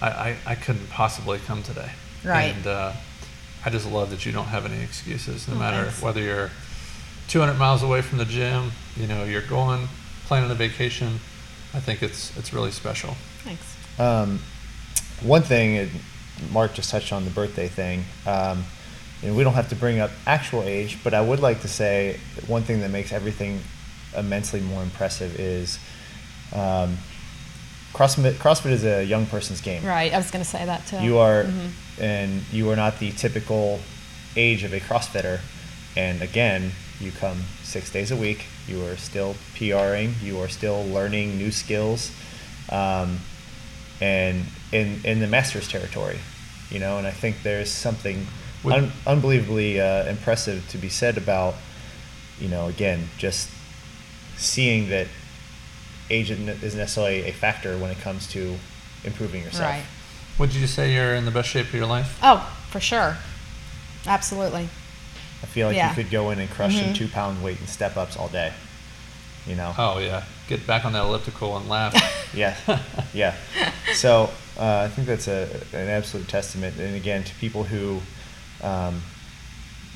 I, 0.00 0.08
I, 0.08 0.36
I 0.46 0.54
couldn't 0.54 0.88
possibly 0.90 1.38
come 1.38 1.62
today. 1.62 1.90
Right. 2.24 2.54
And 2.54 2.66
uh, 2.66 2.92
I 3.64 3.70
just 3.70 3.90
love 3.90 4.10
that 4.10 4.24
you 4.26 4.32
don't 4.32 4.46
have 4.46 4.64
any 4.64 4.82
excuses, 4.82 5.48
no 5.48 5.54
Oh, 5.54 5.58
matter 5.58 5.84
thanks. 5.84 6.02
whether 6.02 6.20
you're 6.20 6.50
200 7.28 7.54
miles 7.54 7.82
away 7.82 8.02
from 8.02 8.18
the 8.18 8.24
gym, 8.24 8.70
you 8.96 9.06
know, 9.06 9.24
you're 9.24 9.42
going, 9.42 9.88
planning 10.26 10.50
a 10.50 10.54
vacation. 10.54 11.20
I 11.74 11.80
think 11.80 12.02
it's 12.02 12.34
it's 12.38 12.52
really 12.54 12.70
special. 12.70 13.14
Thanks. 13.44 13.76
Um, 13.98 14.38
one 15.22 15.42
thing, 15.42 15.90
Mark 16.50 16.72
just 16.74 16.90
touched 16.90 17.12
on 17.12 17.24
the 17.24 17.30
birthday 17.30 17.68
thing. 17.68 18.04
Um, 18.26 18.64
and 19.22 19.36
we 19.36 19.42
don't 19.44 19.54
have 19.54 19.68
to 19.70 19.76
bring 19.76 19.98
up 19.98 20.10
actual 20.26 20.62
age, 20.62 20.98
but 21.02 21.12
I 21.12 21.20
would 21.20 21.40
like 21.40 21.60
to 21.62 21.68
say 21.68 22.20
one 22.46 22.62
thing 22.62 22.80
that 22.80 22.90
makes 22.90 23.12
everything 23.12 23.60
immensely 24.16 24.60
more 24.60 24.82
impressive 24.82 25.38
is 25.40 25.78
um, 26.54 26.96
CrossFit. 27.98 28.34
CrossFit 28.34 28.70
is 28.70 28.84
a 28.84 29.02
young 29.04 29.26
person's 29.26 29.60
game. 29.60 29.84
Right. 29.84 30.12
I 30.14 30.16
was 30.16 30.30
going 30.30 30.44
to 30.44 30.48
say 30.48 30.64
that 30.64 30.86
too. 30.86 30.98
You 30.98 31.18
are, 31.18 31.44
Mhm. 31.44 31.70
and 32.00 32.42
you 32.52 32.70
are 32.70 32.76
not 32.76 33.00
the 33.00 33.10
typical 33.10 33.80
age 34.36 34.62
of 34.62 34.72
a 34.72 34.78
CrossFitter. 34.80 35.40
And 35.96 36.22
again, 36.22 36.72
you 37.00 37.10
come 37.10 37.44
six 37.64 37.90
days 37.90 38.10
a 38.12 38.16
week. 38.16 38.44
You 38.68 38.84
are 38.86 38.96
still 38.96 39.34
PRing. 39.56 40.14
You 40.22 40.40
are 40.40 40.48
still 40.48 40.84
learning 40.86 41.36
new 41.38 41.50
skills, 41.50 42.10
um, 42.70 43.20
and 44.00 44.46
in 44.70 45.00
in 45.04 45.18
the 45.20 45.26
masters 45.26 45.66
territory, 45.66 46.18
you 46.70 46.78
know. 46.78 46.98
And 46.98 47.06
I 47.06 47.10
think 47.10 47.42
there's 47.42 47.72
something 47.72 48.28
un- 48.64 48.92
unbelievably 49.06 49.80
uh, 49.80 50.04
impressive 50.04 50.68
to 50.68 50.78
be 50.78 50.88
said 50.88 51.16
about, 51.16 51.56
you 52.40 52.48
know, 52.48 52.68
again, 52.68 53.08
just 53.18 53.48
seeing 54.36 54.88
that 54.90 55.08
age 56.10 56.30
isn't 56.30 56.48
isn't 56.48 56.78
necessarily 56.78 57.24
a 57.26 57.32
factor 57.32 57.76
when 57.78 57.90
it 57.90 57.98
comes 58.00 58.26
to 58.28 58.56
improving 59.04 59.42
yourself. 59.42 59.70
Right. 59.72 59.84
Would 60.38 60.54
you 60.54 60.66
say 60.66 60.94
you're 60.94 61.14
in 61.14 61.24
the 61.24 61.30
best 61.30 61.48
shape 61.48 61.66
of 61.66 61.74
your 61.74 61.86
life? 61.86 62.18
Oh, 62.22 62.48
for 62.70 62.80
sure. 62.80 63.16
Absolutely. 64.06 64.68
I 65.42 65.46
feel 65.46 65.68
like 65.68 65.76
Yeah. 65.76 65.90
you 65.90 65.94
could 65.94 66.10
go 66.10 66.30
in 66.30 66.38
and 66.38 66.50
crush 66.50 66.76
some 66.76 66.86
Mhm. 66.90 66.94
two 66.96 67.08
pound 67.08 67.42
weight 67.42 67.58
and 67.60 67.68
step 67.68 67.96
ups 67.96 68.16
all 68.16 68.28
day. 68.28 68.52
You 69.46 69.56
know? 69.56 69.74
Oh 69.78 69.98
yeah, 69.98 70.24
get 70.48 70.66
back 70.66 70.84
on 70.84 70.92
that 70.92 71.02
elliptical 71.04 71.56
and 71.56 71.68
laugh. 71.68 71.94
Yeah. 72.34 72.54
yeah. 73.14 73.34
So 73.94 74.30
uh, 74.58 74.82
I 74.84 74.88
think 74.88 75.06
that's 75.06 75.28
a, 75.28 75.48
an 75.72 75.88
absolute 75.88 76.28
testament. 76.28 76.76
And 76.78 76.94
again, 76.94 77.24
to 77.24 77.34
people 77.36 77.64
who, 77.64 78.02
um, 78.62 79.02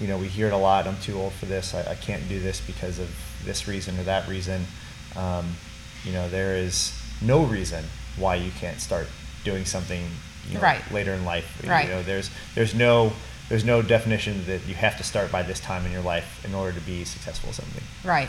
you 0.00 0.06
know, 0.08 0.16
we 0.16 0.28
hear 0.28 0.46
it 0.46 0.54
a 0.54 0.56
lot. 0.56 0.86
I'm 0.86 0.96
too 1.00 1.18
old 1.20 1.34
for 1.34 1.44
this. 1.44 1.74
I, 1.74 1.90
I 1.90 1.94
can't 1.94 2.26
do 2.30 2.40
this 2.40 2.58
because 2.60 2.98
of 2.98 3.10
this 3.44 3.68
reason 3.68 3.98
or 4.00 4.04
that 4.04 4.26
reason. 4.28 4.66
Um, 5.14 5.56
you 6.04 6.12
know, 6.12 6.28
there 6.28 6.56
is 6.56 6.92
no 7.20 7.44
reason 7.44 7.84
why 8.16 8.34
you 8.36 8.50
can't 8.52 8.80
start 8.80 9.06
doing 9.44 9.64
something 9.64 10.04
you 10.48 10.54
know, 10.54 10.60
Right. 10.60 10.82
later 10.92 11.12
in 11.14 11.24
life. 11.24 11.62
Right. 11.66 11.86
You 11.86 11.94
know, 11.94 12.02
there's 12.02 12.30
there's 12.54 12.74
no 12.74 13.12
there's 13.48 13.64
no 13.64 13.82
definition 13.82 14.44
that 14.46 14.66
you 14.66 14.74
have 14.74 14.96
to 14.98 15.04
start 15.04 15.30
by 15.30 15.42
this 15.42 15.60
time 15.60 15.84
in 15.86 15.92
your 15.92 16.02
life 16.02 16.44
in 16.44 16.54
order 16.54 16.72
to 16.78 16.84
be 16.84 17.04
successful 17.04 17.50
at 17.50 17.56
something. 17.56 17.82
Right. 18.02 18.28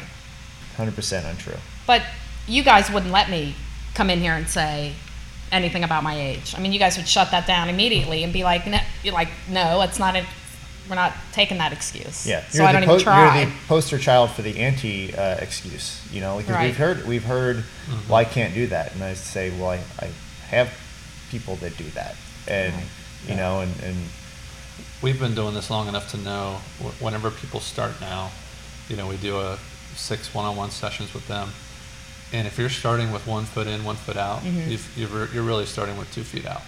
100% 0.77 1.25
untrue. 1.29 1.55
But 1.88 2.01
you 2.47 2.63
guys 2.63 2.89
wouldn't 2.91 3.12
let 3.12 3.29
me 3.29 3.55
come 3.93 4.09
in 4.09 4.19
here 4.19 4.33
and 4.33 4.47
say 4.49 4.93
anything 5.51 5.83
about 5.83 6.03
my 6.03 6.19
age. 6.19 6.53
I 6.57 6.59
mean, 6.59 6.73
you 6.73 6.79
guys 6.79 6.97
would 6.97 7.07
shut 7.07 7.31
that 7.31 7.45
down 7.47 7.69
immediately 7.69 8.23
and 8.23 8.33
be 8.33 8.43
like, 8.43 8.65
no, 8.67 8.79
you're 9.03 9.13
like, 9.13 9.29
no, 9.49 9.81
it's 9.81 9.99
not. 9.99 10.15
A, 10.15 10.25
we're 10.89 10.95
not 10.95 11.13
taking 11.31 11.57
that 11.59 11.71
excuse. 11.73 12.27
Yeah, 12.27 12.43
So 12.49 12.65
I 12.65 12.71
don't 12.71 12.83
po- 12.83 12.93
even 12.95 13.03
try. 13.03 13.39
You're 13.41 13.45
the 13.49 13.55
poster 13.67 13.97
child 13.97 14.31
for 14.31 14.41
the 14.41 14.59
anti 14.59 15.15
uh, 15.15 15.35
excuse. 15.37 16.01
You 16.11 16.21
know, 16.21 16.37
because 16.37 16.53
Right. 16.55 16.65
we've 16.65 16.77
heard 16.77 17.07
we've 17.07 17.23
heard, 17.23 17.57
Mm-hmm. 17.57 18.09
well, 18.09 18.17
I 18.19 18.25
can't 18.25 18.53
do 18.53 18.67
that, 18.67 18.93
and 18.93 19.03
I 19.03 19.13
say, 19.13 19.49
well, 19.51 19.69
I, 19.71 19.79
I 19.99 20.09
have 20.49 20.73
people 21.29 21.55
that 21.57 21.75
do 21.77 21.85
that, 21.91 22.15
and 22.47 22.73
Right. 22.73 22.83
you 23.27 23.35
know, 23.35 23.61
and, 23.61 23.71
and 23.83 23.97
We've 25.01 25.19
been 25.19 25.35
doing 25.35 25.53
this 25.53 25.69
long 25.69 25.89
enough 25.89 26.09
to 26.11 26.17
know 26.17 26.61
whenever 27.01 27.29
people 27.29 27.59
start 27.59 27.99
now, 27.99 28.31
you 28.87 28.95
know, 28.95 29.05
we 29.05 29.17
do 29.17 29.37
a 29.37 29.57
six 29.95 30.33
one-on-one 30.33 30.71
sessions 30.71 31.13
with 31.13 31.27
them, 31.27 31.49
and 32.31 32.47
if 32.47 32.57
you're 32.57 32.69
starting 32.69 33.11
with 33.11 33.27
one 33.27 33.43
foot 33.43 33.67
in, 33.67 33.83
one 33.83 33.97
foot 33.97 34.15
out, 34.15 34.39
Mhm. 34.43 34.69
you've, 34.69 34.97
you've, 34.97 35.33
you're 35.33 35.43
really 35.43 35.65
starting 35.65 35.97
with 35.97 36.09
two 36.13 36.23
feet 36.23 36.45
out. 36.45 36.61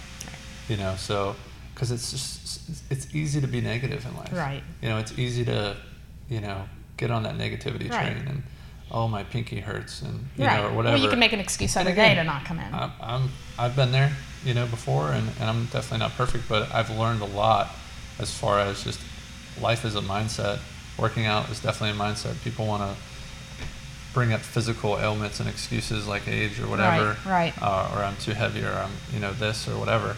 You 0.68 0.76
know, 0.76 0.96
so 0.98 1.34
because 1.76 1.90
it's 1.90 2.10
just 2.10 2.60
it's 2.90 3.14
easy 3.14 3.38
to 3.38 3.46
be 3.46 3.60
negative 3.60 4.06
in 4.06 4.16
life. 4.16 4.32
Right. 4.32 4.62
You 4.80 4.88
know, 4.88 4.96
it's 4.96 5.16
easy 5.18 5.44
to, 5.44 5.76
you 6.30 6.40
know, 6.40 6.62
get 6.96 7.10
on 7.10 7.24
that 7.24 7.36
negativity 7.36 7.90
Right. 7.90 8.14
train 8.14 8.26
and 8.26 8.42
oh 8.90 9.06
my 9.06 9.24
pinky 9.24 9.60
hurts 9.60 10.00
and 10.00 10.26
you 10.38 10.46
right. 10.46 10.56
know 10.56 10.68
or 10.68 10.72
whatever. 10.72 10.94
Well, 10.94 11.02
you 11.04 11.10
can 11.10 11.18
make 11.18 11.34
an 11.34 11.40
excuse 11.40 11.76
And 11.76 11.86
every 11.86 12.00
day 12.02 12.14
to 12.14 12.24
not 12.24 12.46
come 12.46 12.58
in. 12.58 12.72
I'm, 12.72 12.92
I'm 12.98 13.28
I've 13.58 13.76
been 13.76 13.92
there, 13.92 14.10
you 14.42 14.54
know, 14.54 14.64
before, 14.66 15.10
and, 15.12 15.28
and 15.38 15.50
I'm 15.50 15.66
definitely 15.66 15.98
not 15.98 16.12
perfect, 16.12 16.48
but 16.48 16.74
I've 16.74 16.88
learned 16.90 17.20
a 17.20 17.26
lot 17.26 17.68
as 18.18 18.32
far 18.32 18.58
as 18.58 18.82
just 18.82 19.00
life 19.60 19.84
is 19.84 19.96
a 19.96 20.00
mindset. 20.00 20.60
Working 20.98 21.26
out 21.26 21.50
is 21.50 21.60
definitely 21.60 21.98
a 21.98 22.02
mindset. 22.02 22.42
People 22.42 22.66
want 22.66 22.82
to 22.90 22.96
bring 24.14 24.32
up 24.32 24.40
physical 24.40 24.98
ailments 24.98 25.40
and 25.40 25.48
excuses 25.48 26.08
like 26.08 26.26
age 26.26 26.58
or 26.58 26.68
whatever, 26.68 27.18
right. 27.26 27.52
Uh, 27.60 27.90
or 27.94 28.02
I'm 28.02 28.16
too 28.16 28.32
heavy, 28.32 28.64
or 28.64 28.72
I'm 28.72 28.92
you 29.12 29.20
know 29.20 29.34
this 29.34 29.68
or 29.68 29.78
whatever. 29.78 30.16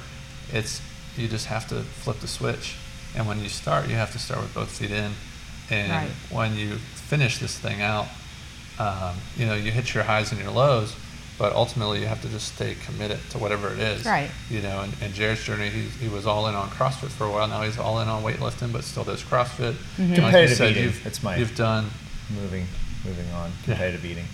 It's 0.52 0.80
you 1.18 1.28
just 1.28 1.46
have 1.46 1.68
to 1.68 1.82
flip 1.82 2.20
the 2.20 2.28
switch, 2.28 2.76
and 3.16 3.26
when 3.26 3.40
you 3.42 3.48
start, 3.48 3.88
you 3.88 3.94
have 3.96 4.12
to 4.12 4.18
start 4.18 4.40
with 4.42 4.54
both 4.54 4.70
feet 4.70 4.90
in, 4.90 5.12
and 5.70 5.90
Right. 5.92 6.10
when 6.30 6.56
you 6.56 6.76
finish 6.76 7.38
this 7.38 7.56
thing 7.58 7.82
out, 7.82 8.06
um, 8.78 9.16
you 9.36 9.46
know, 9.46 9.54
you 9.54 9.70
hit 9.72 9.92
your 9.94 10.04
highs 10.04 10.30
and 10.32 10.40
your 10.40 10.50
lows, 10.52 10.94
but 11.38 11.52
ultimately 11.52 12.00
you 12.00 12.06
have 12.06 12.20
to 12.22 12.28
just 12.28 12.54
stay 12.54 12.76
committed 12.84 13.18
to 13.30 13.38
whatever 13.38 13.72
it 13.72 13.78
is. 13.78 14.04
Right. 14.04 14.30
You 14.50 14.60
know, 14.60 14.80
and, 14.82 14.92
and 15.00 15.14
Jared's 15.14 15.44
journey, 15.44 15.68
he, 15.68 15.82
he 15.82 16.08
was 16.08 16.26
all 16.26 16.46
in 16.48 16.54
on 16.54 16.68
CrossFit 16.70 17.08
for 17.10 17.24
a 17.24 17.30
while. 17.30 17.46
Now 17.48 17.62
he's 17.62 17.78
all 17.78 18.00
in 18.00 18.08
on 18.08 18.22
weightlifting, 18.22 18.72
but 18.72 18.84
still 18.84 19.04
does 19.04 19.22
CrossFit. 19.22 19.72
Mm-hmm. 19.74 20.02
And 20.02 20.08
like 20.10 20.16
you 20.18 20.22
Competitive 20.22 20.56
said, 20.56 20.70
eating, 20.72 20.82
you've, 20.84 21.04
that's 21.04 21.22
my- 21.22 21.36
you've 21.36 21.54
done, 21.56 21.90
moving 22.34 22.66
moving 23.04 23.30
on, 23.32 23.50
Yeah. 23.60 23.64
competitive 23.74 24.04
eating. 24.04 24.24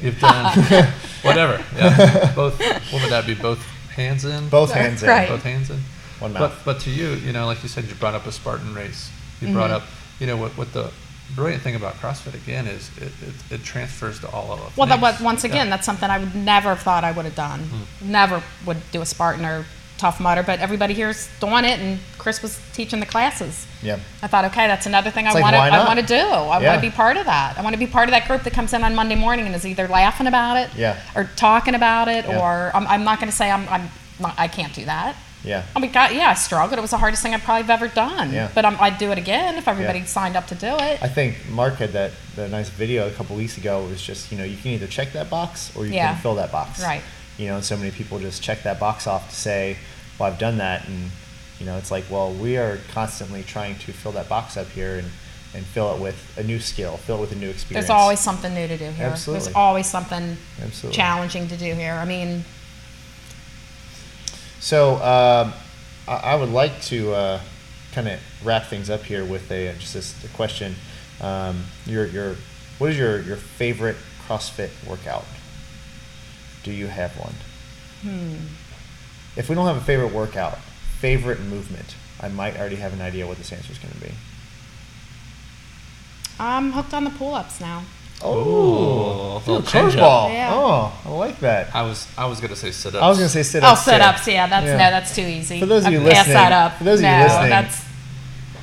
you've 0.00 0.18
done 0.18 0.56
whatever. 1.22 1.62
Yeah. 1.76 2.32
Both, 2.34 2.58
what 2.92 3.02
would 3.02 3.10
that 3.12 3.26
be? 3.26 3.34
Both 3.34 3.62
hands 3.94 4.24
in? 4.24 4.48
Both 4.48 4.72
hands 4.72 5.02
in. 5.02 5.08
Right. 5.08 5.28
Both 5.28 5.42
hands 5.42 5.68
in? 5.70 5.80
One 6.20 6.32
But, 6.32 6.40
mouth. 6.40 6.62
but 6.64 6.80
to 6.80 6.90
you, 6.90 7.10
you 7.14 7.32
know, 7.32 7.46
like 7.46 7.62
you 7.62 7.68
said, 7.68 7.84
you 7.84 7.94
brought 7.94 8.14
up 8.14 8.26
a 8.26 8.32
Spartan 8.32 8.74
race. 8.74 9.10
You 9.40 9.48
Mm-hmm. 9.48 9.56
brought 9.56 9.70
up, 9.70 9.82
you 10.20 10.26
know, 10.26 10.36
what, 10.36 10.52
what 10.56 10.72
the 10.72 10.90
brilliant 11.34 11.62
thing 11.62 11.76
about 11.76 11.94
CrossFit 11.94 12.34
again 12.34 12.66
is 12.66 12.90
it, 12.98 13.04
it, 13.50 13.54
it 13.54 13.64
transfers 13.64 14.20
to 14.20 14.28
all 14.30 14.52
of 14.52 14.60
us. 14.60 14.76
Well, 14.76 14.86
that, 14.88 15.00
was- 15.00 15.20
once 15.20 15.44
again, 15.44 15.70
that's 15.70 15.86
something 15.86 16.10
I 16.10 16.18
would 16.18 16.34
never 16.34 16.70
have 16.70 16.80
thought 16.80 17.04
I 17.04 17.12
would 17.12 17.24
have 17.24 17.34
done. 17.36 17.60
Mm. 17.60 18.06
Never 18.08 18.42
would 18.66 18.78
do 18.92 19.00
a 19.00 19.06
Spartan 19.06 19.44
or 19.44 19.64
Tough 19.96 20.18
Mudder, 20.18 20.42
but 20.42 20.60
everybody 20.60 20.94
here's 20.94 21.28
doing 21.40 21.64
it, 21.66 21.78
and 21.78 21.98
Chris 22.18 22.42
was 22.42 22.58
teaching 22.72 23.00
the 23.00 23.06
classes. 23.06 23.66
Yeah. 23.82 23.98
I 24.22 24.26
thought, 24.28 24.46
okay, 24.46 24.66
that's 24.66 24.86
another 24.86 25.10
thing 25.10 25.26
It's 25.26 25.34
I 25.36 25.40
like, 25.40 25.52
want 25.52 25.56
to. 25.56 25.60
I 25.78 25.84
want 25.86 26.00
to 26.00 26.06
do. 26.06 26.14
I 26.16 26.60
Yeah. 26.60 26.70
want 26.72 26.82
to 26.82 26.90
be 26.90 26.94
part 26.94 27.16
of 27.18 27.26
that. 27.26 27.58
I 27.58 27.62
want 27.62 27.74
to 27.74 27.78
be 27.78 27.86
part 27.86 28.08
of 28.08 28.12
that 28.12 28.26
group 28.26 28.42
that 28.44 28.52
comes 28.54 28.72
in 28.72 28.82
on 28.82 28.94
Monday 28.94 29.14
morning 29.14 29.44
and 29.46 29.54
is 29.54 29.66
either 29.66 29.86
laughing 29.88 30.26
about 30.26 30.56
it, 30.56 30.70
Yeah. 30.76 30.98
or 31.14 31.24
talking 31.36 31.74
about 31.74 32.08
it, 32.08 32.24
Yeah. 32.26 32.40
or 32.40 32.70
I'm, 32.74 32.86
I'm 32.86 33.04
not 33.04 33.20
going 33.20 33.30
to 33.30 33.36
say 33.36 33.50
I'm, 33.50 33.68
I'm 33.68 33.88
not, 34.18 34.34
I 34.38 34.48
can't 34.48 34.74
do 34.74 34.84
that. 34.86 35.16
Yeah. 35.44 35.64
I 35.74 35.80
mean, 35.80 35.90
God, 35.92 36.12
yeah, 36.12 36.30
I 36.30 36.34
struggled. 36.34 36.78
It 36.78 36.82
was 36.82 36.90
the 36.90 36.98
hardest 36.98 37.22
thing 37.22 37.32
I've 37.32 37.42
probably 37.42 37.72
ever 37.72 37.88
done. 37.88 38.30
Yeah. 38.32 38.50
But 38.54 38.64
I'm, 38.64 38.76
I'd 38.80 38.98
do 38.98 39.10
it 39.10 39.18
again 39.18 39.56
if 39.56 39.68
everybody 39.68 40.00
Yeah. 40.00 40.04
signed 40.04 40.36
up 40.36 40.46
to 40.48 40.54
do 40.54 40.66
it. 40.66 41.02
I 41.02 41.08
think 41.08 41.36
Mark 41.48 41.74
had 41.76 41.92
that, 41.92 42.12
that 42.36 42.50
nice 42.50 42.68
video 42.68 43.08
a 43.08 43.10
couple 43.10 43.36
weeks 43.36 43.56
ago. 43.56 43.84
It 43.86 43.88
was 43.88 44.02
just, 44.02 44.30
you 44.30 44.36
know, 44.38 44.44
you 44.44 44.56
can 44.56 44.72
either 44.72 44.86
check 44.86 45.12
that 45.12 45.30
box 45.30 45.74
or 45.76 45.86
you 45.86 45.94
Yeah. 45.94 46.12
can 46.12 46.22
fill 46.22 46.34
that 46.34 46.52
box. 46.52 46.82
Right. 46.82 47.02
You 47.38 47.48
know, 47.48 47.56
and 47.56 47.64
so 47.64 47.76
many 47.76 47.90
people 47.90 48.18
just 48.18 48.42
check 48.42 48.62
that 48.64 48.78
box 48.78 49.06
off 49.06 49.30
to 49.30 49.34
say, 49.34 49.78
well, 50.18 50.30
I've 50.30 50.38
done 50.38 50.58
that. 50.58 50.86
And, 50.86 51.10
you 51.58 51.64
know, 51.64 51.78
it's 51.78 51.90
like, 51.90 52.04
well, 52.10 52.30
we 52.32 52.58
are 52.58 52.78
constantly 52.92 53.42
trying 53.42 53.76
to 53.78 53.92
fill 53.92 54.12
that 54.12 54.28
box 54.28 54.58
up 54.58 54.68
here 54.68 54.98
and, 54.98 55.10
and 55.54 55.64
fill 55.64 55.94
it 55.94 56.00
with 56.00 56.36
a 56.36 56.42
new 56.42 56.60
skill, 56.60 56.98
fill 56.98 57.16
it 57.16 57.20
with 57.22 57.32
a 57.32 57.36
new 57.36 57.48
experience. 57.48 57.86
There's 57.86 57.98
always 57.98 58.20
something 58.20 58.52
new 58.52 58.68
to 58.68 58.76
do 58.76 58.90
here. 58.90 59.06
Absolutely. 59.06 59.44
There's 59.44 59.54
always 59.56 59.86
something 59.86 60.36
Absolutely. 60.62 60.96
challenging 60.96 61.48
to 61.48 61.56
do 61.56 61.72
here. 61.74 61.94
I 61.94 62.04
mean, 62.04 62.44
So 64.60 64.96
um, 64.96 65.54
I, 66.06 66.14
I 66.14 66.34
would 66.36 66.50
like 66.50 66.80
to 66.82 67.12
uh, 67.12 67.40
kind 67.92 68.08
of 68.08 68.20
wrap 68.44 68.66
things 68.66 68.90
up 68.90 69.02
here 69.02 69.24
with 69.24 69.50
a 69.50 69.74
just 69.78 69.94
this, 69.94 70.24
a 70.24 70.28
question. 70.28 70.76
Um, 71.20 71.64
your 71.86 72.06
your 72.06 72.36
what 72.78 72.90
is 72.90 72.98
your 72.98 73.20
your 73.22 73.36
favorite 73.36 73.96
CrossFit 74.26 74.70
workout? 74.86 75.24
Do 76.62 76.72
you 76.72 76.86
have 76.86 77.16
one? 77.18 77.34
hmm. 78.02 78.36
If 79.36 79.48
we 79.48 79.54
don't 79.54 79.66
have 79.66 79.76
a 79.76 79.80
favorite 79.80 80.12
workout, 80.12 80.58
favorite 80.98 81.40
movement, 81.40 81.94
I 82.20 82.28
might 82.28 82.58
already 82.58 82.76
have 82.76 82.92
an 82.92 83.00
idea 83.00 83.26
what 83.26 83.38
this 83.38 83.52
answer 83.52 83.72
is 83.72 83.78
going 83.78 83.94
to 83.94 84.00
be. 84.00 84.12
I'm 86.38 86.72
hooked 86.72 86.92
on 86.92 87.04
the 87.04 87.10
pull-ups 87.10 87.60
now. 87.60 87.84
Ooh, 88.22 88.28
Ooh, 88.28 89.34
little 89.46 89.62
curveball. 89.62 90.32
Yeah. 90.32 90.50
Oh, 90.52 90.92
I 91.06 91.08
like 91.10 91.40
that. 91.40 91.74
I 91.74 91.82
was 91.82 92.06
I 92.18 92.26
was 92.26 92.40
gonna 92.40 92.54
say 92.56 92.70
sit 92.70 92.94
ups. 92.94 93.02
I 93.02 93.08
was 93.08 93.18
going 93.18 93.28
to 93.28 93.32
say 93.32 93.42
sit 93.42 93.62
Oh, 93.64 93.68
ups. 93.68 93.84
sit-ups. 93.84 94.26
Yeah, 94.28 94.46
that's 94.46 94.66
no, 94.66 94.76
that's 94.76 95.14
too 95.14 95.22
easy. 95.22 95.58
For 95.60 95.66
those 95.66 95.86
of 95.86 95.92
you 95.92 96.00
I 96.00 96.04
pass 96.04 96.16
listening- 96.26 96.34
that 96.34 96.52
up. 96.52 96.76
for 96.78 96.84
those 96.84 96.98
of 97.00 97.04
you 97.06 97.10
no, 97.10 97.22
listening, 97.24 97.50
that's 97.50 97.84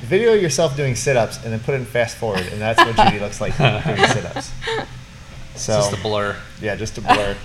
Video 0.02 0.32
yourself 0.32 0.74
doing 0.76 0.94
sit 0.94 1.16
ups 1.18 1.42
and 1.44 1.52
then 1.52 1.60
put 1.60 1.74
it 1.74 1.78
in 1.78 1.84
fast 1.84 2.16
forward, 2.16 2.40
and 2.52 2.60
that's 2.60 2.78
what 2.82 2.96
Judy 2.96 3.18
looks 3.20 3.40
like 3.42 3.54
doing 3.58 3.82
sit 4.08 4.24
ups. 4.24 4.50
It's 5.54 5.62
So, 5.64 5.74
just 5.74 5.92
a 5.92 5.96
blur. 6.00 6.34
Yeah, 6.62 6.76
just 6.76 6.96
a 6.96 7.02
blur. 7.02 7.36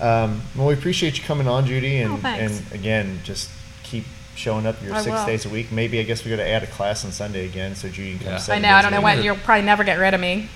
um, 0.00 0.42
well, 0.56 0.66
we 0.66 0.74
appreciate 0.74 1.16
you 1.18 1.22
coming 1.24 1.46
on, 1.46 1.64
Judy, 1.66 1.98
and 1.98 2.14
Oh, 2.14 2.16
thanks. 2.16 2.58
and 2.60 2.72
again, 2.72 3.20
just 3.22 3.50
keep 3.84 4.04
showing 4.34 4.66
up 4.66 4.82
your 4.82 4.94
I 4.94 5.02
six 5.02 5.14
will. 5.16 5.26
days 5.26 5.46
a 5.46 5.48
week. 5.48 5.70
Maybe 5.70 6.00
I 6.00 6.02
guess 6.02 6.24
we 6.24 6.30
got 6.30 6.38
to 6.38 6.48
add 6.48 6.64
a 6.64 6.66
class 6.66 7.04
on 7.04 7.12
Sunday 7.12 7.44
again, 7.44 7.76
so 7.76 7.88
Judy 7.88 8.12
can 8.12 8.18
come. 8.20 8.28
Yeah. 8.30 8.34
I 8.34 8.38
seven 8.38 8.62
know. 8.62 8.68
I 8.70 8.72
days 8.72 8.82
don't 8.82 8.92
a 8.92 8.96
know 8.96 9.06
week. 9.06 9.14
when 9.16 9.24
you'll 9.24 9.36
probably 9.36 9.64
never 9.66 9.84
get 9.84 9.98
rid 9.98 10.14
of 10.14 10.20
me. 10.20 10.48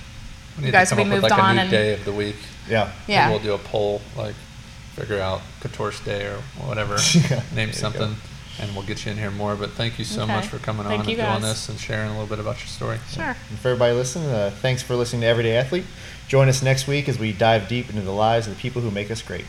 We 0.59 0.65
need 0.65 0.73
guys 0.73 0.89
to 0.91 0.95
will 0.97 1.03
come 1.03 1.11
be 1.11 1.17
up 1.17 1.23
with 1.23 1.31
moved 1.33 1.41
like 1.41 1.51
a 1.51 1.55
new 1.55 1.61
and- 1.61 1.71
day 1.71 1.93
of 1.95 2.05
the 2.05 2.13
week. 2.13 2.37
Yeah. 2.69 2.85
Maybe 3.09 3.13
Yeah. 3.15 3.31
we'll 3.31 3.39
do 3.41 3.55
a 3.55 3.59
poll, 3.59 4.01
like 4.17 4.35
figure 4.95 5.19
out 5.21 5.41
Couture's 5.61 6.01
Day 6.01 6.27
or 6.27 6.43
whatever. 6.67 6.97
Yeah, 7.15 7.21
there 7.29 7.43
Name 7.55 7.69
you 7.69 7.75
go. 7.75 7.81
something, 7.81 8.17
and 8.61 8.75
we'll 8.77 8.85
get 8.85 9.05
you 9.07 9.13
in 9.13 9.19
here 9.19 9.31
more. 9.31 9.57
But 9.57 9.71
thank 9.73 9.99
you 9.99 10.05
so 10.05 10.23
Okay. 10.23 10.33
much 10.35 10.47
for 10.47 10.59
coming 10.59 10.85
Thank 10.87 11.01
on 11.05 11.09
you 11.09 11.17
and 11.19 11.27
doing 11.27 11.41
guys. 11.41 11.67
this 11.67 11.69
and 11.71 11.81
sharing 11.81 12.09
a 12.09 12.13
little 12.13 12.27
bit 12.27 12.39
about 12.39 12.59
your 12.59 12.67
story. 12.69 12.99
Sure. 13.11 13.35
And 13.51 13.59
for 13.59 13.69
everybody 13.69 13.95
listening, 13.95 14.29
uh, 14.31 14.51
thanks 14.61 14.83
for 14.83 14.95
listening 14.95 15.23
to 15.23 15.27
Everyday 15.29 15.57
Athlete. 15.57 15.87
Join 16.29 16.49
us 16.49 16.63
next 16.63 16.87
week 16.87 17.09
as 17.09 17.19
we 17.19 17.33
dive 17.33 17.67
deep 17.69 17.89
into 17.91 18.03
the 18.03 18.13
lives 18.13 18.47
of 18.47 18.55
the 18.55 18.61
people 18.61 18.83
who 18.83 18.91
make 18.91 19.11
us 19.11 19.23
great. 19.23 19.45